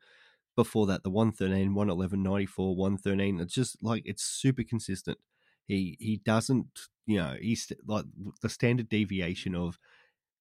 Before 0.56 0.86
that, 0.86 1.02
the 1.02 1.10
113, 1.10 1.74
111, 1.74 2.22
94, 2.22 2.74
113. 2.74 3.38
It's 3.38 3.54
just 3.54 3.82
like 3.82 4.02
it's 4.06 4.24
super 4.24 4.62
consistent. 4.64 5.18
He 5.66 5.98
he 6.00 6.22
doesn't, 6.24 6.88
you 7.04 7.18
know, 7.18 7.36
he's 7.38 7.70
like 7.86 8.06
the 8.40 8.48
standard 8.48 8.88
deviation 8.88 9.54
of 9.54 9.78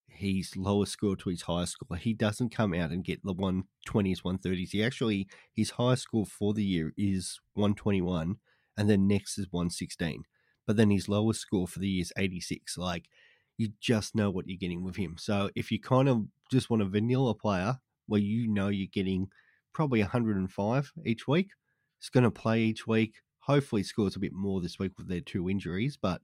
his 0.07 0.55
lowest 0.55 0.93
score 0.93 1.17
to 1.17 1.29
his 1.29 1.41
highest 1.41 1.73
score. 1.73 1.97
He 1.97 2.13
doesn't 2.13 2.55
come 2.55 2.73
out 2.73 2.91
and 2.91 3.03
get 3.03 3.21
the 3.21 3.35
120s, 3.35 4.21
130s. 4.23 4.69
He 4.69 4.81
actually, 4.81 5.27
his 5.53 5.71
highest 5.71 6.03
score 6.03 6.25
for 6.25 6.53
the 6.53 6.63
year 6.63 6.93
is 6.97 7.41
121, 7.55 8.37
and 8.77 8.89
then 8.89 9.07
next 9.07 9.37
is 9.37 9.47
116. 9.51 10.23
But 10.65 10.75
then 10.75 10.89
his 10.89 11.09
lowest 11.09 11.41
score 11.41 11.67
for 11.67 11.79
the 11.79 11.87
year 11.87 12.01
is 12.01 12.13
86. 12.17 12.77
Like, 12.77 13.09
you 13.57 13.69
just 13.79 14.15
know 14.15 14.29
what 14.29 14.47
you're 14.47 14.57
getting 14.57 14.83
with 14.83 14.97
him. 14.97 15.15
So 15.17 15.49
if 15.55 15.71
you 15.71 15.79
kind 15.79 16.07
of 16.07 16.25
just 16.51 16.69
want 16.69 16.81
a 16.81 16.85
vanilla 16.85 17.33
player 17.33 17.77
where 18.05 18.21
you 18.21 18.47
know 18.47 18.67
you're 18.67 18.87
getting 18.91 19.29
probably 19.73 20.01
105 20.01 20.91
each 21.05 21.27
week, 21.27 21.51
he's 21.99 22.09
going 22.09 22.23
to 22.23 22.31
play 22.31 22.61
each 22.61 22.85
week. 22.85 23.15
Hopefully, 23.39 23.83
scores 23.83 24.15
a 24.15 24.19
bit 24.19 24.33
more 24.33 24.61
this 24.61 24.77
week 24.77 24.91
with 24.97 25.07
their 25.07 25.21
two 25.21 25.49
injuries. 25.49 25.97
But 25.99 26.21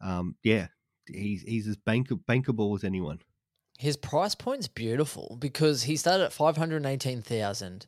um, 0.00 0.36
yeah, 0.44 0.68
he's 1.06 1.42
he's 1.42 1.66
as 1.66 1.76
bank- 1.76 2.08
bankable 2.28 2.76
as 2.76 2.84
anyone. 2.84 3.20
His 3.78 3.96
price 3.96 4.34
point's 4.34 4.68
beautiful 4.68 5.36
because 5.40 5.84
he 5.84 5.96
started 5.96 6.24
at 6.24 6.32
518,000, 6.32 7.86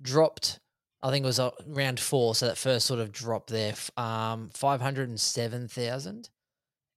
dropped, 0.00 0.60
I 1.02 1.10
think 1.10 1.24
it 1.24 1.26
was 1.26 1.40
uh, 1.40 1.50
round 1.66 1.98
four, 1.98 2.34
so 2.34 2.46
that 2.46 2.58
first 2.58 2.86
sort 2.86 3.00
of 3.00 3.10
drop 3.12 3.48
there, 3.48 3.74
um, 3.96 4.50
507,000. 4.52 6.28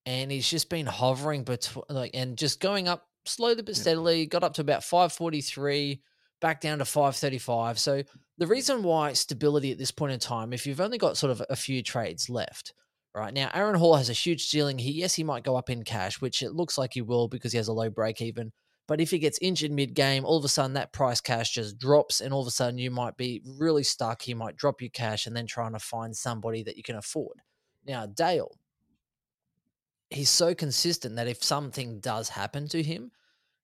And 0.06 0.32
he's 0.32 0.50
just 0.50 0.70
been 0.70 0.86
hovering 0.86 1.44
between, 1.44 1.86
like, 1.90 2.12
and 2.14 2.38
just 2.38 2.60
going 2.60 2.90
up 2.90 3.08
slowly 3.26 3.62
but 3.62 3.76
steadily, 3.76 4.26
got 4.26 4.44
up 4.44 4.54
to 4.56 4.62
about 4.62 4.84
543, 4.84 6.02
back 6.42 6.60
down 6.60 6.80
to 6.80 6.86
535. 6.86 7.80
So 7.80 8.04
the 8.38 8.48
reason 8.48 8.84
why 8.84 9.14
stability 9.14 9.72
at 9.72 9.78
this 9.78 9.92
point 9.92 10.12
in 10.12 10.20
time, 10.20 10.52
if 10.52 10.68
you've 10.68 10.82
only 10.82 10.98
got 10.98 11.18
sort 11.18 11.32
of 11.32 11.42
a 11.50 11.56
few 11.56 11.82
trades 11.82 12.30
left, 12.30 12.74
right 13.16 13.34
now, 13.34 13.50
Aaron 13.54 13.76
Hall 13.76 13.96
has 13.96 14.10
a 14.10 14.14
huge 14.14 14.48
ceiling. 14.48 14.78
He 14.78 14.92
yes, 14.92 15.14
he 15.14 15.24
might 15.24 15.44
go 15.46 15.56
up 15.56 15.70
in 15.70 15.84
cash, 15.84 16.20
which 16.20 16.42
it 16.42 16.54
looks 16.54 16.78
like 16.78 16.94
he 16.94 17.02
will 17.02 17.30
because 17.30 17.54
he 17.54 17.58
has 17.58 17.70
a 17.70 17.74
low 17.74 17.90
break 17.90 18.22
even. 18.22 18.52
But 18.88 19.00
if 19.00 19.12
he 19.12 19.20
gets 19.20 19.40
injured 19.42 19.72
mid 19.72 19.94
game, 19.94 20.26
all 20.26 20.38
of 20.38 20.46
a 20.46 20.50
sudden 20.50 20.74
that 20.74 20.92
price 20.92 21.22
cash 21.22 21.52
just 21.52 21.78
drops, 21.78 22.20
and 22.22 22.34
all 22.34 22.42
of 22.42 22.48
a 22.48 22.52
sudden 22.52 22.78
you 22.78 22.92
might 22.92 23.16
be 23.18 23.42
really 23.58 23.84
stuck. 23.84 24.22
He 24.22 24.34
might 24.34 24.58
drop 24.58 24.82
your 24.82 24.90
cash 24.90 25.26
and 25.26 25.36
then 25.36 25.48
trying 25.48 25.74
to 25.74 25.80
find 25.80 26.16
somebody 26.16 26.64
that 26.64 26.78
you 26.78 26.84
can 26.84 26.98
afford. 26.98 27.42
Now, 27.86 28.06
Dale, 28.06 28.58
he's 30.10 30.30
so 30.30 30.54
consistent 30.54 31.16
that 31.16 31.28
if 31.28 31.44
something 31.44 32.00
does 32.00 32.30
happen 32.30 32.68
to 32.70 32.84
him, 32.84 33.12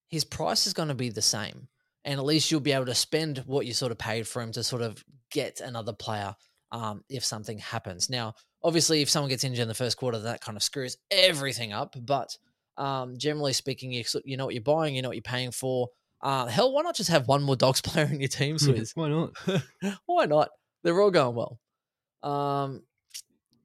his 0.08 0.24
price 0.24 0.66
is 0.66 0.72
going 0.72 0.88
to 0.88 0.94
be 0.94 1.10
the 1.10 1.22
same. 1.22 1.68
And 2.04 2.18
at 2.18 2.24
least 2.24 2.50
you'll 2.50 2.60
be 2.60 2.72
able 2.72 2.86
to 2.86 2.94
spend 2.94 3.38
what 3.46 3.66
you 3.66 3.74
sort 3.74 3.92
of 3.92 3.98
paid 3.98 4.26
for 4.26 4.40
him 4.40 4.52
to 4.52 4.64
sort 4.64 4.82
of 4.82 5.04
get 5.30 5.60
another 5.60 5.92
player 5.92 6.34
um, 6.72 7.04
if 7.08 7.24
something 7.24 7.58
happens. 7.58 8.08
Now, 8.08 8.34
obviously, 8.62 9.02
if 9.02 9.10
someone 9.10 9.28
gets 9.28 9.44
injured 9.44 9.62
in 9.62 9.68
the 9.68 9.74
first 9.74 9.96
quarter, 9.96 10.18
that 10.18 10.40
kind 10.40 10.56
of 10.56 10.62
screws 10.62 10.96
everything 11.10 11.72
up. 11.72 11.94
But 12.00 12.36
um, 12.80 13.18
generally 13.18 13.52
speaking, 13.52 13.92
you, 13.92 14.02
you 14.24 14.36
know 14.38 14.46
what 14.46 14.54
you're 14.54 14.62
buying, 14.62 14.96
you 14.96 15.02
know 15.02 15.10
what 15.10 15.16
you're 15.16 15.22
paying 15.22 15.50
for. 15.50 15.88
Uh, 16.22 16.46
hell, 16.46 16.72
why 16.72 16.82
not 16.82 16.94
just 16.94 17.10
have 17.10 17.28
one 17.28 17.42
more 17.42 17.56
dogs 17.56 17.80
player 17.82 18.06
in 18.06 18.20
your 18.20 18.28
team, 18.28 18.56
Swizz? 18.56 18.92
Why 18.94 19.08
not? 19.08 19.32
why 20.06 20.26
not? 20.26 20.48
They're 20.82 21.00
all 21.00 21.10
going 21.10 21.36
well. 21.36 21.58
Um, 22.22 22.82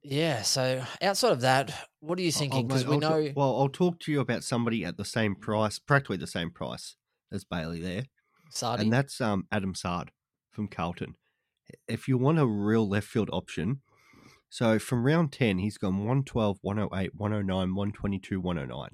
yeah. 0.03 0.41
So 0.41 0.83
outside 1.01 1.31
of 1.31 1.41
that, 1.41 1.73
what 2.01 2.19
are 2.19 2.21
you 2.21 2.31
thinking? 2.31 2.67
Because 2.67 2.85
we 2.85 2.95
I'll 2.95 2.99
know 2.99 3.31
well, 3.35 3.57
I'll 3.57 3.69
talk 3.69 3.99
to 4.01 4.11
you 4.11 4.19
about 4.19 4.43
somebody 4.43 4.83
at 4.83 4.97
the 4.97 5.05
same 5.05 5.35
price, 5.35 5.79
practically 5.79 6.17
the 6.17 6.27
same 6.27 6.51
price 6.51 6.95
as 7.31 7.45
Bailey 7.45 7.79
there, 7.79 8.03
Sadi. 8.49 8.83
and 8.83 8.93
that's 8.93 9.19
um 9.21 9.47
Adam 9.51 9.73
Saad 9.75 10.11
from 10.51 10.67
Carlton. 10.67 11.15
If 11.87 12.07
you 12.07 12.17
want 12.17 12.39
a 12.39 12.45
real 12.45 12.87
left 12.87 13.07
field 13.07 13.29
option, 13.31 13.81
so 14.49 14.77
from 14.77 15.05
round 15.05 15.31
10, 15.31 15.57
he's 15.59 15.77
gone 15.77 15.97
112, 15.97 16.59
108, 16.61 17.15
109, 17.15 17.75
122, 17.75 18.39
109. 18.39 18.89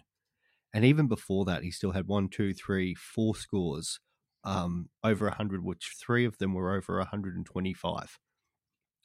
And 0.74 0.86
even 0.86 1.08
before 1.08 1.46
that, 1.46 1.64
he 1.64 1.72
still 1.72 1.92
had 1.92 2.08
one, 2.08 2.30
two, 2.30 2.54
three, 2.54 2.96
four 2.96 3.36
scores 3.36 4.00
um, 4.44 4.90
over 5.04 5.26
100, 5.26 5.64
which 5.64 5.96
three 6.00 6.26
of 6.26 6.38
them 6.38 6.54
were 6.54 6.76
over 6.76 6.98
125. 6.98 8.20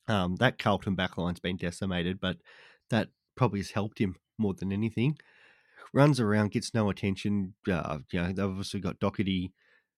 Um, 0.09 0.37
that 0.37 0.59
Carlton 0.59 0.97
backline's 0.97 1.41
been 1.41 1.57
decimated, 1.57 2.21
but 2.21 2.37
that 2.91 3.09
probably 3.37 3.61
has 3.61 3.73
helped 3.73 3.99
him 3.99 4.17
more 4.39 4.55
than 4.55 4.73
anything. 4.73 5.17
Runs 5.93 6.21
around, 6.21 6.53
gets 6.53 6.75
no 6.75 6.91
attention. 6.91 7.55
Uh, 7.71 7.99
you 8.13 8.21
know, 8.21 8.29
they've 8.29 8.45
obviously 8.45 8.81
got 8.81 9.01
Docherty 9.01 9.53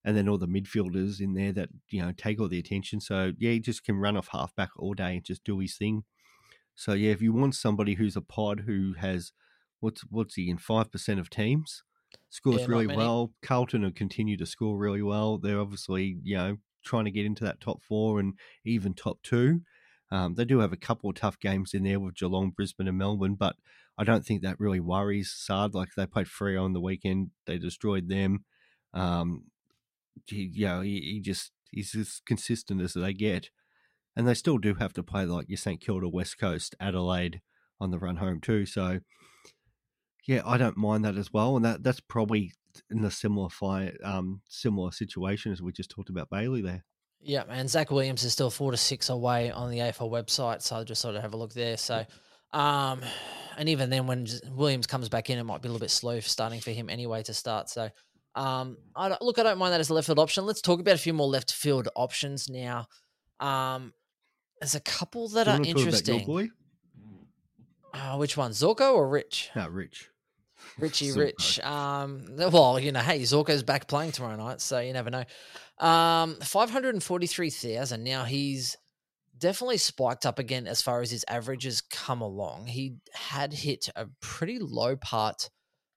and 0.05 0.17
then 0.17 0.29
all 0.29 0.39
the 0.39 0.47
midfielders 0.47 1.21
in 1.21 1.35
there 1.35 1.53
that, 1.53 1.69
you 1.91 2.01
know, 2.01 2.13
take 2.17 2.41
all 2.41 2.49
the 2.49 2.59
attention. 2.59 3.01
So, 3.01 3.33
yeah, 3.39 3.53
he 3.53 3.61
just 3.61 3.85
can 3.85 3.97
run 3.97 4.17
off 4.17 4.29
halfback 4.33 4.71
all 4.77 4.95
day 4.95 5.17
and 5.17 5.25
just 5.25 5.45
do 5.45 5.59
his 5.59 5.77
thing. 5.77 6.05
So, 6.75 6.93
yeah, 6.93 7.11
if 7.11 7.21
you 7.21 7.33
want 7.33 7.57
somebody 7.57 7.95
who's 7.95 8.17
a 8.17 8.23
pod 8.23 8.61
who 8.67 8.95
has, 8.99 9.33
what's 9.81 10.03
what's 10.11 10.35
he 10.35 10.51
in, 10.51 10.59
5% 10.59 11.19
of 11.19 11.31
teams, 11.31 11.83
scores 12.31 12.63
Yeah, 12.63 12.67
really 12.67 12.87
well. 12.87 13.33
Carlton 13.43 13.83
have 13.85 13.95
continued 13.95 14.41
to 14.41 14.47
score 14.47 14.79
really 14.79 15.03
well. 15.03 15.39
They're 15.39 15.61
obviously, 15.61 16.19
you 16.23 16.37
know, 16.37 16.57
trying 16.85 17.05
to 17.05 17.11
get 17.11 17.27
into 17.27 17.45
that 17.45 17.61
top 17.61 17.83
four 17.83 18.21
and 18.21 18.35
even 18.65 18.95
top 18.95 19.19
two. 19.23 19.61
Um, 20.11 20.35
they 20.35 20.45
do 20.45 20.61
have 20.61 20.73
a 20.73 20.77
couple 20.77 21.11
of 21.11 21.17
tough 21.17 21.39
games 21.39 21.75
in 21.75 21.85
there 21.85 22.01
with 22.01 22.17
Geelong, 22.17 22.51
Brisbane, 22.51 22.89
and 22.89 22.97
Melbourne, 22.97 23.35
but 23.35 23.57
I 23.99 24.05
don't 24.05 24.25
think 24.25 24.43
that 24.43 24.59
really 24.59 24.81
worries 24.81 25.35
Saad. 25.37 25.75
Like 25.75 25.91
they 25.97 26.07
played 26.07 26.27
Freo 26.27 26.65
on 26.65 26.73
the 26.73 26.81
weekend, 26.81 27.31
they 27.47 27.59
destroyed 27.59 28.09
them. 28.09 28.45
Um, 28.95 29.45
he, 30.27 30.51
you 30.53 30.67
know, 30.67 30.81
he, 30.81 31.01
he 31.01 31.21
just 31.21 31.53
he's 31.71 31.95
as 31.95 32.21
consistent 32.27 32.81
as 32.81 32.95
they 32.95 33.13
get, 33.13 33.51
and 34.17 34.27
they 34.27 34.35
still 34.35 34.59
do 34.59 34.75
have 34.75 34.95
to 34.95 35.03
play 35.03 35.27
like 35.27 35.49
your 35.49 35.59
St 35.59 35.81
Kilda, 35.81 36.09
West 36.09 36.39
Coast, 36.39 36.75
Adelaide 36.81 37.41
on 37.81 37.91
the 37.91 37.99
run 37.99 38.17
home 38.17 38.41
too. 38.41 38.65
So, 38.65 39.01
yeah, 40.27 40.43
I 40.45 40.59
don't 40.59 40.77
mind 40.77 41.05
that 41.05 41.17
as 41.17 41.33
well, 41.33 41.57
and 41.57 41.65
that 41.65 41.83
that's 41.83 42.01
probably 42.01 42.53
in 42.91 43.03
the 43.03 43.11
similar 43.11 43.49
fi- 43.49 43.93
um 44.05 44.41
similar 44.49 44.93
situation 44.93 45.53
as 45.53 45.61
we 45.63 45.73
just 45.73 45.91
talked 45.91 46.11
about 46.11 46.31
Bailey 46.31 46.63
there. 46.63 46.85
Yeah, 47.21 47.45
and 47.49 47.69
Zach 47.69 47.91
Williams 47.91 48.25
is 48.25 48.33
still 48.33 48.51
four 48.51 48.71
to 48.71 48.77
six 48.77 49.09
away 49.09 49.51
on 49.51 49.71
the 49.71 49.79
AFL 49.79 50.11
website, 50.11 50.63
so 50.63 50.77
I 50.77 50.85
just 50.85 51.01
sort 51.01 51.17
of 51.17 51.23
have 51.23 51.35
a 51.35 51.37
look 51.37 51.53
there. 51.53 51.77
So, 51.77 52.07
um, 52.53 53.01
and 53.57 53.69
even 53.69 53.91
then, 53.91 54.07
when 54.07 54.27
Williams 54.53 54.87
comes 54.87 55.09
back 55.09 55.29
in, 55.29 55.39
it 55.39 55.43
might 55.43 55.61
be 55.61 55.69
a 55.69 55.73
little 55.73 55.85
bit 55.85 55.91
slow 55.91 56.21
starting 56.21 56.61
for 56.61 56.71
him 56.71 56.89
anyway 56.89 57.25
to 57.25 57.35
start. 57.35 57.69
So, 57.71 57.91
um, 58.37 58.77
I 58.95 59.17
look, 59.21 59.39
I 59.39 59.43
don't 59.43 59.59
mind 59.59 59.73
that 59.73 59.81
as 59.81 59.91
a 59.91 59.95
left 59.95 60.07
field 60.07 60.21
option. 60.21 60.47
Let's 60.47 60.63
talk 60.63 60.79
about 60.79 60.95
a 60.95 60.99
few 60.99 61.13
more 61.13 61.27
left 61.27 61.53
field 61.53 61.89
options 61.97 62.49
now. 62.49 62.87
Um, 63.41 63.93
there's 64.61 64.77
a 64.77 64.81
couple 64.81 65.29
that 65.31 65.49
are 65.49 65.53
wanna 65.55 65.65
talk 65.65 65.89
about 65.89 66.07
your 66.07 66.19
interesting. 66.19 66.27
Uh, 67.99 68.17
which 68.17 68.37
one, 68.37 68.53
Zorko 68.53 68.95
or 68.95 69.09
Rich? 69.09 69.51
No, 69.57 69.69
Rich. 69.69 70.11
Richie 70.79 71.13
Rich. 71.17 71.59
Um, 71.61 72.27
well, 72.37 72.79
you 72.79 72.93
know, 72.93 73.01
hey, 73.01 73.21
Zorko's 73.23 73.63
back 73.63 73.89
playing 73.89 74.13
tomorrow 74.13 74.37
night, 74.37 74.61
so 74.61 74.79
you 74.79 74.93
never 74.93 75.11
know. 75.11 75.25
Um, 75.85 76.37
five 76.41 76.71
hundred 76.71 76.95
and 76.95 77.03
forty-three 77.03 77.51
thousand. 77.51 78.05
Now 78.05 78.25
he's 78.25 78.77
definitely 79.37 79.77
spiked 79.79 80.27
up 80.27 80.39
again 80.39 80.67
as 80.67 80.83
far 80.83 81.01
as 81.01 81.11
his 81.11 81.25
averages 81.29 81.81
come 81.81 82.21
along. 82.21 82.67
He 82.67 82.97
had 83.13 83.53
hit 83.53 83.89
a 83.95 84.07
pretty 84.21 84.59
low 84.59 84.97
part 84.97 85.49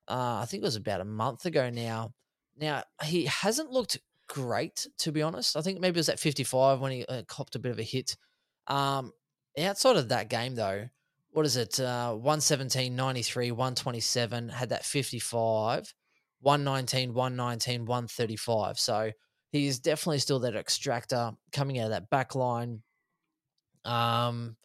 Uh, 0.08 0.40
I 0.42 0.46
think 0.46 0.62
it 0.62 0.66
was 0.66 0.76
about 0.76 1.00
a 1.00 1.04
month 1.04 1.44
ago 1.44 1.68
now. 1.70 2.14
Now 2.56 2.84
he 3.02 3.26
hasn't 3.26 3.70
looked 3.70 3.98
great 4.28 4.86
to 4.98 5.10
be 5.12 5.22
honest. 5.22 5.56
I 5.56 5.60
think 5.60 5.80
maybe 5.80 5.96
it 5.96 6.00
was 6.00 6.08
at 6.08 6.20
55 6.20 6.80
when 6.80 6.92
he 6.92 7.04
uh, 7.06 7.22
copped 7.26 7.56
a 7.56 7.58
bit 7.58 7.72
of 7.72 7.78
a 7.78 7.82
hit. 7.82 8.16
Um, 8.68 9.12
outside 9.58 9.96
of 9.96 10.08
that 10.10 10.28
game 10.28 10.54
though, 10.54 10.88
what 11.32 11.46
is 11.46 11.56
it? 11.56 11.80
Uh, 11.80 12.12
117, 12.12 12.94
93, 12.94 13.50
127, 13.50 14.48
had 14.50 14.68
that 14.68 14.84
55, 14.84 15.94
119, 16.40 17.14
119, 17.14 17.86
135. 17.86 18.78
So 18.78 19.10
he's 19.50 19.78
definitely 19.78 20.18
still 20.18 20.40
that 20.40 20.54
extractor 20.54 21.32
coming 21.52 21.78
out 21.78 21.86
of 21.86 21.90
that 21.90 22.10
back 22.10 22.34
line. 22.34 22.82
Um, 23.84 24.56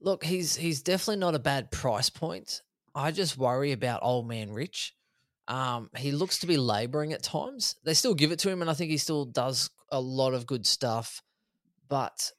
look, 0.00 0.24
he's 0.24 0.54
he's 0.54 0.82
definitely 0.82 1.20
not 1.20 1.34
a 1.34 1.40
bad 1.40 1.70
price 1.70 2.10
point. 2.10 2.62
I 2.94 3.10
just 3.10 3.38
worry 3.38 3.72
about 3.72 4.00
old 4.02 4.28
man 4.28 4.52
Rich. 4.52 4.94
Um, 5.48 5.90
he 5.96 6.12
looks 6.12 6.38
to 6.38 6.46
be 6.46 6.56
laboring 6.56 7.12
at 7.12 7.22
times. 7.22 7.76
They 7.84 7.94
still 7.94 8.14
give 8.14 8.30
it 8.30 8.38
to 8.40 8.50
him, 8.50 8.60
and 8.60 8.70
I 8.70 8.74
think 8.74 8.90
he 8.90 8.98
still 8.98 9.24
does 9.24 9.70
a 9.90 10.00
lot 10.00 10.34
of 10.34 10.46
good 10.46 10.66
stuff. 10.66 11.22
But 11.88 12.30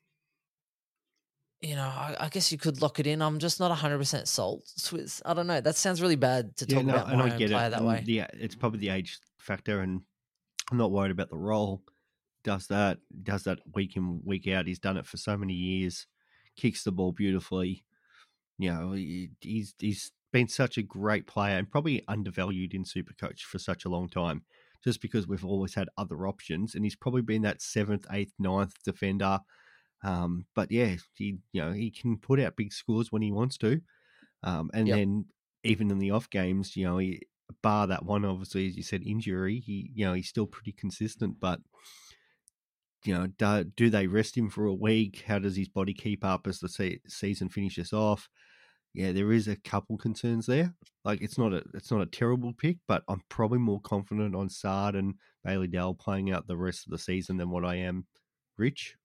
you 1.61 1.75
know, 1.75 1.83
I, 1.83 2.15
I 2.19 2.29
guess 2.29 2.51
you 2.51 2.57
could 2.57 2.81
lock 2.81 2.99
it 2.99 3.07
in. 3.07 3.21
I'm 3.21 3.39
just 3.39 3.59
not 3.59 3.69
100 3.69 3.97
percent 3.97 4.27
sold. 4.27 4.65
Swizz. 4.65 5.21
I 5.25 5.33
don't 5.33 5.47
know. 5.47 5.61
That 5.61 5.75
sounds 5.75 6.01
really 6.01 6.15
bad 6.15 6.55
to 6.57 6.65
talk 6.65 6.85
no, 6.85 6.93
about 6.93 7.07
my 7.09 7.25
I 7.27 7.31
own 7.31 7.37
get 7.37 7.49
player 7.51 7.67
it. 7.67 7.69
that 7.71 7.83
way. 7.83 8.03
Yeah, 8.05 8.27
it's 8.33 8.55
probably 8.55 8.79
the 8.79 8.89
age 8.89 9.19
factor, 9.39 9.81
and 9.81 10.01
I'm 10.71 10.77
not 10.77 10.91
worried 10.91 11.11
about 11.11 11.29
the 11.29 11.37
role. 11.37 11.81
Does 12.43 12.67
that? 12.67 12.99
Does 13.23 13.43
that 13.43 13.59
week 13.73 13.95
in 13.95 14.21
week 14.23 14.47
out? 14.47 14.67
He's 14.67 14.79
done 14.79 14.97
it 14.97 15.05
for 15.07 15.17
so 15.17 15.35
many 15.37 15.53
years. 15.53 16.05
Kicks 16.55 16.83
the 16.83 16.91
ball 16.91 17.11
beautifully. 17.11 17.83
You 18.57 18.71
know, 18.73 18.91
he- 18.93 19.31
he's 19.41 19.73
he's 19.79 20.11
been 20.31 20.47
such 20.47 20.77
a 20.77 20.83
great 20.83 21.25
player 21.27 21.57
and 21.57 21.69
probably 21.71 22.03
undervalued 22.07 22.73
in 22.73 22.83
Supercoach 22.83 23.41
for 23.41 23.57
such 23.57 23.85
a 23.85 23.89
long 23.89 24.07
time, 24.09 24.43
just 24.83 25.01
because 25.01 25.27
we've 25.27 25.45
always 25.45 25.73
had 25.73 25.89
other 25.97 26.27
options, 26.27 26.75
and 26.75 26.83
he's 26.85 26.95
probably 26.95 27.21
been 27.21 27.41
that 27.43 27.61
seventh, 27.61 28.05
eighth, 28.11 28.33
ninth 28.37 28.73
defender. 28.83 29.39
Um, 30.05 30.47
but 30.55 30.71
yeah, 30.71 30.97
he 31.15 31.39
you 31.53 31.61
know 31.61 31.73
he 31.73 31.91
can 31.91 32.17
put 32.19 32.39
out 32.39 32.57
big 32.57 32.73
scores 32.73 33.11
when 33.11 33.23
he 33.23 33.31
wants 33.33 33.57
to, 33.59 33.81
um, 34.43 34.71
and 34.73 34.91
Yep. 34.91 34.93
then 34.93 35.27
even 35.63 35.91
in 35.91 35.99
the 35.99 36.11
off 36.11 36.29
games, 36.29 36.77
you 36.77 36.85
know, 36.85 36.97
he, 36.99 37.21
bar 37.63 37.87
that 37.87 38.05
one, 38.05 38.25
obviously, 38.25 38.67
as 38.67 38.77
you 38.77 38.83
said, 38.83 39.03
injury, 39.03 39.59
he 39.59 39.91
you 39.95 40.05
know 40.05 40.13
he's 40.13 40.29
still 40.29 40.47
pretty 40.47 40.73
consistent. 40.73 41.39
But 41.39 41.61
you 43.03 43.13
know, 43.13 43.27
do, 43.27 43.63
do 43.63 43.89
they 43.89 44.07
rest 44.07 44.35
him 44.35 44.49
for 44.49 44.65
a 44.65 44.73
week? 44.73 45.23
How 45.27 45.39
does 45.39 45.55
his 45.55 45.69
body 45.69 45.93
keep 45.93 46.23
up 46.23 46.47
as 46.47 46.59
the 46.59 46.69
se- 46.69 47.01
season 47.07 47.49
finishes 47.49 47.93
off? 47.93 48.29
Yeah, 48.93 49.11
there 49.11 49.31
is 49.31 49.47
a 49.47 49.57
couple 49.57 49.97
concerns 49.97 50.45
there. 50.45 50.73
Like 51.03 51.21
it's 51.21 51.37
not 51.37 51.53
a 51.53 51.63
it's 51.73 51.91
not 51.91 52.01
a 52.01 52.05
terrible 52.07 52.53
pick, 52.53 52.77
but 52.87 53.03
I'm 53.07 53.21
probably 53.29 53.59
more 53.59 53.81
confident 53.81 54.35
on 54.35 54.49
Saad 54.49 54.95
and 54.95 55.15
Bailey 55.43 55.67
Dale 55.67 55.93
playing 55.93 56.31
out 56.31 56.47
the 56.47 56.57
rest 56.57 56.87
of 56.87 56.91
the 56.91 56.97
season 56.97 57.37
than 57.37 57.49
what 57.49 57.65
I 57.65 57.75
am 57.75 58.07
Rich. 58.57 58.95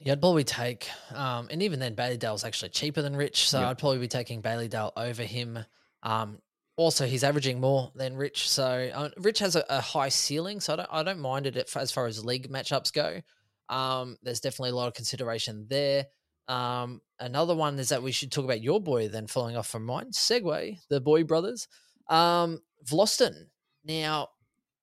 Yeah, 0.00 0.12
I'd 0.12 0.20
probably 0.20 0.44
take, 0.44 0.88
um, 1.14 1.48
and 1.50 1.62
even 1.62 1.80
then, 1.80 1.94
Bailey 1.94 2.16
Dale's 2.16 2.44
actually 2.44 2.68
cheaper 2.68 3.02
than 3.02 3.16
Rich, 3.16 3.48
so 3.48 3.60
Yep. 3.60 3.68
I'd 3.68 3.78
probably 3.78 3.98
be 3.98 4.08
taking 4.08 4.40
Bailey 4.40 4.68
Dale 4.68 4.92
over 4.96 5.22
him. 5.22 5.58
Um, 6.02 6.38
also, 6.76 7.06
he's 7.06 7.24
averaging 7.24 7.60
more 7.60 7.90
than 7.94 8.16
Rich, 8.16 8.48
so 8.50 8.90
uh, 8.94 9.08
Rich 9.16 9.38
has 9.38 9.56
a, 9.56 9.64
a 9.68 9.80
high 9.80 10.10
ceiling, 10.10 10.60
so 10.60 10.74
I 10.74 10.76
don't, 10.76 10.88
I 10.92 11.02
don't 11.02 11.20
mind 11.20 11.46
it 11.46 11.56
as 11.74 11.90
far 11.90 12.06
as 12.06 12.24
league 12.24 12.50
matchups 12.50 12.92
go. 12.92 13.20
Um, 13.68 14.16
there's 14.22 14.40
definitely 14.40 14.70
a 14.70 14.76
lot 14.76 14.88
of 14.88 14.94
consideration 14.94 15.66
there. 15.68 16.06
Um, 16.48 17.00
another 17.18 17.56
one 17.56 17.78
is 17.78 17.88
that 17.88 18.02
we 18.02 18.12
should 18.12 18.30
talk 18.30 18.44
about 18.44 18.60
your 18.60 18.80
boy 18.80 19.08
then, 19.08 19.26
following 19.26 19.56
off 19.56 19.68
from 19.68 19.84
mine. 19.84 20.10
Segway, 20.12 20.78
the 20.90 21.00
boy 21.00 21.24
brothers. 21.24 21.66
Um, 22.08 22.60
Vlastuin. 22.88 23.46
Now, 23.84 24.28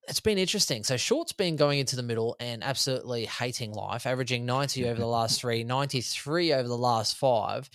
it's 0.07 0.19
been 0.19 0.37
interesting. 0.37 0.83
So 0.83 0.97
Short's 0.97 1.31
been 1.31 1.55
going 1.55 1.79
into 1.79 1.95
the 1.95 2.03
middle 2.03 2.35
and 2.39 2.63
absolutely 2.63 3.25
hating 3.25 3.71
life, 3.71 4.05
averaging 4.05 4.45
90 4.45 4.87
over 4.87 4.99
the 4.99 5.07
last 5.07 5.39
three, 5.39 5.63
93 5.63 6.53
over 6.53 6.67
the 6.67 6.77
last 6.77 7.17
five. 7.17 7.69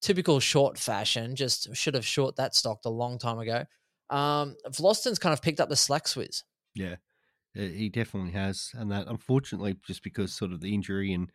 Typical 0.00 0.40
short 0.40 0.78
fashion. 0.78 1.36
Just 1.36 1.74
should 1.74 1.94
have 1.94 2.06
short 2.06 2.36
that 2.36 2.54
stocked 2.54 2.86
a 2.86 2.90
long 2.90 3.18
time 3.18 3.38
ago. 3.38 3.64
Um, 4.10 4.56
Vlastuin's 4.66 5.18
kind 5.18 5.32
of 5.32 5.42
picked 5.42 5.60
up 5.60 5.68
the 5.68 5.76
slack 5.76 6.04
swizz. 6.04 6.42
Yeah, 6.74 6.96
he 7.54 7.88
definitely 7.88 8.32
has, 8.32 8.70
and 8.74 8.90
that 8.90 9.06
unfortunately, 9.06 9.76
just 9.86 10.02
because 10.02 10.34
sort 10.34 10.52
of 10.52 10.60
the 10.60 10.74
injury 10.74 11.12
and 11.12 11.30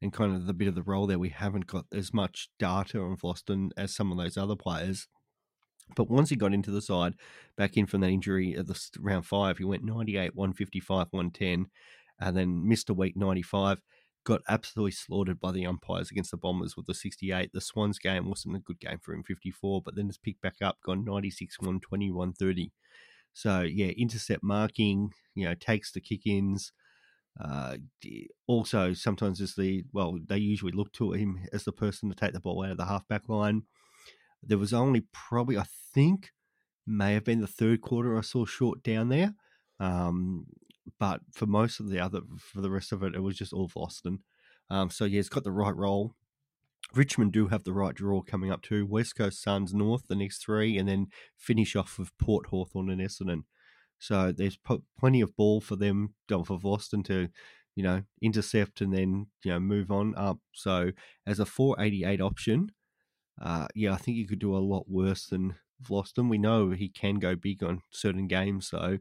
and 0.00 0.12
kind 0.12 0.34
of 0.34 0.46
the 0.46 0.52
bit 0.52 0.68
of 0.68 0.74
the 0.74 0.82
role 0.82 1.06
there, 1.06 1.18
we 1.18 1.30
haven't 1.30 1.66
got 1.66 1.86
as 1.92 2.12
much 2.12 2.48
data 2.58 3.00
on 3.00 3.16
Vlastuin 3.16 3.70
as 3.76 3.94
some 3.94 4.10
of 4.10 4.18
those 4.18 4.36
other 4.36 4.56
players. 4.56 5.08
But 5.94 6.10
once 6.10 6.30
he 6.30 6.36
got 6.36 6.54
into 6.54 6.70
the 6.70 6.82
side, 6.82 7.14
back 7.56 7.76
in 7.76 7.86
from 7.86 8.00
that 8.00 8.10
injury 8.10 8.56
at 8.56 8.66
the 8.66 8.80
round 8.98 9.26
five, 9.26 9.58
he 9.58 9.64
went 9.64 9.84
98, 9.84 10.34
155, 10.34 11.08
110, 11.10 11.66
and 12.20 12.36
then 12.36 12.68
missed 12.68 12.90
a 12.90 12.94
week 12.94 13.16
95. 13.16 13.80
Got 14.24 14.42
absolutely 14.48 14.92
slaughtered 14.92 15.40
by 15.40 15.50
the 15.50 15.66
umpires 15.66 16.10
against 16.10 16.30
the 16.30 16.36
Bombers 16.36 16.76
with 16.76 16.86
the 16.86 16.94
68. 16.94 17.50
The 17.52 17.60
Swans 17.60 17.98
game 17.98 18.28
wasn't 18.28 18.56
a 18.56 18.60
good 18.60 18.78
game 18.78 18.98
for 19.02 19.12
him, 19.12 19.24
54, 19.24 19.82
but 19.82 19.96
then 19.96 20.08
it's 20.08 20.18
picked 20.18 20.40
back 20.40 20.56
up, 20.62 20.78
gone 20.84 21.04
96, 21.04 21.58
120, 21.58 22.10
130. 22.10 22.72
So, 23.34 23.62
yeah, 23.62 23.88
intercept 23.88 24.42
marking, 24.42 25.12
you 25.34 25.46
know, 25.46 25.54
takes 25.54 25.90
the 25.92 26.00
kick 26.00 26.26
ins. 26.26 26.72
Uh, 27.40 27.78
also, 28.46 28.92
sometimes 28.92 29.40
as 29.40 29.54
the, 29.54 29.84
well, 29.92 30.18
they 30.26 30.36
usually 30.36 30.72
look 30.72 30.92
to 30.92 31.12
him 31.12 31.40
as 31.52 31.64
the 31.64 31.72
person 31.72 32.08
to 32.08 32.14
take 32.14 32.34
the 32.34 32.40
ball 32.40 32.64
out 32.64 32.72
of 32.72 32.76
the 32.76 32.84
halfback 32.84 33.28
line. 33.28 33.62
There 34.42 34.58
was 34.58 34.72
only 34.72 35.04
probably, 35.12 35.56
I 35.56 35.64
think, 35.94 36.32
may 36.86 37.14
have 37.14 37.24
been 37.24 37.40
the 37.40 37.46
third 37.46 37.80
quarter 37.80 38.16
I 38.16 38.22
saw 38.22 38.44
short 38.44 38.82
down 38.82 39.08
there. 39.08 39.34
Um, 39.78 40.46
but 40.98 41.20
for 41.32 41.46
most 41.46 41.80
of 41.80 41.88
the 41.88 42.00
other, 42.00 42.20
for 42.38 42.60
the 42.60 42.70
rest 42.70 42.92
of 42.92 43.02
it, 43.02 43.14
it 43.14 43.20
was 43.20 43.36
just 43.36 43.52
all 43.52 43.68
Vlastuin. 43.68 44.18
Um, 44.70 44.90
so 44.90 45.04
yeah, 45.04 45.20
it's 45.20 45.28
got 45.28 45.44
the 45.44 45.52
right 45.52 45.74
role. 45.74 46.14
Richmond 46.94 47.32
do 47.32 47.48
have 47.48 47.64
the 47.64 47.72
right 47.72 47.94
draw 47.94 48.22
coming 48.22 48.50
up 48.50 48.62
too. 48.62 48.86
West 48.86 49.16
Coast 49.16 49.42
Suns 49.42 49.72
North 49.72 50.08
the 50.08 50.14
next 50.14 50.44
three, 50.44 50.76
and 50.76 50.88
then 50.88 51.06
finish 51.36 51.76
off 51.76 51.98
with 51.98 52.16
Port 52.18 52.46
Hawthorn 52.46 52.90
and 52.90 53.00
Essendon. 53.00 53.44
So 53.98 54.32
there's 54.32 54.56
p- 54.56 54.82
plenty 54.98 55.20
of 55.20 55.36
ball 55.36 55.60
for 55.60 55.76
them, 55.76 56.14
for 56.28 56.58
Vlastuin 56.58 57.04
to, 57.04 57.28
you 57.76 57.82
know, 57.82 58.02
intercept 58.20 58.80
and 58.80 58.92
then 58.92 59.26
you 59.44 59.52
know 59.52 59.60
move 59.60 59.90
on 59.90 60.14
up. 60.16 60.38
So 60.52 60.90
as 61.26 61.38
a 61.38 61.46
488 61.46 62.20
option, 62.20 62.72
uh, 63.40 63.66
yeah, 63.74 63.92
I 63.92 63.96
think 63.96 64.16
you 64.16 64.26
could 64.26 64.38
do 64.38 64.56
a 64.56 64.58
lot 64.58 64.88
worse 64.88 65.26
than 65.26 65.56
Vlastuin. 65.82 66.28
We 66.28 66.38
know 66.38 66.70
he 66.70 66.88
can 66.88 67.16
go 67.16 67.34
big 67.34 67.62
on 67.62 67.82
certain 67.90 68.26
games, 68.28 68.68
so 68.68 68.98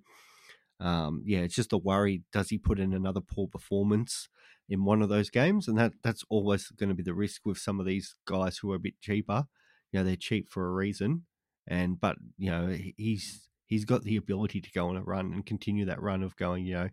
um, 0.79 1.21
yeah, 1.25 1.39
it's 1.39 1.55
just 1.55 1.73
a 1.73 1.77
worry. 1.77 2.23
Does 2.33 2.49
he 2.49 2.57
put 2.57 2.79
in 2.79 2.93
another 2.93 3.21
poor 3.21 3.47
performance 3.47 4.27
in 4.67 4.83
one 4.83 5.01
of 5.01 5.09
those 5.09 5.29
games? 5.29 5.67
And 5.67 5.77
that 5.77 5.93
that's 6.03 6.23
always 6.29 6.69
going 6.69 6.89
to 6.89 6.95
be 6.95 7.03
the 7.03 7.13
risk 7.13 7.41
with 7.45 7.57
some 7.59 7.79
of 7.79 7.85
these 7.85 8.15
guys 8.25 8.57
who 8.57 8.71
are 8.71 8.75
a 8.75 8.79
bit 8.79 8.99
cheaper. 9.01 9.45
You 9.91 9.99
know, 9.99 10.05
they're 10.05 10.15
cheap 10.15 10.49
for 10.49 10.67
a 10.67 10.71
reason, 10.71 11.25
and 11.67 11.99
but 11.99 12.15
you 12.37 12.49
know 12.49 12.67
he- 12.67 12.95
he's 12.97 13.47
he's 13.67 13.85
got 13.85 14.03
the 14.03 14.15
ability 14.17 14.59
to 14.61 14.71
go 14.71 14.89
on 14.89 14.97
a 14.97 15.03
run 15.03 15.33
and 15.33 15.45
continue 15.45 15.85
that 15.85 16.01
run 16.01 16.23
of 16.23 16.35
going, 16.35 16.65
you 16.65 16.73
know, 16.73 16.89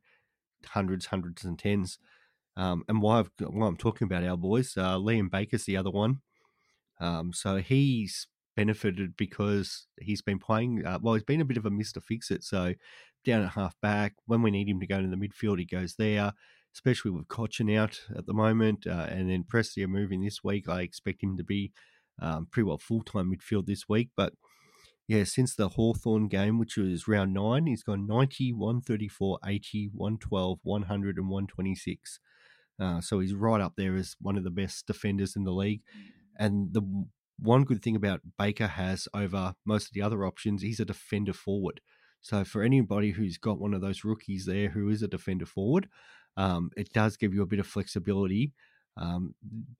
hundreds, 0.66 1.06
hundreds, 1.06 1.44
and 1.44 1.58
tens. 1.58 1.98
Um, 2.56 2.84
and 2.88 3.02
why, 3.02 3.20
I've, 3.20 3.30
why 3.40 3.66
I'm 3.66 3.76
talking 3.76 4.06
about 4.06 4.24
our 4.24 4.36
boys, 4.36 4.76
uh, 4.76 4.96
Liam 4.98 5.30
Baker's 5.30 5.64
the 5.64 5.76
other 5.76 5.90
one. 5.90 6.20
Um, 7.00 7.32
so 7.32 7.56
he's 7.56 8.26
benefited 8.56 9.16
because 9.16 9.86
he's 10.00 10.22
been 10.22 10.38
playing. 10.38 10.84
Uh, 10.84 10.98
well, 11.00 11.14
he's 11.14 11.24
been 11.24 11.40
a 11.40 11.46
bit 11.46 11.56
of 11.56 11.66
a 11.66 11.70
Mister 11.70 12.00
Fix 12.00 12.30
It. 12.30 12.42
So 12.44 12.74
down 13.24 13.42
at 13.42 13.50
half 13.50 13.74
back, 13.80 14.14
when 14.26 14.42
we 14.42 14.50
need 14.50 14.68
him 14.68 14.80
to 14.80 14.86
go 14.86 14.96
into 14.96 15.14
the 15.14 15.16
midfield, 15.16 15.58
he 15.58 15.64
goes 15.64 15.94
there. 15.96 16.32
Especially 16.74 17.10
with 17.10 17.28
Cotchin 17.28 17.76
out 17.76 17.98
at 18.16 18.26
the 18.26 18.34
moment, 18.34 18.86
uh, 18.86 19.06
and 19.08 19.30
then 19.30 19.42
Prestia 19.42 19.88
moving 19.88 20.22
this 20.22 20.44
week, 20.44 20.68
I 20.68 20.82
expect 20.82 21.22
him 21.22 21.36
to 21.38 21.42
be 21.42 21.72
um, 22.20 22.46
pretty 22.50 22.66
well 22.66 22.78
full 22.78 23.02
time 23.02 23.32
midfield 23.32 23.66
this 23.66 23.88
week. 23.88 24.10
But 24.16 24.34
yeah, 25.08 25.24
since 25.24 25.54
the 25.54 25.70
Hawthorn 25.70 26.28
game, 26.28 26.58
which 26.58 26.76
was 26.76 27.08
round 27.08 27.32
nine, 27.32 27.66
he's 27.66 27.82
gone 27.82 28.06
90, 28.06 28.52
134, 28.52 29.38
80, 29.44 29.90
112, 29.94 30.58
100, 30.62 31.16
and 31.16 31.28
126. 31.30 32.20
Uh, 32.80 33.00
so 33.00 33.18
he's 33.18 33.34
right 33.34 33.60
up 33.60 33.72
there 33.76 33.96
as 33.96 34.14
one 34.20 34.36
of 34.36 34.44
the 34.44 34.50
best 34.50 34.86
defenders 34.86 35.34
in 35.34 35.44
the 35.44 35.52
league. 35.52 35.80
And 36.38 36.72
the 36.72 36.82
one 37.38 37.64
good 37.64 37.82
thing 37.82 37.96
about 37.96 38.20
Baker 38.38 38.66
has 38.66 39.08
over 39.14 39.54
most 39.64 39.88
of 39.88 39.92
the 39.92 40.02
other 40.02 40.24
options, 40.24 40.62
he's 40.62 40.80
a 40.80 40.84
defender 40.84 41.32
forward. 41.32 41.80
So 42.20 42.44
for 42.44 42.62
anybody 42.62 43.12
who's 43.12 43.38
got 43.38 43.60
one 43.60 43.74
of 43.74 43.80
those 43.80 44.04
rookies 44.04 44.44
there 44.46 44.70
who 44.70 44.88
is 44.88 45.02
a 45.02 45.08
defender 45.08 45.46
forward, 45.46 45.88
um, 46.36 46.70
it 46.76 46.92
does 46.92 47.16
give 47.16 47.34
you 47.34 47.42
a 47.42 47.46
bit 47.46 47.60
of 47.60 47.66
flexibility. 47.66 48.52
Um, 48.96 49.34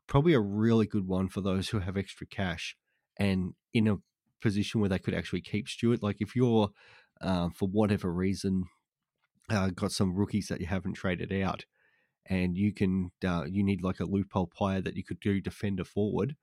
probably 0.07 0.35
a 0.35 0.41
really 0.41 0.87
good 0.87 1.07
one 1.07 1.29
for 1.29 1.41
those 1.41 1.69
who 1.69 1.81
have 1.81 1.97
extra 1.97 2.27
cash 2.27 2.77
and 3.19 3.55
in 3.75 3.89
a 3.89 3.97
position 4.41 4.81
where 4.81 4.89
they 4.89 4.99
could 4.99 5.15
actually 5.15 5.41
keep 5.41 5.69
Stewart. 5.69 6.03
Like 6.03 6.17
if 6.21 6.37
you're, 6.37 6.71
uh, 7.21 7.49
for 7.55 7.69
whatever 7.69 8.13
reason, 8.13 8.65
uh, 9.51 9.71
got 9.71 9.93
some 9.93 10.15
rookies 10.15 10.49
that 10.49 10.61
you 10.61 10.67
haven't 10.67 10.95
traded 10.95 11.33
out, 11.33 11.65
and 12.27 12.57
you 12.57 12.73
can 12.73 13.11
uh, 13.27 13.45
you 13.49 13.65
need 13.65 13.83
like 13.83 13.99
a 13.99 14.05
loophole 14.05 14.47
player 14.47 14.81
that 14.81 14.97
you 14.97 15.03
could 15.03 15.21
do 15.21 15.41
defender 15.41 15.85
forward. 15.85 16.37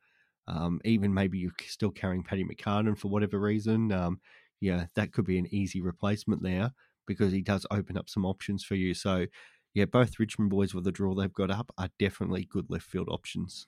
Um, 0.48 0.80
even 0.86 1.14
maybe 1.14 1.38
you're 1.40 1.52
still 1.68 1.92
carrying 1.92 2.24
Paddy 2.24 2.46
McCartan 2.46 2.98
for 2.98 3.08
whatever 3.10 3.40
reason. 3.40 3.92
Um, 3.92 4.20
yeah, 4.62 4.86
that 4.96 5.12
could 5.12 5.26
be 5.26 5.38
an 5.38 5.48
easy 5.54 5.82
replacement 5.82 6.44
there 6.44 6.72
because 7.08 7.32
he 7.32 7.42
does 7.42 7.66
open 7.72 7.98
up 7.98 8.10
some 8.10 8.26
options 8.26 8.64
for 8.64 8.76
you. 8.76 8.94
So, 8.94 9.26
yeah, 9.74 9.86
both 9.86 10.20
Richmond 10.20 10.50
boys 10.50 10.74
with 10.74 10.84
the 10.84 10.92
draw 10.92 11.14
they've 11.14 11.34
got 11.34 11.52
up 11.52 11.72
are 11.78 11.90
definitely 12.00 12.46
good 12.46 12.66
left 12.70 12.86
field 12.86 13.10
options. 13.10 13.68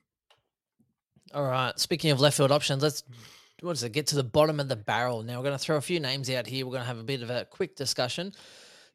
All 1.34 1.44
right. 1.44 1.78
Speaking 1.80 2.12
of 2.12 2.22
left 2.22 2.38
field 2.38 2.52
options, 2.52 2.82
let's 2.82 3.04
what 3.62 3.72
is 3.72 3.84
it? 3.84 3.92
Get 3.92 4.08
to 4.08 4.16
the 4.16 4.24
bottom 4.24 4.60
of 4.60 4.68
the 4.68 4.76
barrel. 4.76 5.24
Now 5.24 5.38
we're 5.38 5.46
going 5.46 5.58
to 5.58 5.64
throw 5.64 5.78
a 5.78 5.82
few 5.82 6.00
names 6.00 6.30
out 6.30 6.46
here. 6.46 6.66
We're 6.66 6.74
going 6.74 6.84
to 6.84 6.88
have 6.88 7.00
a 7.00 7.04
bit 7.04 7.24
of 7.24 7.30
a 7.30 7.46
quick 7.46 7.76
discussion. 7.76 8.32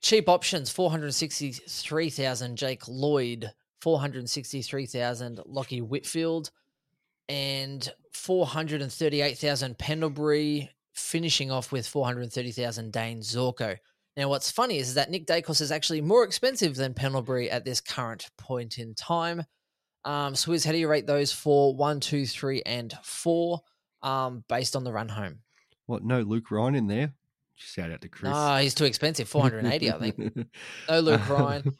Cheap 0.01 0.29
options: 0.29 0.71
four 0.71 0.91
hundred 0.91 1.13
sixty-three 1.15 2.11
thousand. 2.11 2.57
Jake 2.57 2.87
Lloyd, 2.89 3.53
four 3.81 4.01
hundred 4.01 4.29
sixty-three 4.31 4.87
thousand. 4.87 5.41
Lachie 5.49 5.83
Whitfield, 5.83 6.51
and 7.29 7.93
four 8.13 8.47
hundred 8.47 8.83
and 8.83 8.93
thirty-eight 8.93 9.39
thousand. 9.39 9.79
Pendlebury, 9.79 10.71
finishing 10.95 11.51
off 11.51 11.73
with 11.73 11.87
four 11.87 12.05
hundred 12.05 12.33
thirty 12.33 12.53
thousand. 12.53 12.93
Dane 12.93 13.21
Zorko. 13.21 13.77
Now, 14.17 14.29
what's 14.29 14.51
funny 14.51 14.77
is 14.79 14.95
that 14.95 15.11
Nick 15.11 15.27
Daicos 15.27 15.61
is 15.63 15.73
actually 15.73 16.03
more 16.03 16.25
expensive 16.25 16.77
than 16.77 16.93
Pendlebury 16.93 17.51
at 17.51 17.65
this 17.65 17.81
current 17.81 18.29
point 18.37 18.79
in 18.79 18.95
time. 18.95 19.45
Um, 20.05 20.35
Swizz, 20.35 20.67
how 20.67 20.73
do 20.73 20.79
you 20.79 20.89
rate 20.89 21.07
those 21.07 21.33
for 21.33 21.75
one, 21.75 22.01
two, 22.01 22.27
three, 22.27 22.61
and 22.67 22.93
four, 23.03 23.61
um, 24.03 24.45
based 24.49 24.77
on 24.77 24.85
the 24.85 24.93
run 24.93 25.09
home? 25.09 25.39
What? 25.87 26.05
No 26.05 26.21
Luke 26.21 26.51
Ryan 26.51 26.75
in 26.75 26.87
there. 26.89 27.13
Shout 27.55 27.91
out 27.93 28.01
to 28.01 28.09
Chris. 28.09 28.33
Ah, 28.35 28.59
he's 28.59 28.75
too 28.75 28.85
expensive, 28.85 29.29
four 29.29 29.43
hundred 29.43 29.65
and 29.65 29.73
eighty, 29.73 29.91
I 29.91 29.99
think. 29.99 30.17
No 30.89 31.01
Luke 31.01 31.29
Ryan. 31.29 31.73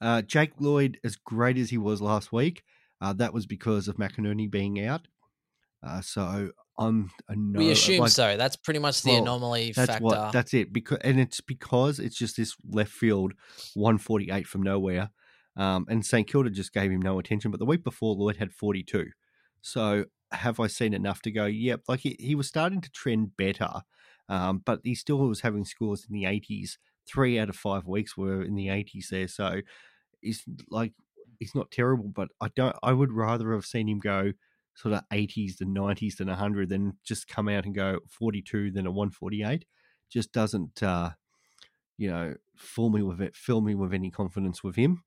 Uh, 0.00 0.22
Jake 0.22 0.52
Lloyd, 0.58 0.98
as 1.04 1.16
great 1.16 1.56
as 1.58 1.70
he 1.70 1.78
was 1.78 2.00
last 2.02 2.32
week, 2.32 2.62
uh, 3.00 3.12
that 3.14 3.32
was 3.32 3.46
because 3.46 3.88
of 3.88 3.96
McInerney 3.96 4.50
being 4.50 4.84
out. 4.84 5.08
Uh, 5.82 6.00
so 6.00 6.50
I'm 6.78 7.10
a 7.28 7.36
no. 7.36 7.58
we 7.58 7.70
assume 7.70 8.00
like, 8.00 8.10
so. 8.10 8.36
That's 8.36 8.56
pretty 8.56 8.80
much 8.80 9.02
the 9.02 9.12
well, 9.12 9.22
anomaly 9.22 9.72
That's 9.74 9.92
factor. 9.92 10.04
what. 10.04 10.32
That's 10.32 10.54
it. 10.54 10.72
Because 10.72 10.98
and 11.02 11.20
it's 11.20 11.40
because 11.40 11.98
it's 11.98 12.16
just 12.16 12.36
this 12.36 12.54
left 12.68 12.92
field, 12.92 13.34
148 13.74 14.46
from 14.46 14.62
nowhere, 14.62 15.10
um, 15.56 15.86
and 15.88 16.04
St 16.04 16.26
Kilda 16.26 16.50
just 16.50 16.72
gave 16.72 16.90
him 16.90 17.02
no 17.02 17.18
attention. 17.18 17.50
But 17.50 17.60
the 17.60 17.66
week 17.66 17.84
before, 17.84 18.14
Lloyd 18.14 18.36
had 18.36 18.52
42. 18.52 19.06
So 19.62 20.06
have 20.32 20.60
I 20.60 20.68
seen 20.68 20.94
enough 20.94 21.22
to 21.22 21.30
go? 21.30 21.46
Yep. 21.46 21.82
Like 21.88 22.00
he, 22.00 22.16
he 22.18 22.34
was 22.34 22.48
starting 22.48 22.80
to 22.80 22.90
trend 22.90 23.36
better, 23.36 23.82
um, 24.28 24.62
but 24.64 24.80
he 24.84 24.94
still 24.94 25.18
was 25.18 25.40
having 25.40 25.64
scores 25.64 26.06
in 26.08 26.14
the 26.14 26.24
80s. 26.24 26.78
Three 27.06 27.38
out 27.38 27.48
of 27.48 27.56
five 27.56 27.86
weeks 27.86 28.16
were 28.16 28.42
in 28.42 28.54
the 28.54 28.68
80s 28.68 29.08
there. 29.10 29.28
So 29.28 29.60
he's 30.20 30.44
like 30.70 30.92
he's 31.40 31.54
not 31.54 31.72
terrible, 31.72 32.08
but 32.08 32.28
I 32.40 32.48
don't. 32.54 32.76
I 32.84 32.92
would 32.92 33.12
rather 33.12 33.52
have 33.54 33.66
seen 33.66 33.88
him 33.88 33.98
go 33.98 34.32
sort 34.76 34.94
of 34.94 35.02
80s 35.12 35.56
than 35.58 35.74
90s 35.74 36.16
than 36.16 36.28
100 36.28 36.68
than 36.68 36.96
just 37.04 37.26
come 37.26 37.48
out 37.48 37.64
and 37.66 37.74
go 37.74 37.98
42 38.08 38.70
than 38.70 38.86
a 38.86 38.90
148 38.90 39.64
just 40.08 40.32
doesn't 40.32 40.82
uh 40.82 41.10
you 41.98 42.08
know 42.08 42.34
fool 42.56 42.90
me 42.90 43.02
with 43.02 43.20
it 43.20 43.34
fill 43.34 43.60
me 43.60 43.74
with 43.74 43.92
any 43.92 44.10
confidence 44.10 44.62
with 44.62 44.76
him. 44.76 45.02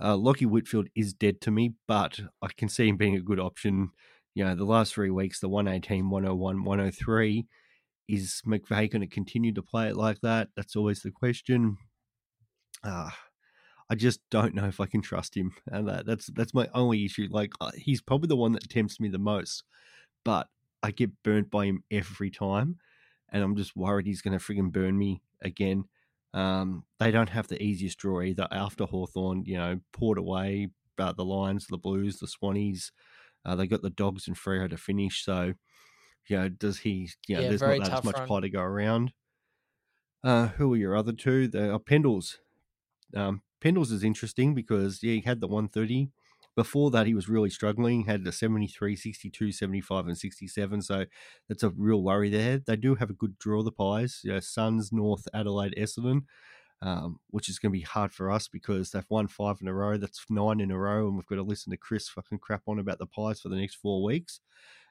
Uh 0.00 0.14
lachie 0.14 0.46
whitfield 0.46 0.88
is 0.96 1.14
dead 1.14 1.40
to 1.42 1.50
me 1.50 1.74
but 1.86 2.20
i 2.42 2.48
can 2.56 2.68
see 2.68 2.88
him 2.88 2.96
being 2.96 3.16
a 3.16 3.20
good 3.20 3.40
option. 3.40 3.90
You 4.34 4.44
know 4.44 4.54
the 4.54 4.64
last 4.64 4.94
three 4.94 5.10
weeks 5.10 5.40
the 5.40 5.48
118 5.48 6.10
101 6.10 6.64
103 6.64 7.46
is 8.08 8.42
mcveigh 8.46 8.90
going 8.90 9.00
to 9.02 9.06
continue 9.06 9.52
to 9.54 9.62
play 9.62 9.88
it 9.88 9.96
like 9.96 10.20
that? 10.22 10.48
That's 10.56 10.76
always 10.76 11.02
the 11.02 11.10
question. 11.12 11.76
Uh 12.82 13.10
I 13.90 13.94
just 13.94 14.20
don't 14.30 14.54
know 14.54 14.66
if 14.66 14.80
I 14.80 14.86
can 14.86 15.00
trust 15.00 15.36
him, 15.36 15.52
and 15.66 15.88
that, 15.88 16.06
that's 16.06 16.26
that's 16.26 16.52
my 16.54 16.68
only 16.74 17.04
issue. 17.04 17.28
Like 17.30 17.52
uh, 17.60 17.70
he's 17.74 18.02
probably 18.02 18.28
the 18.28 18.36
one 18.36 18.52
that 18.52 18.68
tempts 18.68 19.00
me 19.00 19.08
the 19.08 19.18
most, 19.18 19.64
but 20.24 20.48
I 20.82 20.90
get 20.90 21.22
burnt 21.22 21.50
by 21.50 21.64
him 21.66 21.82
every 21.90 22.30
time, 22.30 22.78
and 23.30 23.42
I'm 23.42 23.56
just 23.56 23.76
worried 23.76 24.06
he's 24.06 24.22
going 24.22 24.38
to 24.38 24.44
frigging 24.44 24.72
burn 24.72 24.98
me 24.98 25.22
again. 25.40 25.84
Um, 26.34 26.84
they 26.98 27.10
don't 27.10 27.30
have 27.30 27.48
the 27.48 27.62
easiest 27.62 27.98
draw 27.98 28.20
either. 28.20 28.46
After 28.50 28.84
Hawthorn, 28.84 29.44
you 29.46 29.56
know, 29.56 29.80
Port 29.92 30.18
away, 30.18 30.68
uh, 30.98 31.12
the 31.12 31.24
Lions, 31.24 31.66
the 31.66 31.78
Blues, 31.78 32.18
the 32.18 32.26
Swannies, 32.26 32.90
uh, 33.46 33.56
they 33.56 33.66
got 33.66 33.80
the 33.80 33.90
Dogs 33.90 34.28
and 34.28 34.36
Freo 34.36 34.68
to 34.68 34.76
finish. 34.76 35.24
So, 35.24 35.54
you 36.28 36.36
know, 36.36 36.48
does 36.50 36.80
he? 36.80 37.08
You 37.26 37.36
know, 37.36 37.42
Yeah, 37.42 37.48
there's 37.48 37.62
not 37.62 37.80
that 37.84 38.04
much 38.04 38.18
run. 38.18 38.28
pie 38.28 38.40
to 38.40 38.50
go 38.50 38.60
around. 38.60 39.12
Uh, 40.22 40.48
who 40.48 40.74
are 40.74 40.76
your 40.76 40.96
other 40.96 41.12
two? 41.12 41.48
The 41.48 41.74
uh, 41.74 41.78
Pendles. 41.78 42.36
Um, 43.16 43.40
Pendles 43.62 43.92
is 43.92 44.04
interesting 44.04 44.54
because 44.54 45.02
yeah, 45.02 45.14
he 45.14 45.20
had 45.20 45.40
the 45.40 45.48
130. 45.48 46.10
Before 46.54 46.90
that, 46.90 47.06
he 47.06 47.14
was 47.14 47.28
really 47.28 47.50
struggling. 47.50 48.04
Had 48.04 48.24
the 48.24 48.32
73, 48.32 48.96
62, 48.96 49.52
75, 49.52 50.06
and 50.08 50.18
67. 50.18 50.82
So 50.82 51.04
that's 51.48 51.62
a 51.62 51.70
real 51.70 52.02
worry 52.02 52.30
there. 52.30 52.58
They 52.58 52.76
do 52.76 52.96
have 52.96 53.10
a 53.10 53.14
good 53.14 53.38
draw, 53.38 53.62
the 53.62 53.70
Pies. 53.70 54.22
Know, 54.24 54.40
Suns, 54.40 54.92
North, 54.92 55.28
Adelaide, 55.32 55.74
Essendon, 55.78 56.22
um, 56.82 57.20
which 57.30 57.48
is 57.48 57.60
going 57.60 57.72
to 57.72 57.78
be 57.78 57.84
hard 57.84 58.12
for 58.12 58.30
us 58.30 58.48
because 58.48 58.90
they've 58.90 59.06
won 59.08 59.28
five 59.28 59.58
in 59.60 59.68
a 59.68 59.72
row. 59.72 59.96
That's 59.96 60.24
nine 60.28 60.60
in 60.60 60.72
a 60.72 60.78
row. 60.78 61.06
And 61.06 61.16
we've 61.16 61.26
got 61.26 61.36
to 61.36 61.42
listen 61.42 61.70
to 61.70 61.76
Chris 61.76 62.08
fucking 62.08 62.38
crap 62.38 62.62
on 62.66 62.80
about 62.80 62.98
the 62.98 63.06
Pies 63.06 63.40
for 63.40 63.50
the 63.50 63.56
next 63.56 63.76
four 63.76 64.02
weeks. 64.02 64.40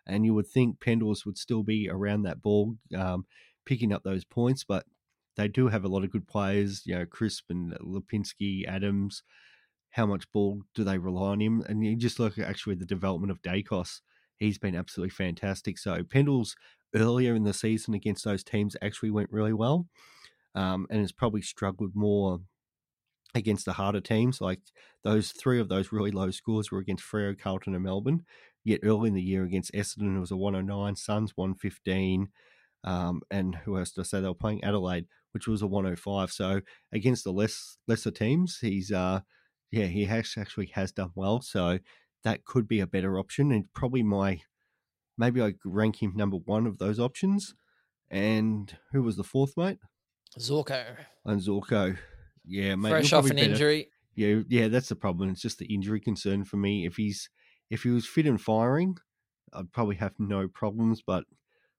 And 0.05 0.25
you 0.25 0.33
would 0.33 0.47
think 0.47 0.79
Pendles 0.79 1.25
would 1.25 1.37
still 1.37 1.63
be 1.63 1.89
around 1.89 2.21
that 2.21 2.41
ball, 2.41 2.77
um, 2.95 3.25
picking 3.65 3.91
up 3.91 4.03
those 4.03 4.23
points, 4.23 4.63
but 4.63 4.85
they 5.37 5.47
do 5.47 5.67
have 5.67 5.85
a 5.85 5.87
lot 5.87 6.03
of 6.03 6.11
good 6.11 6.27
players, 6.27 6.81
you 6.85 6.95
know, 6.95 7.05
Crisp 7.05 7.45
and 7.49 7.73
Lipinski, 7.79 8.67
Adams. 8.67 9.23
How 9.91 10.05
much 10.05 10.31
ball 10.31 10.63
do 10.75 10.83
they 10.83 10.97
rely 10.97 11.29
on 11.29 11.41
him? 11.41 11.63
And 11.67 11.85
you 11.85 11.95
just 11.95 12.19
look 12.19 12.37
at 12.37 12.47
actually 12.47 12.75
the 12.75 12.85
development 12.85 13.31
of 13.31 13.41
Daicos. 13.41 14.01
He's 14.37 14.57
been 14.57 14.75
absolutely 14.75 15.11
fantastic. 15.11 15.77
So 15.77 16.03
Pendles 16.03 16.55
earlier 16.95 17.35
in 17.35 17.43
the 17.43 17.53
season 17.53 17.93
against 17.93 18.23
those 18.25 18.43
teams 18.43 18.75
actually 18.81 19.11
went 19.11 19.31
really 19.31 19.53
well, 19.53 19.87
um, 20.55 20.87
and 20.89 21.01
has 21.01 21.11
probably 21.11 21.41
struggled 21.41 21.95
more 21.95 22.39
against 23.35 23.65
the 23.65 23.73
harder 23.73 24.01
teams. 24.01 24.41
Like 24.41 24.59
those 25.03 25.31
three 25.31 25.59
of 25.59 25.69
those 25.69 25.91
really 25.91 26.11
low 26.11 26.31
scores 26.31 26.71
were 26.71 26.79
against 26.79 27.03
Freo, 27.03 27.37
Carlton, 27.37 27.75
and 27.75 27.83
Melbourne. 27.83 28.23
Yet 28.63 28.81
early 28.83 29.09
in 29.09 29.15
the 29.15 29.21
year 29.21 29.43
against 29.43 29.73
Essendon, 29.73 30.17
it 30.17 30.19
was 30.19 30.31
a 30.31 30.37
109, 30.37 30.95
Suns 30.95 31.31
115. 31.35 32.29
Um, 32.87 33.21
and 33.29 33.53
who 33.55 33.77
else 33.77 33.91
did 33.91 34.01
I 34.01 34.03
say 34.05 34.21
they 34.21 34.27
were 34.27 34.33
playing? 34.33 34.63
Adelaide, 34.63 35.05
which 35.33 35.47
was 35.47 35.61
a 35.61 35.67
105. 35.67 36.31
So 36.31 36.61
against 36.93 37.23
the 37.25 37.33
less 37.33 37.77
lesser 37.87 38.11
teams, 38.11 38.59
he's 38.61 38.91
uh 38.91 39.21
yeah, 39.71 39.85
he 39.85 40.05
has 40.05 40.33
actually 40.37 40.67
has 40.73 40.91
done 40.93 41.11
well. 41.15 41.41
So 41.41 41.79
that 42.23 42.45
could 42.45 42.67
be 42.67 42.79
a 42.79 42.87
better 42.87 43.19
option, 43.19 43.51
and 43.51 43.65
probably 43.73 44.03
my 44.03 44.41
maybe 45.17 45.41
I 45.41 45.55
rank 45.65 46.01
him 46.01 46.13
number 46.15 46.37
one 46.37 46.65
of 46.65 46.77
those 46.77 46.99
options. 46.99 47.53
And 48.09 48.73
who 48.93 49.03
was 49.03 49.17
the 49.17 49.23
fourth 49.23 49.57
mate? 49.57 49.79
Zorko, 50.39 50.95
And 51.25 51.41
Zorko. 51.41 51.97
Yeah, 52.45 52.75
mate. 52.75 52.89
fresh 52.89 53.11
off 53.13 53.29
an 53.29 53.35
better- 53.35 53.51
injury. 53.51 53.89
Yeah, 54.15 54.41
yeah, 54.47 54.67
that's 54.69 54.89
the 54.89 54.95
problem. 54.95 55.29
It's 55.29 55.41
just 55.41 55.59
the 55.59 55.65
injury 55.73 55.99
concern 55.99 56.43
for 56.45 56.57
me. 56.57 56.85
If 56.85 56.95
he's 56.95 57.29
if 57.69 57.83
he 57.83 57.89
was 57.89 58.07
fit 58.07 58.25
and 58.25 58.39
firing, 58.41 58.95
I'd 59.53 59.71
probably 59.73 59.97
have 59.97 60.13
no 60.19 60.47
problems. 60.47 61.01
But 61.05 61.25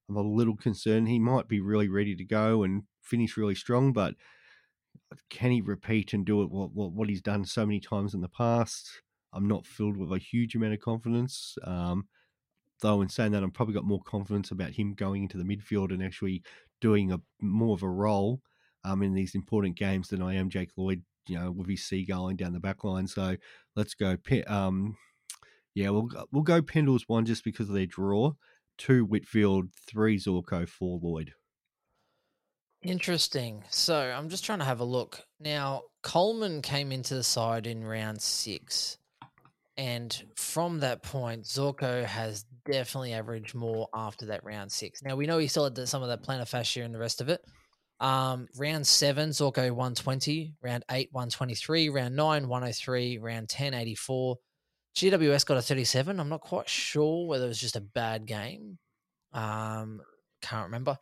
I'm 0.08 0.16
a 0.16 0.22
little 0.22 0.56
concerned. 0.56 1.08
He 1.08 1.18
might 1.18 1.48
be 1.48 1.60
really 1.60 1.88
ready 1.88 2.16
to 2.16 2.24
go 2.24 2.62
and 2.62 2.84
finish 3.02 3.36
really 3.36 3.54
strong, 3.54 3.92
but 3.92 4.14
can 5.30 5.50
he 5.50 5.60
repeat 5.60 6.12
and 6.12 6.24
do 6.24 6.42
it 6.42 6.50
what 6.50 6.72
what, 6.72 6.92
what 6.92 7.08
he's 7.08 7.22
done 7.22 7.44
so 7.44 7.66
many 7.66 7.80
times 7.80 8.14
in 8.14 8.20
the 8.20 8.28
past? 8.28 9.02
I'm 9.32 9.46
not 9.46 9.66
filled 9.66 9.96
with 9.96 10.12
a 10.12 10.18
huge 10.18 10.54
amount 10.54 10.74
of 10.74 10.80
confidence. 10.80 11.56
Um, 11.64 12.08
though, 12.80 13.02
in 13.02 13.08
saying 13.08 13.32
that, 13.32 13.42
I'm 13.42 13.50
probably 13.50 13.74
got 13.74 13.84
more 13.84 14.02
confidence 14.02 14.50
about 14.50 14.72
him 14.72 14.94
going 14.94 15.22
into 15.24 15.36
the 15.36 15.44
midfield 15.44 15.92
and 15.92 16.02
actually 16.02 16.42
doing 16.80 17.12
a 17.12 17.20
more 17.40 17.74
of 17.74 17.82
a 17.82 17.88
role 17.88 18.40
um, 18.84 19.02
in 19.02 19.14
these 19.14 19.34
important 19.34 19.76
games 19.76 20.08
than 20.08 20.22
I 20.22 20.34
am 20.34 20.48
Jake 20.48 20.70
Lloyd. 20.76 21.02
You 21.26 21.38
know, 21.38 21.50
with 21.50 21.68
his 21.68 21.80
seagulling 21.80 22.38
down 22.38 22.54
the 22.54 22.60
back 22.60 22.84
line. 22.84 23.06
So 23.06 23.36
let's 23.76 23.92
go. 23.92 24.16
Um, 24.46 24.96
yeah, 25.74 25.90
we'll 25.90 26.08
we'll 26.32 26.42
go 26.42 26.62
Pendles 26.62 27.02
one 27.06 27.26
just 27.26 27.44
because 27.44 27.68
of 27.68 27.74
their 27.74 27.84
draw. 27.84 28.32
Two 28.78 29.04
Whitfield, 29.04 29.66
three 29.86 30.18
Zorko, 30.18 30.68
four 30.68 30.98
Lloyd. 31.02 31.32
Interesting. 32.82 33.64
So 33.70 33.96
I'm 33.96 34.28
just 34.28 34.44
trying 34.44 34.60
to 34.60 34.64
have 34.64 34.80
a 34.80 34.84
look. 34.84 35.20
Now, 35.40 35.82
Coleman 36.02 36.62
came 36.62 36.92
into 36.92 37.14
the 37.14 37.24
side 37.24 37.66
in 37.66 37.84
round 37.84 38.22
six. 38.22 38.98
And 39.76 40.16
from 40.36 40.80
that 40.80 41.02
point, 41.02 41.44
Zorko 41.44 42.04
has 42.04 42.44
definitely 42.70 43.12
averaged 43.14 43.54
more 43.54 43.88
after 43.94 44.26
that 44.26 44.44
round 44.44 44.72
six. 44.72 45.02
Now, 45.02 45.16
we 45.16 45.26
know 45.26 45.38
he 45.38 45.46
still 45.46 45.64
had 45.64 45.88
some 45.88 46.02
of 46.02 46.08
that 46.08 46.24
plantar 46.24 46.48
fascia 46.48 46.82
and 46.82 46.94
the 46.94 46.98
rest 46.98 47.20
of 47.20 47.28
it. 47.28 47.40
Um, 48.00 48.48
round 48.56 48.86
seven, 48.86 49.30
Zorko 49.30 49.70
120. 49.70 50.54
Round 50.62 50.84
eight, 50.90 51.08
123. 51.12 51.88
Round 51.88 52.14
nine, 52.14 52.48
103. 52.48 53.18
Round 53.18 53.48
10, 53.48 53.74
84. 53.74 54.36
GWS 54.98 55.46
got 55.46 55.56
a 55.56 55.62
37. 55.62 56.18
I'm 56.18 56.28
not 56.28 56.40
quite 56.40 56.68
sure 56.68 57.28
whether 57.28 57.44
it 57.44 57.48
was 57.48 57.60
just 57.60 57.76
a 57.76 57.80
bad 57.80 58.26
game. 58.26 58.78
Um, 59.32 60.00
can't 60.42 60.66
remember. 60.66 60.98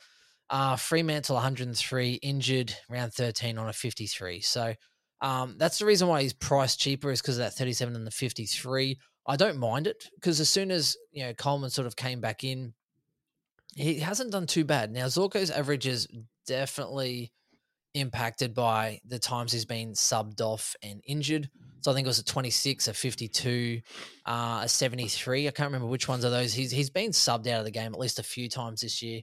Uh, 0.51 0.77
Fremantle 0.77 1.35
103 1.37 2.15
injured 2.15 2.75
round 2.91 3.15
13 3.15 3.57
on 3.57 3.71
a 3.71 3.73
53. 3.73 4.43
So 4.43 4.75
um, 5.23 5.57
that's 5.57 5.79
the 5.79 5.87
reason 5.87 6.09
why 6.09 6.21
he's 6.21 6.35
priced 6.35 6.79
cheaper 6.79 7.11
is 7.11 7.23
because 7.23 7.39
of 7.39 7.45
that 7.45 7.55
37 7.55 7.97
and 7.97 8.07
the 8.07 8.11
53. 8.11 8.99
I 9.27 9.37
don't 9.37 9.57
mind 9.57 9.87
it 9.87 10.05
because 10.15 10.41
as 10.41 10.51
soon 10.51 10.71
as 10.71 10.97
you 11.11 11.25
know 11.25 11.33
Coleman 11.33 11.71
sort 11.71 11.87
of 11.87 11.97
came 11.97 12.21
back 12.21 12.45
in, 12.45 12.75
he 13.75 13.99
hasn't 13.99 14.31
done 14.31 14.47
too 14.47 14.65
bad. 14.65 14.93
Now 14.93 15.07
Zorko's 15.07 15.51
average 15.51 15.87
is 15.87 16.07
definitely 16.47 17.33
impacted 17.97 18.55
by 18.55 19.01
the 19.05 19.19
times 19.19 19.53
he's 19.53 19.65
been 19.65 19.93
subbed 19.93 20.41
off 20.41 20.77
and 20.83 21.01
injured. 21.07 21.51
So 21.81 21.91
I 21.91 21.95
think 21.95 22.07
it 22.07 22.09
was 22.09 22.19
a 22.19 22.25
26, 22.25 22.89
a 22.89 22.95
52, 22.95 23.81
uh, 24.27 24.61
a 24.65 24.69
73. 24.69 25.47
I 25.47 25.51
can't 25.51 25.69
remember 25.69 25.87
which 25.87 26.09
ones 26.09 26.25
of 26.25 26.31
those. 26.31 26.53
He's 26.53 26.71
he's 26.71 26.91
been 26.91 27.11
subbed 27.11 27.47
out 27.47 27.61
of 27.61 27.65
the 27.65 27.71
game 27.71 27.93
at 27.93 28.01
least 28.01 28.19
a 28.19 28.25
few 28.25 28.49
times 28.49 28.81
this 28.81 29.03
year 29.03 29.23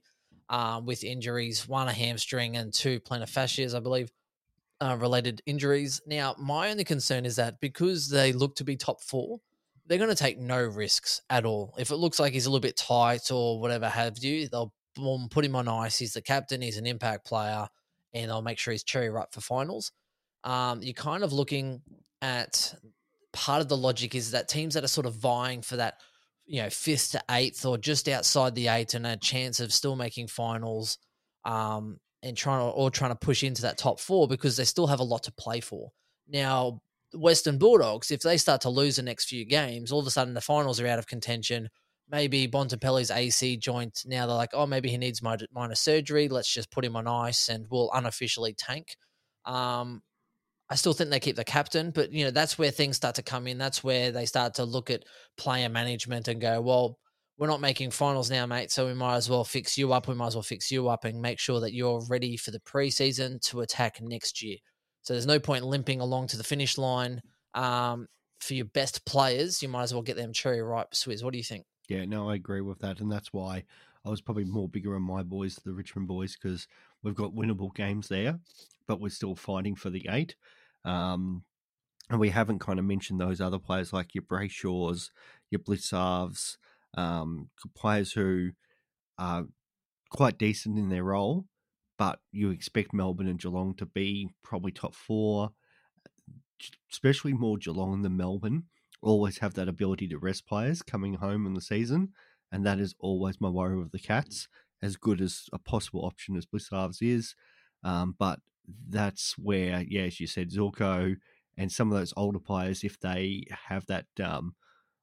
um, 0.49 0.86
with 0.86 1.03
injuries. 1.03 1.67
One 1.67 1.88
a 1.88 1.93
hamstring 1.93 2.57
and 2.57 2.74
two 2.74 2.99
plantar 2.99 3.30
fascias, 3.30 3.76
I 3.76 3.80
believe, 3.80 4.09
uh, 4.82 4.97
related 4.99 5.41
injuries. 5.45 6.01
Now 6.07 6.36
my 6.39 6.69
only 6.69 6.84
concern 6.84 7.26
is 7.26 7.36
that 7.36 7.59
because 7.59 8.09
they 8.09 8.34
look 8.34 8.55
to 8.55 8.63
be 8.63 8.78
top 8.78 9.01
four, 9.01 9.39
they're 9.86 9.97
going 9.97 10.09
to 10.09 10.15
take 10.15 10.39
no 10.39 10.63
risks 10.63 11.21
at 11.30 11.45
all. 11.45 11.76
If 11.78 11.91
it 11.91 11.97
looks 11.97 12.19
like 12.19 12.34
he's 12.34 12.45
a 12.45 12.49
little 12.49 12.61
bit 12.61 12.78
tight 12.78 13.30
or 13.32 13.59
whatever 13.59 13.89
have 13.89 14.17
you, 14.19 14.47
they'll 14.47 14.74
put 15.30 15.45
him 15.45 15.55
on 15.55 15.67
ice. 15.67 15.97
He's 15.97 16.13
the 16.13 16.21
captain. 16.21 16.61
He's 16.61 16.78
an 16.78 16.86
impact 16.86 17.26
player, 17.26 17.67
and 18.14 18.30
they'll 18.30 18.41
make 18.41 18.59
sure 18.59 18.72
he's 18.72 18.84
cherry 18.84 19.09
ripe 19.09 19.34
for 19.34 19.41
finals. 19.41 19.91
Um, 20.43 20.82
you're 20.82 20.93
kind 20.93 21.24
of 21.24 21.34
looking 21.34 21.82
at 22.22 22.74
part 23.32 23.61
of 23.61 23.68
the 23.68 23.78
logic 23.78 24.16
is 24.16 24.32
that 24.32 24.47
teams 24.47 24.74
that 24.76 24.84
are 24.84 24.89
sort 24.89 25.05
of 25.05 25.16
vying 25.16 25.61
for 25.61 25.78
that, 25.78 25.95
you 26.45 26.61
know, 26.61 26.70
fifth 26.70 27.11
to 27.11 27.24
eighth 27.32 27.66
or 27.66 27.78
just 27.78 28.07
outside 28.07 28.55
the 28.55 28.68
eight 28.68 28.93
and 28.93 29.07
a 29.07 29.18
chance 29.18 29.59
of 29.59 29.74
still 29.74 29.95
making 29.95 30.28
finals, 30.28 30.97
um, 31.45 31.99
and 32.22 32.38
trying 32.38 32.59
to, 32.59 32.66
or 32.66 32.89
trying 32.89 33.11
to 33.11 33.16
push 33.16 33.43
into 33.43 33.64
that 33.64 33.78
top 33.78 33.99
four 33.99 34.28
because 34.28 34.55
they 34.55 34.64
still 34.64 34.88
have 34.88 34.99
a 34.99 35.03
lot 35.03 35.24
to 35.24 35.32
play 35.34 35.59
for. 35.59 35.91
Now, 36.28 36.82
Western 37.14 37.57
Bulldogs, 37.57 38.11
if 38.11 38.22
they 38.22 38.38
start 38.38 38.61
to 38.61 38.70
lose 38.70 38.95
the 38.95 39.03
next 39.03 39.26
few 39.26 39.45
games, 39.45 39.91
all 39.91 39.99
of 39.99 40.07
a 40.07 40.11
sudden 40.11 40.34
the 40.34 40.41
finals 40.41 40.80
are 40.80 40.88
out 40.88 40.99
of 40.99 41.07
contention. 41.07 41.70
Maybe 42.14 42.47
Bontempelli's 42.47 43.09
AC 43.09 43.57
joint. 43.57 44.03
Now 44.05 44.28
they're 44.28 44.36
like, 44.36 44.51
oh, 44.53 44.68
maybe 44.68 44.88
he 44.88 44.97
needs 44.97 45.24
minor, 45.24 45.74
surgery. 45.74 46.30
Let's 46.30 46.53
just 46.53 46.70
put 46.70 46.86
him 46.86 46.95
on 46.95 47.07
ice 47.07 47.49
and 47.49 47.66
we'll 47.72 47.89
unofficially 47.91 48.53
tank. 48.53 48.97
Um, 49.45 50.03
I 50.70 50.76
still 50.76 50.93
think 50.93 51.09
they 51.09 51.20
keep 51.20 51.38
the 51.38 51.43
captain, 51.43 51.89
but 51.89 52.11
you 52.11 52.24
know 52.24 52.30
that's 52.30 52.55
where 52.59 52.70
things 52.70 52.97
start 52.97 53.16
to 53.16 53.24
come 53.24 53.47
in. 53.47 53.57
That's 53.57 53.84
where 53.84 54.11
they 54.11 54.28
start 54.28 54.53
to 54.55 54.64
look 54.64 54.91
at 54.91 55.05
player 55.38 55.70
management 55.70 56.28
and 56.28 56.39
go, 56.39 56.61
well, 56.61 56.99
we're 57.39 57.47
not 57.47 57.61
making 57.61 57.89
finals 57.89 58.30
now, 58.30 58.45
mate. 58.45 58.70
So 58.70 58.86
we 58.86 58.93
might 58.93 59.16
as 59.16 59.28
well 59.28 59.43
fix 59.43 59.76
you 59.76 59.91
up. 59.91 60.07
We 60.07 60.14
might 60.14 60.28
as 60.28 60.36
well 60.36 60.43
fix 60.43 60.72
you 60.72 60.89
up 60.89 61.05
and 61.05 61.20
make 61.20 61.39
sure 61.39 61.61
that 61.61 61.74
you're 61.74 62.03
ready 62.11 62.38
for 62.38 62.51
the 62.51 62.59
preseason 62.59 63.41
to 63.49 63.61
attack 63.61 63.99
next 64.01 64.43
year. 64.43 64.57
So 65.01 65.16
there's 65.16 65.26
no 65.26 65.39
point 65.39 65.66
limping 65.66 65.99
along 65.99 66.28
to 66.28 66.38
the 66.38 66.43
finish 66.43 66.78
line. 66.78 67.22
Um, 67.55 68.05
for 68.39 68.53
your 68.53 68.66
best 68.66 69.03
players, 69.07 69.64
you 69.64 69.68
might 69.68 69.84
as 69.84 69.93
well 69.95 70.03
get 70.03 70.16
them 70.16 70.32
cherry 70.32 70.61
ripe 70.61 70.91
Swizz. 70.91 71.24
What 71.24 71.32
do 71.32 71.39
you 71.39 71.43
think? 71.43 71.66
Yeah, 71.93 72.05
no, 72.05 72.27
I 72.27 72.33
agree 72.35 72.61
with 72.61 72.79
that, 72.79 72.99
and 73.01 73.11
that's 73.11 73.31
why 73.31 73.65
I 74.03 74.09
was 74.09 74.19
probably 74.19 74.45
more 74.45 74.67
bigger 74.67 74.95
on 74.95 75.03
my 75.03 75.21
boys, 75.21 75.59
the 75.63 75.73
Richmond 75.73 76.07
boys, 76.07 76.35
because 76.35 76.67
we've 77.03 77.13
got 77.13 77.35
winnable 77.35 77.71
games 77.75 78.07
there, 78.07 78.39
but 78.87 78.99
we're 78.99 79.09
still 79.09 79.35
fighting 79.35 79.75
for 79.75 79.91
the 79.91 80.07
eight. 80.09 80.35
Um, 80.85 81.43
and 82.09 82.19
we 82.19 82.31
haven't 82.31 82.59
kind 82.59 82.79
of 82.79 82.85
mentioned 82.85 83.19
those 83.21 83.39
other 83.39 83.59
players 83.59 83.93
like 83.93 84.15
your 84.15 84.23
Brayshaws, 84.23 85.11
your 85.51 85.59
Blicavs, 85.59 86.57
um, 86.97 87.49
players 87.75 88.13
who 88.13 88.49
are 89.19 89.45
quite 90.09 90.39
decent 90.39 90.79
in 90.79 90.89
their 90.89 91.03
role, 91.03 91.45
but 91.99 92.19
you 92.31 92.49
expect 92.49 92.91
Melbourne 92.91 93.27
and 93.27 93.39
Geelong 93.39 93.75
to 93.75 93.85
be 93.85 94.31
probably 94.43 94.71
top 94.71 94.95
four, 94.95 95.51
especially 96.91 97.33
more 97.33 97.57
Geelong 97.57 98.01
than 98.01 98.17
Melbourne. 98.17 98.63
Always 99.04 99.39
have 99.39 99.54
that 99.56 99.68
ability 99.68 100.08
to 100.10 100.18
rest 100.18 100.47
players 100.47 100.82
coming 100.82 101.16
home 101.16 101.45
in 101.45 101.54
the 101.54 101.62
season, 101.62 102.14
and 102.51 102.66
that 102.66 102.80
is 102.80 102.95
always 102.99 103.41
my 103.41 103.49
worry 103.49 103.78
with 103.78 103.91
the 103.91 103.99
Cats. 103.99 104.47
As 104.82 104.97
good 104.97 105.22
as 105.22 105.49
a 105.54 105.60
possible 105.60 106.04
option 106.04 106.36
as 106.36 106.45
Blicavs 106.45 106.97
is, 107.01 107.36
um, 107.84 108.16
but 108.18 108.39
that's 108.89 109.38
where, 109.38 109.82
yeah, 109.88 110.04
as 110.04 110.20
you 110.20 110.28
said, 110.28 110.51
Zorko 110.51 111.16
and 111.58 111.72
some 111.72 111.91
of 111.91 111.97
those 111.97 112.14
older 112.18 112.39
players, 112.39 112.84
if 112.84 112.99
they 112.99 113.43
have 113.70 113.86
that 113.88 114.06
um, 114.22 114.56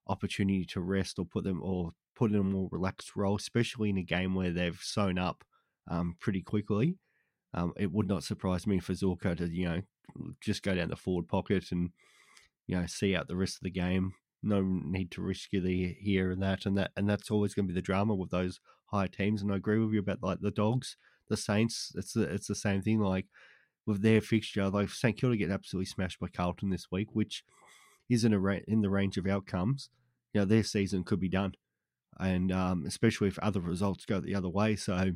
opportunity 0.07 0.65
to 0.67 0.81
rest 0.81 1.19
or 1.19 1.25
put 1.25 1.45
them 1.45 1.61
or 1.63 1.93
put 2.15 2.31
in 2.31 2.37
a 2.37 2.43
more 2.43 2.69
relaxed 2.73 3.17
role, 3.17 3.37
especially 3.37 3.91
in 3.91 3.99
a 3.99 4.03
game 4.03 4.35
where 4.35 4.51
they've 4.51 4.81
sewn 4.83 5.19
up 5.19 5.45
um, 5.91 6.17
pretty 6.21 6.43
quickly, 6.43 6.99
um, 7.55 7.73
it 7.77 7.91
would 7.91 8.09
not 8.09 8.25
surprise 8.25 8.67
me 8.67 8.79
for 8.79 8.93
Zorko 8.93 9.37
to 9.37 9.49
you 9.49 9.69
know 9.69 9.83
just 10.41 10.63
go 10.63 10.75
down 10.75 10.89
the 10.89 10.97
forward 10.97 11.29
pocket 11.29 11.71
and 11.71 11.91
you 12.71 12.79
know 12.79 12.87
see 12.87 13.17
out 13.17 13.27
the 13.27 13.37
rest 13.37 13.57
of 13.57 13.63
the 13.63 13.71
game. 13.71 14.13
No 14.45 14.63
need 14.63 15.11
to 15.13 15.23
risk 15.23 15.53
you 15.53 15.61
the 15.61 15.97
here 16.01 16.31
and 16.31 16.41
that 16.43 16.67
and 16.67 16.79
that, 16.79 16.93
and 16.97 17.11
that's 17.11 17.31
always 17.31 17.53
going 17.53 17.67
to 17.67 17.73
be 17.73 17.75
the 17.75 17.83
drama 17.83 18.15
with 18.15 18.31
those 18.31 18.61
higher 18.87 19.09
teams. 19.09 19.43
And 19.43 19.53
I 19.53 19.57
agree 19.57 19.81
with 19.81 19.93
you 19.93 19.99
about 19.99 20.23
like 20.23 20.41
the 20.41 20.53
Dogs, 20.53 20.97
the 21.29 21.37
Saints. 21.37 21.93
It's 21.97 22.13
the, 22.13 22.23
it's 22.23 22.47
the 22.47 22.55
same 22.55 22.81
thing. 22.81 23.01
Like 23.01 23.27
with 23.87 24.03
their 24.03 24.21
fixture, 24.21 24.69
like 24.69 24.89
St 24.89 25.19
Kilda 25.19 25.37
get 25.37 25.51
absolutely 25.51 25.87
smashed 25.87 26.21
by 26.21 26.29
Carlton 26.29 26.71
this 26.71 26.87
week, 26.93 27.09
which 27.13 27.43
isn't 28.09 28.33
a 28.33 28.39
ra- 28.39 28.59
in 28.69 28.83
the 28.83 28.91
range 28.91 29.19
of 29.19 29.27
outcomes. 29.27 29.91
You 30.33 30.43
know 30.43 30.45
their 30.45 30.63
season 30.63 31.03
could 31.03 31.19
be 31.19 31.29
done, 31.29 31.55
and 32.21 32.53
um, 32.53 32.85
especially 32.87 33.27
if 33.27 33.39
other 33.41 33.61
results 33.61 34.07
go 34.07 34.21
the 34.21 34.37
other 34.37 34.49
way. 34.49 34.77
So 34.77 35.11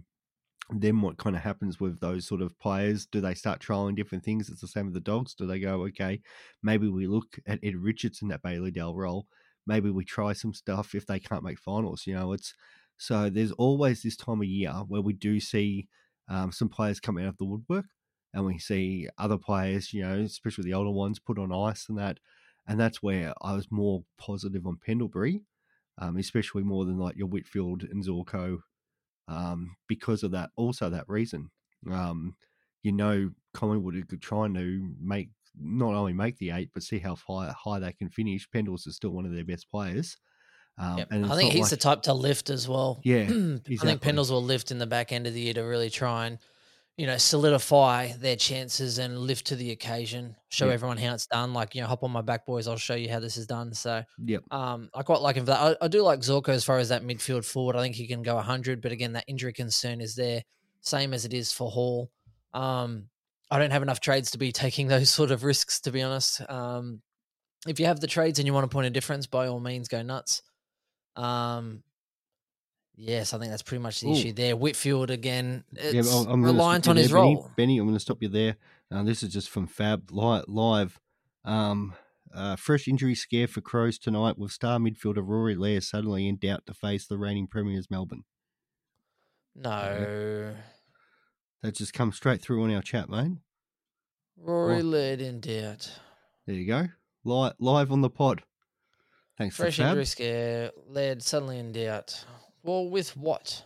then 0.70 1.00
what 1.00 1.18
kind 1.18 1.36
of 1.36 1.42
happens 1.42 1.78
with 1.78 2.00
those 2.00 2.26
sort 2.26 2.42
of 2.42 2.58
players? 2.58 3.06
Do 3.06 3.20
they 3.20 3.34
start 3.34 3.60
trialing 3.60 3.96
different 3.96 4.24
things? 4.24 4.48
It's 4.48 4.60
the 4.60 4.68
same 4.68 4.86
with 4.86 4.94
the 4.94 5.00
dogs. 5.00 5.34
Do 5.34 5.46
they 5.46 5.58
go, 5.58 5.82
okay, 5.84 6.20
maybe 6.62 6.88
we 6.88 7.06
look 7.06 7.38
at 7.46 7.60
Ed 7.62 7.76
Richardson, 7.76 8.28
that 8.28 8.42
Bailey 8.42 8.70
Dale 8.70 8.94
role. 8.94 9.26
Maybe 9.66 9.90
we 9.90 10.04
try 10.04 10.32
some 10.32 10.54
stuff 10.54 10.94
if 10.94 11.06
they 11.06 11.18
can't 11.18 11.44
make 11.44 11.58
finals. 11.58 12.06
You 12.06 12.14
know, 12.14 12.32
it's 12.32 12.54
so 12.96 13.28
there's 13.28 13.52
always 13.52 14.02
this 14.02 14.16
time 14.16 14.40
of 14.40 14.46
year 14.46 14.72
where 14.88 15.02
we 15.02 15.12
do 15.12 15.40
see 15.40 15.88
um, 16.28 16.52
some 16.52 16.68
players 16.68 17.00
come 17.00 17.18
out 17.18 17.28
of 17.28 17.38
the 17.38 17.44
woodwork 17.44 17.86
and 18.32 18.44
we 18.44 18.58
see 18.58 19.08
other 19.18 19.38
players, 19.38 19.92
you 19.92 20.02
know, 20.02 20.20
especially 20.20 20.64
the 20.64 20.74
older 20.74 20.90
ones, 20.90 21.18
put 21.18 21.38
on 21.38 21.52
ice 21.52 21.88
and 21.88 21.98
that. 21.98 22.18
And 22.66 22.80
that's 22.80 23.02
where 23.02 23.34
I 23.42 23.54
was 23.54 23.68
more 23.70 24.04
positive 24.18 24.66
on 24.66 24.78
Pendlebury, 24.84 25.42
um, 25.98 26.16
especially 26.16 26.62
more 26.62 26.84
than 26.84 26.98
like 26.98 27.16
your 27.16 27.28
Whitfield 27.28 27.82
and 27.82 28.04
Zorko 28.04 28.58
um, 29.28 29.76
because 29.88 30.22
of 30.22 30.32
that. 30.32 30.50
Also, 30.56 30.90
that 30.90 31.08
reason, 31.08 31.50
um, 31.90 32.36
you 32.82 32.92
know, 32.92 33.30
Collingwood 33.54 33.96
are 33.96 34.16
trying 34.16 34.54
to 34.54 34.90
make 35.00 35.30
not 35.58 35.94
only 35.94 36.12
make 36.12 36.38
the 36.38 36.50
eight, 36.50 36.70
but 36.74 36.82
see 36.82 36.98
how 36.98 37.16
high, 37.16 37.52
high 37.56 37.78
they 37.78 37.92
can 37.92 38.10
finish. 38.10 38.48
Pendles 38.54 38.86
is 38.86 38.96
still 38.96 39.10
one 39.10 39.24
of 39.24 39.32
their 39.32 39.44
best 39.44 39.70
players. 39.70 40.16
Um, 40.76 40.98
yep. 40.98 41.08
and 41.12 41.26
I 41.26 41.36
think 41.36 41.52
he's 41.52 41.62
like, 41.62 41.70
the 41.70 41.76
type 41.76 42.02
to 42.02 42.14
lift 42.14 42.50
as 42.50 42.68
well. 42.68 43.00
Yeah, 43.04 43.22
exactly. 43.22 43.78
I 43.82 43.84
think 43.84 44.02
Pendles 44.02 44.30
will 44.30 44.42
lift 44.42 44.70
in 44.70 44.78
the 44.78 44.86
back 44.86 45.12
end 45.12 45.26
of 45.26 45.34
the 45.34 45.40
year 45.40 45.54
to 45.54 45.62
really 45.62 45.90
try 45.90 46.26
and 46.26 46.38
you 46.96 47.06
know, 47.06 47.16
solidify 47.16 48.12
their 48.18 48.36
chances 48.36 48.98
and 48.98 49.18
lift 49.18 49.46
to 49.46 49.56
the 49.56 49.72
occasion. 49.72 50.36
Show 50.50 50.66
yep. 50.66 50.74
everyone 50.74 50.96
how 50.96 51.14
it's 51.14 51.26
done. 51.26 51.52
Like, 51.52 51.74
you 51.74 51.80
know, 51.80 51.88
hop 51.88 52.04
on 52.04 52.12
my 52.12 52.22
back, 52.22 52.46
boys. 52.46 52.68
I'll 52.68 52.76
show 52.76 52.94
you 52.94 53.10
how 53.10 53.18
this 53.18 53.36
is 53.36 53.46
done. 53.46 53.74
So, 53.74 54.04
yep. 54.24 54.44
Um, 54.52 54.90
I 54.94 55.02
quite 55.02 55.20
like 55.20 55.34
him 55.34 55.44
for 55.44 55.50
that. 55.50 55.60
I, 55.60 55.84
I 55.84 55.88
do 55.88 56.02
like 56.02 56.20
Zorko 56.20 56.50
as 56.50 56.64
far 56.64 56.78
as 56.78 56.90
that 56.90 57.02
midfield 57.02 57.44
forward. 57.44 57.74
I 57.74 57.82
think 57.82 57.96
he 57.96 58.06
can 58.06 58.22
go 58.22 58.36
100, 58.36 58.80
but 58.80 58.92
again, 58.92 59.12
that 59.14 59.24
injury 59.26 59.52
concern 59.52 60.00
is 60.00 60.14
there, 60.14 60.42
same 60.82 61.12
as 61.12 61.24
it 61.24 61.34
is 61.34 61.52
for 61.52 61.68
Hall. 61.68 62.10
Um, 62.52 63.08
I 63.50 63.58
don't 63.58 63.72
have 63.72 63.82
enough 63.82 64.00
trades 64.00 64.30
to 64.30 64.38
be 64.38 64.52
taking 64.52 64.86
those 64.88 65.10
sort 65.10 65.32
of 65.32 65.42
risks, 65.42 65.80
to 65.80 65.90
be 65.90 66.00
honest. 66.00 66.48
Um, 66.48 67.02
if 67.66 67.80
you 67.80 67.86
have 67.86 67.98
the 67.98 68.06
trades 68.06 68.38
and 68.38 68.46
you 68.46 68.54
want 68.54 68.70
to 68.70 68.72
point 68.72 68.86
a 68.86 68.90
difference, 68.90 69.26
by 69.26 69.48
all 69.48 69.58
means, 69.58 69.88
go 69.88 70.02
nuts. 70.02 70.42
Um, 71.16 71.82
Yes, 72.96 73.34
I 73.34 73.38
think 73.38 73.50
that's 73.50 73.62
pretty 73.62 73.82
much 73.82 74.00
the 74.00 74.08
Ooh. 74.08 74.12
issue 74.12 74.32
there. 74.32 74.56
Whitfield 74.56 75.10
again, 75.10 75.64
it's 75.72 76.12
yeah, 76.12 76.24
I'm 76.28 76.44
reliant 76.44 76.88
on 76.88 76.96
his 76.96 77.08
there, 77.08 77.16
role. 77.16 77.34
Benny, 77.34 77.54
Benny, 77.56 77.78
I'm 77.78 77.86
going 77.86 77.96
to 77.96 78.00
stop 78.00 78.22
you 78.22 78.28
there. 78.28 78.56
Uh, 78.90 79.02
this 79.02 79.22
is 79.22 79.32
just 79.32 79.50
from 79.50 79.66
Fab 79.66 80.10
Live. 80.12 81.00
Um, 81.44 81.94
uh, 82.34 82.56
fresh 82.56 82.88
injury 82.88 83.14
scare 83.14 83.48
for 83.48 83.60
Crows 83.60 83.98
tonight 83.98 84.38
with 84.38 84.52
star 84.52 84.78
midfielder 84.78 85.26
Rory 85.26 85.54
Laird 85.54 85.82
suddenly 85.82 86.28
in 86.28 86.36
doubt 86.36 86.66
to 86.66 86.74
face 86.74 87.06
the 87.06 87.18
reigning 87.18 87.46
premiers 87.46 87.90
Melbourne. 87.90 88.24
No. 89.56 90.54
That 91.62 91.74
just 91.74 91.94
comes 91.94 92.16
straight 92.16 92.42
through 92.42 92.62
on 92.64 92.74
our 92.74 92.82
chat, 92.82 93.08
mate. 93.08 93.38
Rory. 94.36 94.82
Laird 94.82 95.20
in 95.20 95.40
doubt. 95.40 95.92
There 96.46 96.56
you 96.56 96.66
go. 96.66 96.88
Live, 97.24 97.54
live 97.58 97.90
on 97.92 98.02
the 98.02 98.10
pod. 98.10 98.42
Thanks 99.38 99.56
Fresh 99.56 99.80
injury 99.80 100.04
scare. 100.04 100.70
Laird 100.88 101.22
suddenly 101.22 101.58
in 101.58 101.72
doubt. 101.72 102.24
Well, 102.64 102.88
with 102.88 103.16
what? 103.16 103.64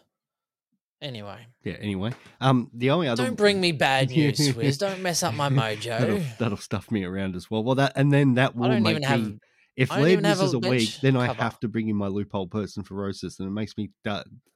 Anyway. 1.00 1.46
Yeah. 1.62 1.76
Anyway, 1.80 2.12
um, 2.40 2.70
the 2.74 2.90
only 2.90 3.06
other 3.06 3.24
don't 3.24 3.36
bring 3.36 3.60
me 3.60 3.72
bad 3.72 4.10
news, 4.10 4.38
Swizz. 4.38 4.78
Don't 4.78 5.00
mess 5.00 5.22
up 5.22 5.34
my 5.34 5.48
mojo. 5.48 5.98
that'll, 5.98 6.22
that'll, 6.38 6.56
stuff 6.56 6.90
me 6.90 7.04
around 7.04 7.36
as 7.36 7.50
well. 7.50 7.62
Well, 7.62 7.76
that 7.76 7.92
and 7.94 8.12
then 8.12 8.34
that 8.34 8.56
will 8.56 8.80
make 8.80 8.98
me. 8.98 9.04
Have, 9.04 9.34
if 9.76 9.92
Laird 9.92 10.22
misses 10.22 10.54
a, 10.54 10.56
a 10.56 10.60
week, 10.60 10.96
then 11.00 11.16
I 11.16 11.32
have 11.32 11.60
to 11.60 11.68
bring 11.68 11.88
in 11.88 11.94
my 11.94 12.08
loophole 12.08 12.48
person 12.48 12.82
for 12.82 12.94
Rosas, 12.94 13.38
and 13.38 13.46
it 13.46 13.52
makes 13.52 13.76
me 13.76 13.90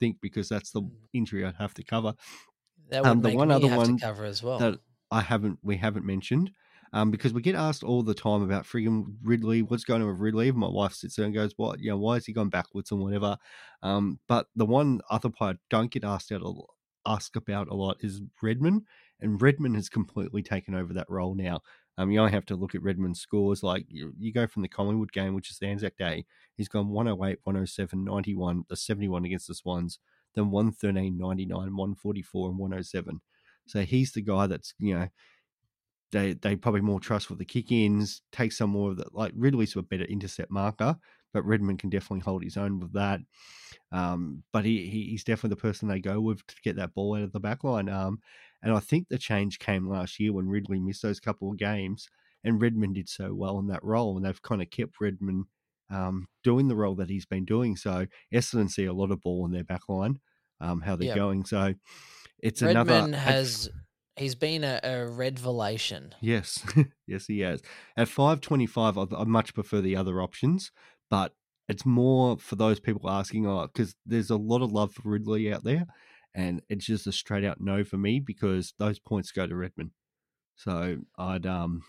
think 0.00 0.16
because 0.20 0.48
that's 0.48 0.72
the 0.72 0.80
hmm. 0.80 0.88
injury 1.12 1.44
I'd 1.44 1.54
have 1.54 1.74
to 1.74 1.84
cover. 1.84 2.14
That 2.90 3.04
would 3.04 3.08
um, 3.08 3.22
the 3.22 3.36
one 3.36 3.52
other 3.52 3.68
one 3.68 3.98
cover 3.98 4.24
as 4.24 4.42
well. 4.42 4.58
That 4.58 4.80
I 5.12 5.20
haven't, 5.20 5.60
we 5.62 5.76
haven't 5.76 6.04
mentioned. 6.04 6.50
Um, 6.92 7.10
because 7.10 7.32
we 7.32 7.40
get 7.40 7.54
asked 7.54 7.82
all 7.82 8.02
the 8.02 8.14
time 8.14 8.42
about 8.42 8.64
friggin' 8.64 9.16
Ridley, 9.22 9.62
what's 9.62 9.84
going 9.84 10.02
on 10.02 10.08
with 10.08 10.20
Ridley? 10.20 10.52
My 10.52 10.68
wife 10.68 10.92
sits 10.92 11.16
there 11.16 11.24
and 11.24 11.34
goes, 11.34 11.54
"What? 11.56 11.80
You 11.80 11.90
know, 11.90 11.98
why 11.98 12.14
has 12.14 12.26
he 12.26 12.32
gone 12.32 12.50
backwards 12.50 12.90
and 12.90 13.00
whatever?" 13.00 13.38
Um, 13.82 14.18
but 14.28 14.46
the 14.54 14.66
one 14.66 15.00
other 15.10 15.30
player 15.30 15.54
I 15.54 15.58
don't 15.70 15.90
get 15.90 16.04
asked 16.04 16.32
out 16.32 16.42
a, 16.42 16.52
asked 17.06 17.36
about 17.36 17.68
a 17.68 17.74
lot 17.74 17.96
is 18.00 18.20
Redman, 18.42 18.84
and 19.20 19.40
Redman 19.40 19.74
has 19.74 19.88
completely 19.88 20.42
taken 20.42 20.74
over 20.74 20.92
that 20.92 21.08
role 21.08 21.34
now. 21.34 21.60
Um, 21.98 22.10
you 22.10 22.20
only 22.20 22.32
have 22.32 22.46
to 22.46 22.56
look 22.56 22.74
at 22.74 22.82
Redman's 22.82 23.20
scores. 23.20 23.62
Like 23.62 23.86
you, 23.88 24.12
you 24.18 24.32
go 24.32 24.46
from 24.46 24.62
the 24.62 24.68
Collingwood 24.68 25.12
game, 25.12 25.34
which 25.34 25.50
is 25.50 25.58
the 25.58 25.66
Anzac 25.66 25.96
Day, 25.96 26.24
he's 26.56 26.68
gone 26.68 26.88
108, 26.88 27.38
107, 27.44 28.04
91, 28.04 28.64
the 28.68 28.76
71 28.76 29.24
against 29.24 29.48
the 29.48 29.54
Swans, 29.54 29.98
then 30.34 30.50
113, 30.50 31.18
99, 31.18 31.56
144, 31.76 32.48
and 32.48 32.58
107. 32.58 33.20
So 33.66 33.82
he's 33.82 34.12
the 34.12 34.22
guy 34.22 34.46
that's, 34.46 34.74
you 34.78 34.94
know, 34.94 35.08
they 36.12 36.34
they 36.34 36.56
probably 36.56 36.82
more 36.82 37.00
trust 37.00 37.28
with 37.28 37.38
the 37.38 37.44
kick 37.44 37.72
ins, 37.72 38.22
take 38.30 38.52
some 38.52 38.70
more 38.70 38.90
of 38.90 38.98
the 38.98 39.06
like 39.12 39.32
Ridley's 39.34 39.74
a 39.76 39.82
better 39.82 40.04
intercept 40.04 40.50
marker, 40.50 40.96
but 41.32 41.44
Redman 41.44 41.78
can 41.78 41.90
definitely 41.90 42.20
hold 42.20 42.44
his 42.44 42.56
own 42.56 42.78
with 42.78 42.92
that. 42.92 43.20
Um, 43.90 44.42
but 44.52 44.64
he, 44.64 44.86
he 44.88 45.06
he's 45.06 45.24
definitely 45.24 45.56
the 45.56 45.62
person 45.62 45.88
they 45.88 46.00
go 46.00 46.20
with 46.20 46.46
to 46.46 46.54
get 46.62 46.76
that 46.76 46.94
ball 46.94 47.16
out 47.16 47.22
of 47.22 47.32
the 47.32 47.40
back 47.40 47.64
line. 47.64 47.88
Um, 47.88 48.20
and 48.62 48.72
I 48.72 48.78
think 48.78 49.08
the 49.08 49.18
change 49.18 49.58
came 49.58 49.88
last 49.88 50.20
year 50.20 50.32
when 50.32 50.48
Ridley 50.48 50.78
missed 50.78 51.02
those 51.02 51.18
couple 51.20 51.50
of 51.50 51.56
games, 51.56 52.08
and 52.44 52.60
Redman 52.60 52.92
did 52.92 53.08
so 53.08 53.34
well 53.34 53.58
in 53.58 53.66
that 53.68 53.82
role, 53.82 54.16
and 54.16 54.24
they've 54.24 54.42
kind 54.42 54.62
of 54.62 54.70
kept 54.70 55.00
Redman 55.00 55.46
um, 55.90 56.28
doing 56.44 56.68
the 56.68 56.76
role 56.76 56.94
that 56.96 57.10
he's 57.10 57.26
been 57.26 57.44
doing. 57.44 57.76
So 57.76 58.06
Essendon 58.32 58.70
see 58.70 58.84
a 58.84 58.92
lot 58.92 59.10
of 59.10 59.20
ball 59.20 59.44
in 59.46 59.52
their 59.52 59.64
back 59.64 59.88
line, 59.88 60.20
um, 60.60 60.80
how 60.80 60.96
they're 60.96 61.08
going. 61.14 61.44
So 61.44 61.74
it's 62.38 62.62
Redman 62.62 62.88
another 62.88 63.16
has 63.16 63.68
he's 64.16 64.34
been 64.34 64.64
a, 64.64 64.80
a 64.82 65.06
revelation. 65.06 66.14
Yes, 66.20 66.64
yes, 67.06 67.26
he 67.26 67.40
has. 67.40 67.62
At 67.96 68.08
five 68.08 68.40
twenty-five, 68.40 68.98
I, 68.98 69.06
I 69.16 69.24
much 69.24 69.54
prefer 69.54 69.80
the 69.80 69.96
other 69.96 70.20
options, 70.20 70.70
but 71.10 71.32
it's 71.68 71.86
more 71.86 72.38
for 72.38 72.56
those 72.56 72.80
people 72.80 73.08
asking, 73.08 73.46
oh, 73.46 73.66
because 73.66 73.94
there's 74.04 74.30
a 74.30 74.36
lot 74.36 74.62
of 74.62 74.72
love 74.72 74.92
for 74.92 75.08
Ridley 75.08 75.52
out 75.52 75.64
there, 75.64 75.86
and 76.34 76.62
it's 76.68 76.86
just 76.86 77.06
a 77.06 77.12
straight 77.12 77.44
out 77.44 77.60
no 77.60 77.84
for 77.84 77.96
me 77.96 78.20
because 78.20 78.74
those 78.78 78.98
points 78.98 79.32
go 79.32 79.46
to 79.46 79.54
Redman. 79.54 79.92
So 80.56 80.98
I'd 81.18 81.46
um 81.46 81.82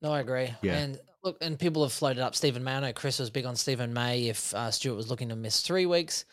No, 0.00 0.12
I 0.12 0.20
agree. 0.20 0.54
Yeah. 0.62 0.78
And 0.78 1.00
look, 1.24 1.38
and 1.40 1.58
people 1.58 1.82
have 1.82 1.92
floated 1.92 2.22
up 2.22 2.34
Steven 2.34 2.62
May. 2.62 2.76
I 2.76 2.80
know 2.80 2.92
Chris 2.92 3.18
was 3.18 3.30
big 3.30 3.46
on 3.46 3.56
Steven 3.56 3.92
May 3.92 4.28
if 4.28 4.54
uh, 4.54 4.70
Stewart 4.70 4.96
was 4.96 5.10
looking 5.10 5.30
to 5.30 5.36
miss 5.36 5.62
three 5.62 5.86
weeks, 5.86 6.24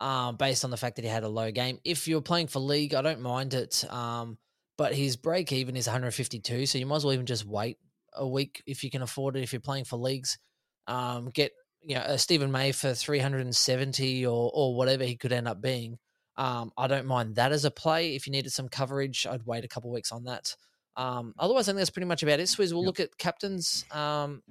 um, 0.00 0.36
based 0.36 0.64
on 0.64 0.70
the 0.70 0.76
fact 0.76 0.96
that 0.96 1.02
he 1.02 1.10
had 1.10 1.24
a 1.24 1.28
low 1.28 1.50
game. 1.50 1.78
If 1.84 2.06
you're 2.08 2.20
playing 2.20 2.48
for 2.48 2.60
league, 2.60 2.94
I 2.94 3.02
don't 3.02 3.20
mind 3.20 3.54
it. 3.54 3.84
Um, 3.90 4.38
but 4.76 4.94
his 4.94 5.16
break 5.16 5.52
even 5.52 5.76
is 5.76 5.86
152, 5.86 6.66
so 6.66 6.78
you 6.78 6.86
might 6.86 6.96
as 6.96 7.04
well 7.04 7.14
even 7.14 7.26
just 7.26 7.44
wait 7.46 7.78
a 8.14 8.26
week 8.26 8.62
if 8.66 8.84
you 8.84 8.90
can 8.90 9.02
afford 9.02 9.36
it. 9.36 9.42
If 9.42 9.52
you're 9.52 9.60
playing 9.60 9.84
for 9.84 9.96
leagues, 9.96 10.38
um, 10.86 11.30
get 11.30 11.52
you 11.82 11.94
know 11.96 12.02
a 12.06 12.18
Steven 12.18 12.50
May 12.50 12.72
for 12.72 12.94
370 12.94 14.26
or 14.26 14.50
or 14.54 14.74
whatever 14.76 15.04
he 15.04 15.16
could 15.16 15.32
end 15.32 15.48
up 15.48 15.60
being. 15.60 15.98
Um, 16.36 16.72
I 16.76 16.86
don't 16.88 17.06
mind 17.06 17.36
that 17.36 17.52
as 17.52 17.64
a 17.64 17.70
play. 17.70 18.14
If 18.16 18.26
you 18.26 18.32
needed 18.32 18.50
some 18.52 18.68
coverage, 18.68 19.26
I'd 19.28 19.46
wait 19.46 19.64
a 19.64 19.68
couple 19.68 19.92
weeks 19.92 20.10
on 20.10 20.24
that. 20.24 20.56
Um, 20.96 21.34
otherwise, 21.38 21.68
I 21.68 21.72
think 21.72 21.78
that's 21.78 21.90
pretty 21.90 22.06
much 22.06 22.22
about 22.22 22.40
it. 22.40 22.44
Swizz, 22.48 22.72
we'll 22.72 22.82
Yep. 22.82 22.86
look 22.86 23.00
at 23.00 23.18
captains. 23.18 23.84
Um, 23.90 24.42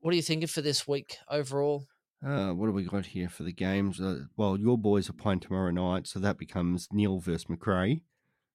what 0.00 0.12
are 0.12 0.16
you 0.16 0.22
thinking 0.22 0.48
for 0.48 0.62
this 0.62 0.86
week 0.88 1.18
overall? 1.28 1.86
uh, 2.24 2.52
what 2.52 2.66
have 2.66 2.74
we 2.74 2.82
got 2.82 3.06
here 3.06 3.28
for 3.28 3.42
the 3.44 3.52
games? 3.52 4.00
Uh, 4.00 4.24
well, 4.36 4.58
your 4.58 4.76
boys 4.76 5.08
are 5.08 5.12
playing 5.14 5.40
tomorrow 5.40 5.70
night, 5.70 6.06
so 6.06 6.18
that 6.18 6.36
becomes 6.38 6.88
Neale 6.90 7.20
versus 7.20 7.48
Macrae. 7.48 8.00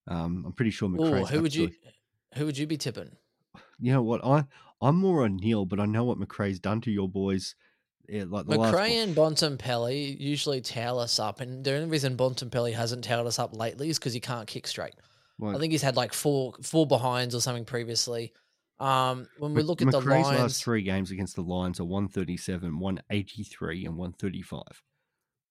Um, 0.07 0.43
I'm 0.45 0.53
pretty 0.53 0.71
sure 0.71 0.89
Macrae's 0.89 1.29
who 1.29 1.41
would 1.41 1.55
you 1.55 1.71
who 2.35 2.45
would 2.45 2.57
you 2.57 2.67
be 2.67 2.77
tipping? 2.77 3.11
You 3.79 3.93
know 3.93 4.01
what? 4.01 4.23
I 4.25 4.45
I'm 4.81 4.97
more 4.97 5.23
on 5.23 5.37
Neale, 5.37 5.65
but 5.65 5.79
I 5.79 5.85
know 5.85 6.03
what 6.03 6.19
Macrae's 6.19 6.59
done 6.59 6.81
to 6.81 6.91
your 6.91 7.07
boys. 7.07 7.55
Yeah, 8.09 8.25
like 8.27 8.45
the 8.47 8.57
last 8.57 8.73
Macrae 8.73 8.97
and 8.97 9.15
Bontempelli 9.15 10.19
usually 10.19 10.59
towel 10.59 10.99
us 10.99 11.19
up, 11.19 11.39
and 11.39 11.63
the 11.63 11.73
only 11.75 11.89
reason 11.89 12.17
Bontempelli 12.17 12.73
hasn't 12.73 13.05
towed 13.05 13.25
us 13.27 13.39
up 13.39 13.55
lately 13.55 13.89
is 13.89 13.97
because 13.97 14.13
he 14.13 14.19
can't 14.19 14.45
kick 14.45 14.67
straight. 14.67 14.95
Well, 15.39 15.55
I 15.55 15.59
think 15.59 15.71
he's 15.71 15.81
had 15.81 15.95
like 15.95 16.13
four 16.13 16.53
four 16.61 16.85
behinds 16.85 17.33
or 17.33 17.39
something 17.39 17.65
previously. 17.65 18.33
Um, 18.79 19.27
when 19.37 19.53
we 19.53 19.61
look 19.61 19.81
at 19.81 19.91
the 19.91 20.01
lines, 20.01 20.27
last 20.27 20.63
three 20.63 20.81
games 20.81 21.11
against 21.11 21.35
the 21.35 21.41
Lions 21.41 21.79
are 21.79 21.85
137, 21.85 22.77
183, 22.77 23.85
and 23.85 23.95
135. 23.95 24.61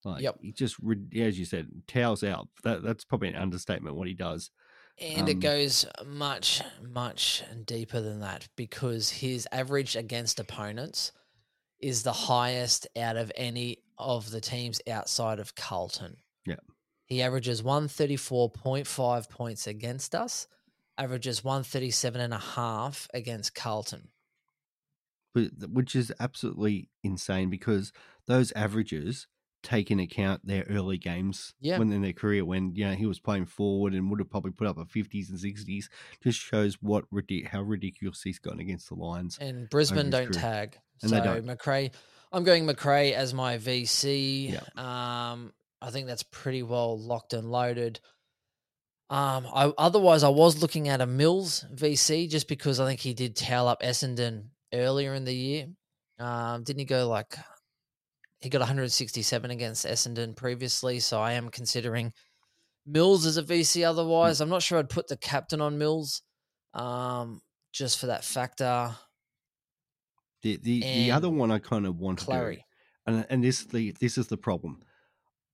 Like, 0.05 0.21
Yep. 0.21 0.39
he 0.41 0.51
just, 0.51 0.77
as 1.15 1.39
you 1.39 1.45
said, 1.45 1.69
towels 1.87 2.23
out. 2.23 2.49
That 2.63 2.83
That's 2.83 3.05
probably 3.05 3.29
an 3.29 3.35
understatement 3.35 3.95
what 3.95 4.07
he 4.07 4.13
does. 4.13 4.51
And 4.99 5.27
it 5.29 5.35
Um, 5.35 5.39
goes 5.39 5.85
much, 6.05 6.61
much 6.81 7.43
deeper 7.65 7.99
than 8.01 8.19
that 8.19 8.47
because 8.55 9.09
his 9.09 9.47
average 9.51 9.95
against 9.95 10.39
opponents 10.39 11.11
is 11.79 12.03
the 12.03 12.13
highest 12.13 12.87
out 12.97 13.17
of 13.17 13.31
any 13.35 13.83
of 13.97 14.31
the 14.31 14.41
teams 14.41 14.81
outside 14.87 15.39
of 15.39 15.55
Carlton. 15.55 16.17
Yeah. 16.45 16.57
He 17.05 17.21
averages 17.21 17.63
134.5 17.63 19.29
points 19.29 19.67
against 19.67 20.15
us, 20.15 20.47
averages 20.97 21.43
137 21.43 22.21
and 22.21 22.33
a 22.33 22.39
half 22.39 23.07
against 23.13 23.55
Carlton. 23.55 24.11
But, 25.33 25.69
which 25.69 25.95
is 25.95 26.13
absolutely 26.19 26.89
insane 27.03 27.49
because 27.49 27.91
those 28.27 28.51
averages 28.51 29.27
take 29.63 29.89
in 29.89 29.99
account 29.99 30.45
their 30.45 30.65
early 30.69 30.97
games 30.97 31.53
Yeah. 31.61 31.79
when 31.79 31.91
in 31.91 32.01
their 32.01 32.13
career 32.13 32.43
when 32.45 32.75
you 32.75 32.85
know 32.85 32.93
he 32.93 33.05
was 33.05 33.19
playing 33.19 33.45
forward 33.45 33.93
and 33.93 34.09
would 34.09 34.19
have 34.19 34.29
probably 34.29 34.51
put 34.51 34.67
up 34.67 34.77
a 34.77 34.83
50s 34.85 35.29
and 35.29 35.39
60s 35.39 35.85
just 36.21 36.37
shows 36.39 36.75
what 36.81 37.05
how 37.47 37.61
ridiculous 37.61 38.21
he's 38.21 38.39
gotten 38.39 38.59
against 38.59 38.89
the 38.89 38.95
Lions. 38.95 39.37
And 39.39 39.69
Brisbane 39.69 40.09
don't 40.09 40.27
career. 40.31 40.41
tag. 40.41 40.77
And 41.01 41.09
so 41.09 41.15
they 41.17 41.23
don't. 41.23 41.45
Macrae, 41.45 41.91
I'm 42.31 42.43
going 42.43 42.65
Macrae 42.65 43.13
as 43.13 43.33
my 43.33 43.57
VC. 43.57 44.51
Yeah. 44.51 44.59
Um, 45.31 45.53
I 45.81 45.89
think 45.91 46.07
that's 46.07 46.23
pretty 46.23 46.63
well 46.63 46.97
locked 46.99 47.33
and 47.33 47.49
loaded. 47.51 47.99
Um, 49.09 49.45
I 49.53 49.71
otherwise 49.77 50.23
I 50.23 50.29
was 50.29 50.61
looking 50.61 50.87
at 50.89 51.01
a 51.01 51.05
Mills 51.05 51.65
VC 51.73 52.29
just 52.29 52.47
because 52.47 52.79
I 52.79 52.85
think 52.87 52.99
he 52.99 53.13
did 53.13 53.35
towel 53.35 53.67
up 53.67 53.81
Essendon 53.81 54.45
earlier 54.73 55.13
in 55.13 55.25
the 55.25 55.35
year. 55.35 55.67
Um, 56.19 56.63
didn't 56.63 56.79
he 56.79 56.85
go 56.85 57.07
like 57.07 57.35
he 58.43 58.49
got 58.49 58.59
167 58.59 59.51
against 59.51 59.85
Essendon 59.85 60.35
previously? 60.35 60.99
So 60.99 61.21
I 61.21 61.33
am 61.33 61.47
considering 61.47 62.11
Mills 62.85 63.25
as 63.25 63.37
a 63.37 63.43
VC. 63.43 63.87
Otherwise, 63.87 64.41
I'm 64.41 64.49
not 64.49 64.61
sure 64.61 64.79
I'd 64.79 64.89
put 64.89 65.07
the 65.07 65.15
captain 65.15 65.61
on 65.61 65.77
Mills, 65.77 66.21
um, 66.73 67.39
just 67.71 67.99
for 67.99 68.07
that 68.07 68.25
factor. 68.25 68.93
The 70.41 70.57
the, 70.61 70.81
the 70.81 71.11
other 71.11 71.29
one 71.29 71.51
I 71.51 71.59
kind 71.59 71.85
of 71.85 71.99
want 71.99 72.19
to 72.19 72.25
do, 72.25 72.31
Clary. 72.31 72.65
and 73.07 73.25
and 73.29 73.41
this 73.41 73.63
the 73.63 73.91
this 74.01 74.17
is 74.17 74.27
the 74.27 74.35
problem. 74.35 74.81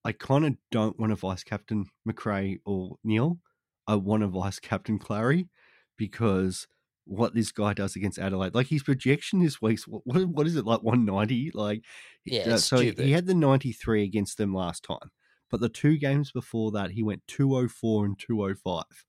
I 0.04 0.10
kind 0.10 0.44
of 0.44 0.56
don't 0.72 0.98
want 0.98 1.12
a 1.12 1.16
vice 1.16 1.44
captain 1.44 1.86
Macrae 2.04 2.58
or 2.64 2.96
Neale. 3.04 3.38
I 3.86 3.94
want 3.94 4.24
a 4.24 4.26
vice 4.26 4.58
captain 4.58 4.98
Clary 4.98 5.48
because 5.96 6.66
what 7.04 7.34
this 7.34 7.50
guy 7.52 7.72
does 7.74 7.96
against 7.96 8.18
Adelaide, 8.18 8.54
like 8.54 8.68
his 8.68 8.82
projection 8.82 9.40
this 9.40 9.60
week's 9.60 9.84
what 9.84 10.02
what, 10.06 10.46
is 10.46 10.56
it 10.56 10.64
like 10.66 10.82
one 10.82 11.04
ninety? 11.04 11.50
Like 11.52 11.84
Yeah, 12.24 12.54
uh, 12.54 12.56
so 12.58 12.78
he- 12.78 12.88
stupid. 12.90 13.04
he 13.06 13.12
had 13.12 13.26
the 13.26 13.34
ninety 13.34 13.72
three 13.72 14.04
against 14.04 14.38
them 14.38 14.54
last 14.54 14.84
time, 14.84 15.10
but 15.50 15.60
the 15.60 15.68
two 15.68 15.98
games 15.98 16.32
before 16.32 16.70
that 16.72 16.90
he 16.92 17.02
went 17.02 17.26
two 17.26 17.56
oh 17.56 17.68
four 17.68 18.04
and 18.04 18.18
two 18.18 18.42
oh 18.44 18.54
five. 18.54 19.04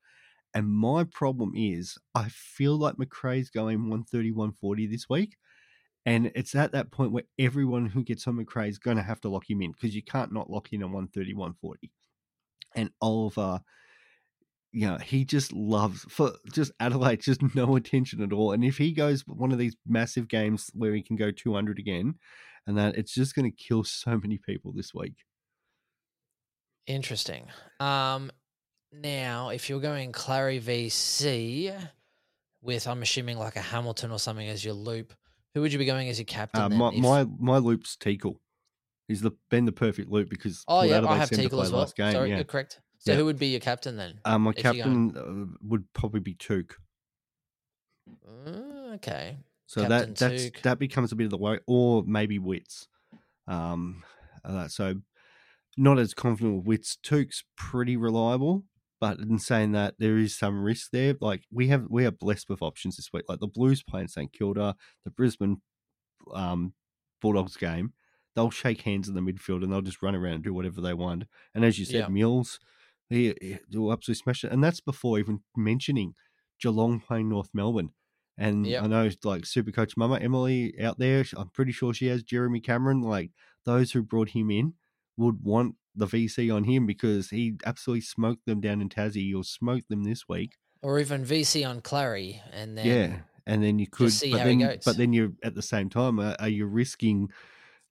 And 0.54 0.68
my 0.70 1.06
problem 1.06 1.54
is, 1.56 1.98
I 2.14 2.28
feel 2.30 2.76
like 2.78 2.96
Macrae's 2.98 3.50
going 3.50 3.78
130, 3.84 4.32
140 4.32 4.86
this 4.88 5.08
week. 5.10 5.38
And 6.06 6.32
it's 6.36 6.56
at 6.56 6.72
that 6.74 6.92
point 6.92 7.12
where 7.14 7.24
everyone 7.40 7.86
who 7.86 8.04
gets 8.04 8.28
on 8.28 8.36
Macrae 8.36 8.68
is 8.68 8.80
going 8.80 8.98
to 8.98 9.04
have 9.04 9.22
to 9.22 9.30
lock 9.30 9.50
him 9.50 9.62
in 9.62 9.72
because 9.72 9.96
you 9.96 10.04
can't 10.04 10.34
not 10.34 10.50
lock 10.50 10.74
in 10.74 10.84
on 10.84 10.92
130, 10.92 11.34
140. 11.36 11.92
And 12.76 12.90
Oliver, 13.02 13.62
you 14.72 14.88
know, 14.88 14.98
he 14.98 15.26
just 15.26 15.52
loves 15.52 16.06
for 16.10 16.32
just 16.52 16.72
Adelaide, 16.80 17.22
just 17.22 17.42
no 17.56 17.76
attention 17.76 18.22
at 18.22 18.34
all. 18.34 18.52
And 18.52 18.64
if 18.64 18.78
he 18.78 18.92
goes 18.92 19.22
one 19.28 19.52
of 19.52 19.58
these 19.58 19.76
massive 19.86 20.28
games 20.28 20.70
where 20.74 20.94
he 20.94 21.02
can 21.02 21.16
go 21.16 21.32
200 21.32 21.80
again, 21.80 22.16
and 22.68 22.78
that 22.78 22.96
it's 22.96 23.14
just 23.14 23.36
going 23.36 23.50
to 23.50 23.56
kill 23.56 23.84
so 23.86 24.18
many 24.18 24.38
people 24.38 24.72
this 24.72 24.94
week. 24.94 25.16
Interesting. 26.88 27.46
Um, 27.80 28.32
now, 28.92 29.50
if 29.50 29.70
you're 29.70 29.80
going 29.80 30.12
Clary 30.12 30.60
VC 30.60 31.76
with, 32.62 32.88
I'm 32.88 33.02
assuming 33.02 33.38
like 33.38 33.56
a 33.56 33.62
Hamilton 33.62 34.12
or 34.12 34.20
something 34.20 34.48
as 34.48 34.66
your 34.66 34.74
loop, 34.74 35.14
who 35.54 35.62
would 35.62 35.72
you 35.72 35.80
be 35.80 35.86
going 35.86 36.10
as 36.10 36.18
your 36.18 36.26
captain? 36.26 36.62
Uh, 36.62 36.70
then, 36.70 36.78
my, 36.78 36.90
if- 36.90 37.00
my 37.00 37.26
my 37.40 37.58
loop's 37.58 37.96
Teakle. 37.96 38.38
He's 39.08 39.22
the 39.22 39.32
been 39.50 39.66
the 39.66 39.74
perfect 39.74 40.10
loop 40.10 40.30
because 40.30 40.64
oh 40.70 40.84
yeah, 40.84 41.06
I 41.06 41.18
have 41.18 41.30
Teagle 41.30 41.64
as 41.64 41.72
well. 41.72 41.82
last 41.82 41.98
game, 41.98 42.14
Sorry, 42.14 42.30
yeah. 42.30 42.44
correct. 42.44 42.80
So 43.02 43.12
Yeah. 43.12 43.18
who 43.18 43.26
would 43.26 43.40
be 43.40 43.48
your 43.48 43.60
captain 43.60 43.98
then? 43.98 44.20
Uh, 44.26 44.38
my 44.38 44.54
captain 44.54 45.18
uh, 45.18 45.58
would 45.62 45.92
probably 45.94 46.20
be 46.20 46.36
Touk. 46.36 46.74
Mm, 48.28 48.96
okay. 48.96 49.38
So 49.66 49.82
Captain 49.82 50.10
that 50.14 50.18
that's 50.18 50.44
Touk. 50.46 50.62
that 50.64 50.80
becomes 50.80 51.12
a 51.12 51.16
bit 51.16 51.26
of 51.26 51.30
the 51.32 51.38
way, 51.38 51.60
or 51.68 52.04
maybe 52.06 52.40
Witts. 52.40 52.88
Um, 53.48 54.04
uh, 54.44 54.68
so 54.68 54.96
not 55.78 55.98
as 56.00 56.14
confident 56.14 56.58
with 56.58 56.66
Witts. 56.68 56.98
Touk's 57.04 57.44
pretty 57.56 57.98
reliable, 57.98 58.66
But 59.00 59.20
in 59.20 59.40
saying 59.40 59.72
that, 59.72 59.96
there 59.98 60.18
is 60.18 60.38
some 60.38 60.62
risk 60.62 60.92
there. 60.92 61.16
Like 61.20 61.44
we 61.52 61.70
have, 61.70 61.88
we 61.90 62.06
are 62.06 62.12
blessed 62.12 62.50
with 62.50 62.62
options 62.62 62.98
this 62.98 63.10
week. 63.12 63.24
Like 63.28 63.40
the 63.40 63.48
Blues 63.48 63.82
playing 63.82 64.10
St 64.10 64.32
Kilda, 64.32 64.76
the 65.06 65.12
Brisbane 65.12 65.62
um, 66.34 66.74
Bulldogs 67.22 67.58
game, 67.58 67.94
they'll 68.36 68.52
shake 68.52 68.82
hands 68.82 69.08
in 69.10 69.16
the 69.16 69.22
midfield 69.22 69.64
and 69.64 69.72
they'll 69.74 69.82
just 69.82 70.04
run 70.04 70.14
around 70.16 70.34
and 70.36 70.44
do 70.44 70.54
whatever 70.54 70.82
they 70.82 70.94
want. 70.94 71.24
And 71.56 71.66
as 71.66 71.80
you 71.80 71.86
said, 71.86 71.96
Yeah. 71.96 72.08
Mills, 72.10 72.60
he, 73.12 73.36
he 73.42 73.78
will 73.78 73.92
absolutely 73.92 74.22
smash 74.22 74.44
it. 74.44 74.52
And 74.52 74.64
that's 74.64 74.82
before 74.82 75.20
even 75.20 75.42
mentioning 75.56 76.16
Geelong 76.62 77.00
playing 77.00 77.30
North 77.30 77.50
Melbourne. 77.54 77.92
And 78.38 78.66
Yep. 78.66 78.84
I 78.84 78.88
know, 78.88 79.10
like 79.24 79.46
Super 79.46 79.72
Coach 79.72 79.96
Mama 79.98 80.18
Emily 80.18 80.74
out 80.82 80.98
there, 80.98 81.24
I'm 81.36 81.50
pretty 81.50 81.72
sure 81.72 81.94
she 81.94 82.08
has 82.08 82.24
Jeremy 82.24 82.60
Cameron. 82.60 83.02
Like 83.02 83.32
those 83.66 83.92
who 83.92 84.02
brought 84.02 84.30
him 84.30 84.50
in 84.50 84.74
would 85.18 85.44
want 85.44 85.76
the 85.96 86.08
VC 86.08 86.54
on 86.54 86.64
him 86.64 86.86
because 86.86 87.30
he 87.30 87.56
absolutely 87.66 88.02
smoked 88.02 88.46
them 88.46 88.62
down 88.62 88.82
in 88.82 88.90
Tassie. 88.90 89.28
He'll 89.28 89.44
smoke 89.44 89.84
them 89.90 90.04
this 90.04 90.28
week. 90.28 90.56
Or 90.82 90.98
even 91.00 91.24
VC 91.24 91.68
on 91.68 91.82
Clary, 91.82 92.42
and 92.52 92.76
then 92.76 92.86
yeah, 92.88 93.18
and 93.46 93.62
then 93.64 93.78
you 93.78 93.86
could, 93.86 94.12
see 94.12 94.32
but 94.32 94.40
how 94.40 94.48
he 94.48 94.58
then, 94.58 94.68
goes. 94.70 94.84
but 94.84 94.98
then 94.98 95.14
you're 95.14 95.34
at 95.44 95.54
the 95.54 95.62
same 95.62 95.90
time, 95.90 96.18
uh, 96.18 96.34
are 96.40 96.50
you 96.50 96.66
risking? 96.66 97.30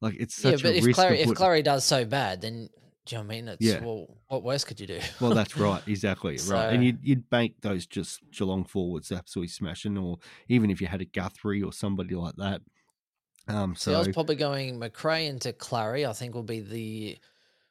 Like 0.00 0.16
it's 0.18 0.34
such 0.34 0.64
yeah. 0.64 0.70
But 0.70 0.74
a 0.74 0.78
if 0.78 0.84
risk. 0.86 0.96
Clary 0.96 1.20
if 1.20 1.28
put- 1.28 1.36
Clary 1.36 1.62
does 1.62 1.84
so 1.84 2.04
bad, 2.04 2.40
then 2.40 2.68
do 3.06 3.16
you 3.16 3.22
know 3.22 3.26
what 3.26 3.32
I 3.32 3.36
mean? 3.36 3.48
It's 3.48 3.62
Yeah. 3.62 3.84
well, 3.84 4.06
what 4.28 4.42
worse 4.42 4.64
could 4.64 4.80
you 4.80 4.86
do? 4.86 5.00
Well, 5.20 5.34
that's 5.34 5.56
right, 5.56 5.82
exactly 5.86 6.38
right. 6.48 6.72
And 6.72 6.84
you'd 6.84 6.98
you'd 7.02 7.30
bank 7.30 7.54
those 7.60 7.86
just 7.86 8.20
Geelong 8.30 8.64
forwards 8.64 9.10
absolutely 9.10 9.48
smashing, 9.48 9.96
or 9.96 10.18
even 10.48 10.70
if 10.70 10.80
you 10.80 10.86
had 10.86 11.00
a 11.00 11.06
Guthrie 11.06 11.62
or 11.62 11.72
somebody 11.72 12.14
like 12.14 12.36
that. 12.36 12.60
Um, 13.48 13.74
See, 13.74 13.92
I 13.92 13.98
was 13.98 14.08
probably 14.08 14.36
going 14.36 14.78
Macrae 14.78 15.26
into 15.26 15.52
Clary. 15.52 16.06
I 16.06 16.12
think 16.12 16.34
will 16.34 16.42
be 16.42 16.60
the 16.60 17.18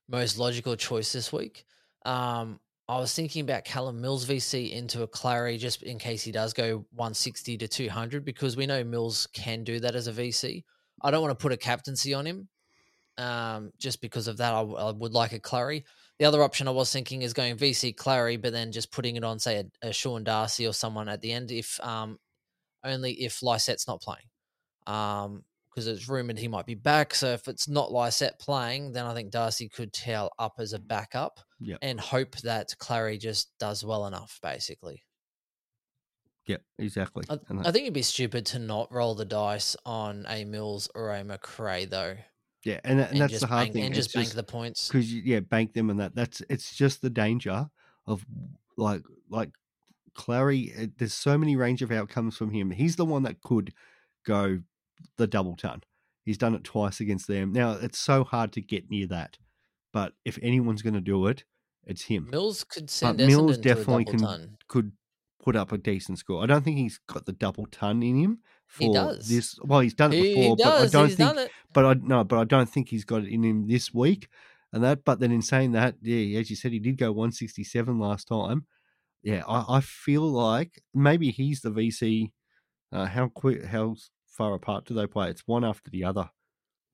most 0.10 0.38
logical 0.38 0.76
choice 0.76 1.14
this 1.14 1.32
week. 1.32 1.66
Um, 2.06 2.60
I 2.88 2.98
was 2.98 3.14
thinking 3.14 3.44
about 3.44 3.66
Callum 3.66 4.02
Mills 4.02 4.26
VC 4.26 4.72
into 4.72 5.04
a 5.04 5.08
Clary 5.08 5.58
just 5.58 5.84
in 5.84 6.00
case 6.00 6.24
he 6.24 6.32
does 6.32 6.54
go 6.54 6.86
160 6.96 7.58
to 7.60 7.68
200 7.68 8.26
because 8.26 8.58
we 8.58 8.66
know 8.66 8.84
Mills 8.84 9.28
can 9.32 9.64
do 9.64 9.80
that 9.80 9.96
as 9.96 10.08
a 10.08 10.12
VC. 10.12 10.64
I 11.02 11.12
don't 11.12 11.22
want 11.22 11.38
to 11.38 11.42
put 11.42 11.52
a 11.52 11.58
captaincy 11.58 12.16
on 12.16 12.26
him 12.26 12.50
um, 13.20 13.72
just 13.78 14.02
because 14.02 14.28
of 14.28 14.38
that. 14.38 14.54
I, 14.54 14.60
w- 14.60 14.78
I 14.78 14.92
would 14.92 15.14
like 15.14 15.34
a 15.34 15.40
Clary. 15.40 15.86
The 16.18 16.26
other 16.26 16.42
option 16.44 16.68
I 16.68 16.72
was 16.72 16.92
thinking 16.92 17.22
is 17.22 17.34
going 17.34 17.56
VC 17.58 17.96
Clary, 17.96 18.38
but 18.38 18.52
then 18.52 18.72
just 18.72 18.92
putting 18.92 19.16
it 19.16 19.24
on, 19.24 19.38
say, 19.40 19.64
a, 19.84 19.88
a 19.90 19.94
Sean 19.94 20.24
Darcy 20.24 20.66
or 20.66 20.74
someone 20.74 21.08
at 21.10 21.22
the 21.22 21.32
end, 21.32 21.52
if 21.52 21.80
um, 21.84 22.18
only 22.84 23.12
if 23.14 23.44
Lycett's 23.44 23.88
not 23.88 24.02
playing. 24.02 24.26
Um, 24.88 25.44
because 25.70 25.86
it's 25.86 26.10
rumored 26.10 26.40
he 26.40 26.48
might 26.48 26.66
be 26.66 26.74
back. 26.76 27.14
So 27.14 27.28
if 27.28 27.48
it's 27.48 27.68
not 27.70 27.92
Lycett 27.92 28.40
playing, 28.40 28.92
then 28.92 29.06
I 29.06 29.14
think 29.14 29.30
Darcy 29.32 29.70
could 29.70 29.94
tail 29.94 30.32
up 30.40 30.54
as 30.58 30.74
a 30.74 30.80
backup 30.80 31.40
Yep. 31.60 31.80
and 31.84 32.00
hope 32.00 32.36
that 32.38 32.74
Clary 32.80 33.18
just 33.20 33.52
does 33.60 33.84
well 33.86 34.08
enough, 34.08 34.40
basically. 34.42 35.04
yeah, 36.48 36.58
exactly. 36.80 37.24
I, 37.30 37.36
I 37.60 37.72
think 37.72 37.84
it'd 37.84 37.94
be 37.94 38.02
stupid 38.02 38.46
to 38.48 38.60
not 38.60 38.92
roll 38.92 39.14
the 39.14 39.26
dice 39.26 39.76
on 39.86 40.26
a 40.28 40.44
Mills 40.44 40.90
or 40.96 41.14
a 41.14 41.24
Macrae, 41.24 41.86
though. 41.86 42.16
Yeah, 42.64 42.80
and, 42.84 43.00
and, 43.00 43.12
And, 43.12 43.22
that's 43.22 43.40
the 43.40 43.48
hard 43.48 43.66
bank, 43.66 43.74
thing. 43.74 43.86
And 43.86 43.96
It's 43.98 44.08
just 44.08 44.16
bank 44.16 44.30
the 44.30 44.44
points. 44.44 44.88
because 44.88 45.14
yeah, 45.14 45.40
bank 45.40 45.74
them 45.74 45.90
and 45.90 46.00
that. 46.00 46.16
That's 46.16 46.42
it's 46.50 46.76
just 46.76 47.02
the 47.02 47.10
danger 47.10 47.70
of 48.06 48.26
like 48.78 49.04
like 49.30 49.52
Clary. 50.16 50.74
eh, 50.76 50.88
There's 50.98 51.14
so 51.14 51.38
many 51.38 51.56
range 51.56 51.82
of 51.82 51.92
outcomes 51.92 52.36
from 52.38 52.52
him. 52.52 52.72
He's 52.72 52.96
the 52.96 53.06
one 53.06 53.24
that 53.24 53.42
could 53.42 53.74
go 54.26 54.60
the 55.18 55.28
double 55.28 55.56
ton. 55.56 55.82
He's 56.26 56.38
done 56.38 56.54
it 56.56 56.64
twice 56.64 57.00
against 57.00 57.28
them. 57.28 57.54
Now 57.54 57.72
it's 57.74 57.98
so 58.00 58.24
hard 58.24 58.52
to 58.54 58.62
get 58.62 58.90
near 58.92 59.08
that, 59.08 59.38
but 59.94 60.14
if 60.26 60.38
anyone's 60.42 60.82
going 60.82 60.94
to 60.94 61.02
do 61.02 61.28
it, 61.28 61.44
it's 61.86 62.04
him. 62.04 62.28
Mills 62.30 62.64
could 62.64 62.92
But 63.02 63.18
Mills 63.18 63.58
definitely 63.58 64.04
a 64.04 64.12
can 64.12 64.20
ton. 64.20 64.58
could 64.68 64.92
put 65.42 65.56
up 65.56 65.72
a 65.72 65.78
decent 65.78 66.20
score. 66.20 66.44
I 66.44 66.46
don't 66.46 66.64
think 66.64 66.78
he's 66.78 67.00
got 67.08 67.26
the 67.26 67.32
double 67.32 67.66
ton 67.72 68.04
in 68.04 68.18
him 68.18 68.40
for 68.70 68.84
He 68.84 68.94
does. 68.94 69.28
this. 69.28 69.60
Well, 69.64 69.82
he's 69.82 69.94
done 69.94 70.14
it 70.14 70.18
He, 70.18 70.36
before, 70.36 70.56
he 70.56 70.64
but 70.64 70.74
I 70.82 70.86
don't 70.88 71.08
He's 71.08 71.18
think 71.18 71.52
but 71.74 71.86
I 71.86 71.94
no, 71.96 72.24
but 72.24 72.40
I 72.40 72.44
don't 72.46 72.70
think 72.70 72.90
he's 72.90 73.04
got 73.04 73.24
it 73.24 73.30
in 73.30 73.44
him 73.44 73.68
this 73.68 73.94
week. 73.94 74.30
And 74.72 74.84
that, 74.84 75.04
but 75.04 75.20
then 75.20 75.32
in 75.32 75.42
saying 75.42 75.72
that, 75.72 75.96
yeah, 76.02 76.40
as 76.40 76.50
you 76.50 76.56
said, 76.56 76.72
he 76.72 76.80
did 76.80 76.98
go 76.98 77.12
167 77.12 77.98
last 78.00 78.28
time. 78.28 78.68
Yeah, 79.24 79.42
I, 79.48 79.78
I 79.78 79.82
feel 79.82 80.22
like 80.22 80.82
maybe 80.94 81.32
he's 81.32 81.62
the 81.62 81.72
VC. 81.72 82.32
Uh, 82.92 83.06
how 83.06 83.28
quick, 83.28 83.66
how 83.66 83.96
far 84.28 84.54
apart 84.54 84.86
do 84.86 84.94
they 84.94 85.08
play? 85.08 85.30
It's 85.30 85.48
one 85.48 85.66
after 85.66 85.90
the 85.90 86.04
other. 86.04 86.30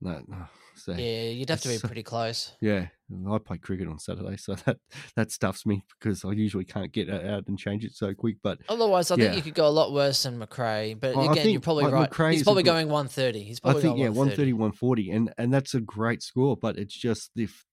No, 0.01 0.21
no, 0.28 0.45
so, 0.76 0.91
yeah. 0.91 0.97
Yeah, 0.97 1.30
you'd 1.30 1.49
have 1.49 1.61
to 1.61 1.69
be 1.69 1.76
uh, 1.76 1.80
pretty 1.80 2.03
close. 2.03 2.53
Yeah. 2.61 2.88
I 3.30 3.38
play 3.38 3.57
cricket 3.59 3.88
on 3.88 3.99
Saturday, 3.99 4.36
so 4.38 4.55
that 4.55 4.78
that 5.15 5.32
stuffs 5.32 5.65
me 5.65 5.86
because 5.99 6.26
I 6.26 6.32
usually 6.32 6.65
can't 6.65 6.91
get 6.91 7.07
it 7.07 7.26
out 7.26 7.47
and 7.47 7.57
change 7.57 7.86
it 7.86 7.93
so 7.93 8.13
quick. 8.13 8.38
But 8.41 8.59
Otherwise, 8.67 9.11
I 9.11 9.15
think 9.17 9.36
you 9.36 9.41
could 9.43 9.53
go 9.53 9.67
a 9.67 9.69
lot 9.69 9.93
worse 9.93 10.23
than 10.23 10.39
Macrae. 10.39 10.95
But 10.95 11.15
I- 11.15 11.21
I 11.26 11.32
again, 11.32 11.49
you're 11.51 11.61
probably 11.61 11.84
like, 11.84 11.93
right. 11.93 12.09
Macrae 12.09 12.34
He's 12.34 12.43
probably 12.43 12.63
good- 12.63 12.71
going 12.71 12.88
130. 12.89 13.43
He's 13.43 13.59
I 13.63 13.67
probably 13.69 13.82
think 13.84 13.91
going 13.93 14.01
yeah, 14.03 14.09
130. 14.09 14.53
130, 14.53 14.53
140, 14.53 15.11
and 15.11 15.34
and 15.38 15.53
that's 15.53 15.73
a 15.76 15.82
great 15.82 16.23
score. 16.23 16.57
But 16.57 16.78
it's 16.78 16.95
just 16.97 17.32
if 17.36 17.65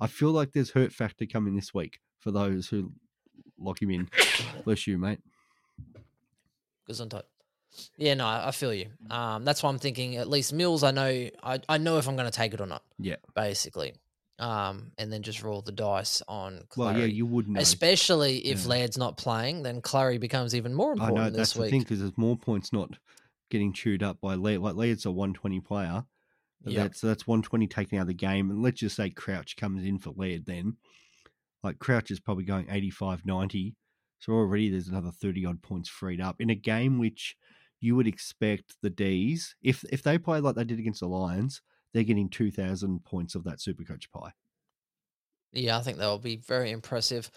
I 0.00 0.06
feel 0.06 0.30
like 0.32 0.52
there's 0.52 0.70
hurt 0.70 0.92
factor 0.92 1.24
coming 1.26 1.54
this 1.56 1.72
week 1.72 1.98
for 2.20 2.30
those 2.30 2.68
who 2.68 2.92
lock 3.58 3.80
him 3.80 3.90
in. 3.90 4.08
Bless 4.64 4.86
you, 4.86 4.98
mate. 4.98 5.20
Gesundheit. 6.88 7.22
Yeah, 7.96 8.14
no, 8.14 8.26
I 8.26 8.48
I 8.48 8.50
feel 8.50 8.72
you. 8.74 8.86
Um, 9.10 9.44
that's 9.44 9.62
why 9.62 9.70
I'm 9.70 9.78
thinking 9.78 10.16
at 10.16 10.28
least 10.28 10.52
Mills. 10.52 10.82
I 10.82 10.90
know, 10.90 11.28
I, 11.42 11.60
I 11.68 11.78
know 11.78 11.98
if 11.98 12.08
I'm 12.08 12.16
going 12.16 12.30
to 12.30 12.36
take 12.36 12.54
it 12.54 12.60
or 12.60 12.66
not. 12.66 12.82
Yeah. 12.98 13.16
basically. 13.34 13.94
Um, 14.40 14.90
and 14.98 15.12
then 15.12 15.22
just 15.22 15.44
roll 15.44 15.62
the 15.62 15.70
dice 15.70 16.20
on 16.26 16.62
Well, 16.76 16.98
yeah, 16.98 17.04
you 17.04 17.24
would 17.24 17.48
know. 17.48 17.60
Especially 17.60 18.38
if 18.38 18.62
Yeah. 18.64 18.68
Laird's 18.70 18.98
not 18.98 19.16
playing, 19.16 19.62
then 19.62 19.80
Clary 19.80 20.18
becomes 20.18 20.56
even 20.56 20.74
more 20.74 20.90
I 20.90 20.92
important 20.94 21.16
know 21.18 21.30
this 21.30 21.36
that's 21.36 21.52
the 21.52 21.60
week. 21.62 21.70
thing 21.70 21.80
because 21.82 22.00
there's 22.00 22.18
more 22.18 22.36
points 22.36 22.72
not 22.72 22.90
getting 23.50 23.72
chewed 23.72 24.02
up 24.02 24.20
by 24.20 24.34
Laird. 24.34 24.60
Like 24.60 24.74
Laird's 24.74 25.06
a 25.06 25.10
120 25.12 25.60
player. 25.60 26.04
Yeah. 26.64 26.82
That's 26.82 27.00
that's 27.00 27.26
120 27.28 27.66
taken 27.68 27.98
out 27.98 28.02
of 28.02 28.06
the 28.08 28.14
game. 28.14 28.50
And 28.50 28.60
let's 28.60 28.80
just 28.80 28.96
say 28.96 29.08
Crouch 29.10 29.54
comes 29.56 29.84
in 29.84 29.98
for 30.00 30.10
Laird 30.16 30.46
then. 30.46 30.78
Like 31.62 31.78
Crouch 31.78 32.10
is 32.10 32.18
probably 32.20 32.44
going 32.44 32.66
85, 32.70 33.24
90. 33.24 33.76
So 34.18 34.32
already 34.32 34.68
there's 34.68 34.88
another 34.88 35.10
30 35.12 35.46
odd 35.46 35.62
points 35.62 35.88
freed 35.88 36.20
up 36.20 36.40
in 36.40 36.50
a 36.50 36.54
game 36.56 36.98
which 36.98 37.36
you 37.84 37.94
would 37.94 38.06
expect 38.06 38.76
the 38.80 38.88
D's, 38.88 39.54
if 39.62 39.84
if 39.92 40.02
they 40.02 40.16
play 40.16 40.40
like 40.40 40.56
they 40.56 40.64
did 40.64 40.78
against 40.78 41.00
the 41.00 41.06
Lions, 41.06 41.60
they're 41.92 42.02
getting 42.02 42.30
2,000 42.30 43.04
points 43.04 43.34
of 43.34 43.44
that 43.44 43.58
Supercoach 43.58 44.10
pie. 44.10 44.32
Yeah, 45.52 45.76
I 45.76 45.82
think 45.82 45.98
that 45.98 46.06
will 46.06 46.18
be 46.18 46.36
very 46.36 46.70
impressive. 46.70 47.30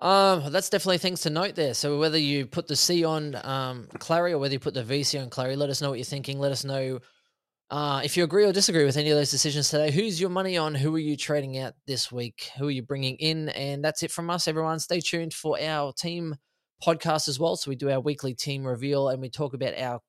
Um, 0.00 0.50
that's 0.50 0.70
definitely 0.70 0.98
things 0.98 1.20
to 1.20 1.30
note 1.30 1.54
there. 1.54 1.74
So 1.74 1.98
whether 1.98 2.18
you 2.18 2.46
put 2.46 2.66
the 2.66 2.74
C 2.74 3.04
on 3.04 3.36
um, 3.44 3.86
Clary 3.98 4.32
or 4.32 4.38
whether 4.38 4.54
you 4.54 4.58
put 4.58 4.74
the 4.74 4.82
VC 4.82 5.20
on 5.20 5.28
Clary, 5.28 5.56
let 5.56 5.68
us 5.68 5.82
know 5.82 5.90
what 5.90 5.98
you're 5.98 6.04
thinking. 6.04 6.40
Let 6.40 6.52
us 6.52 6.64
know 6.64 6.98
uh, 7.70 8.00
if 8.02 8.16
you 8.16 8.24
agree 8.24 8.44
or 8.44 8.52
disagree 8.52 8.84
with 8.84 8.96
any 8.96 9.10
of 9.10 9.16
those 9.18 9.30
decisions 9.30 9.68
today. 9.68 9.90
Who's 9.90 10.20
your 10.20 10.30
money 10.30 10.56
on? 10.56 10.74
Who 10.74 10.96
are 10.96 10.98
you 10.98 11.18
trading 11.18 11.58
out 11.58 11.74
this 11.86 12.10
week? 12.10 12.50
Who 12.58 12.66
are 12.66 12.72
you 12.72 12.82
bringing 12.82 13.16
in? 13.16 13.50
And 13.50 13.84
that's 13.84 14.02
it 14.02 14.10
from 14.10 14.30
us, 14.30 14.48
everyone. 14.48 14.80
Stay 14.80 15.00
tuned 15.00 15.34
for 15.34 15.60
our 15.60 15.92
team 15.92 16.34
podcast 16.82 17.28
as 17.28 17.38
well. 17.38 17.56
So 17.56 17.70
we 17.70 17.76
do 17.76 17.90
our 17.90 18.00
weekly 18.00 18.34
team 18.34 18.64
reveal 18.64 19.08
and 19.08 19.20
we 19.20 19.30
talk 19.30 19.54
about 19.54 19.78
our 19.78 20.00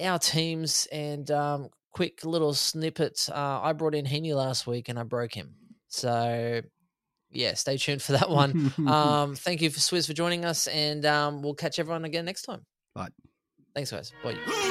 our 0.00 0.18
teams 0.18 0.88
and 0.90 1.30
um, 1.30 1.68
quick 1.92 2.24
little 2.24 2.54
snippets. 2.54 3.28
Uh, 3.28 3.60
I 3.62 3.72
brought 3.72 3.94
in 3.94 4.04
Heeney 4.04 4.34
last 4.34 4.66
week 4.66 4.88
and 4.88 4.98
I 4.98 5.04
broke 5.04 5.34
him. 5.34 5.54
So 5.88 6.62
yeah, 7.30 7.54
stay 7.54 7.76
tuned 7.76 8.02
for 8.02 8.12
that 8.12 8.30
one. 8.30 8.72
um, 8.86 9.34
thank 9.34 9.62
you 9.62 9.70
for 9.70 9.78
Swizz 9.78 10.06
for 10.06 10.12
joining 10.12 10.44
us, 10.44 10.66
and 10.66 11.04
um, 11.06 11.42
we'll 11.42 11.54
catch 11.54 11.78
everyone 11.78 12.04
again 12.04 12.24
next 12.24 12.42
time. 12.42 12.64
Bye. 12.94 13.08
Thanks, 13.74 13.90
guys. 13.90 14.12
Bye. 14.22 14.70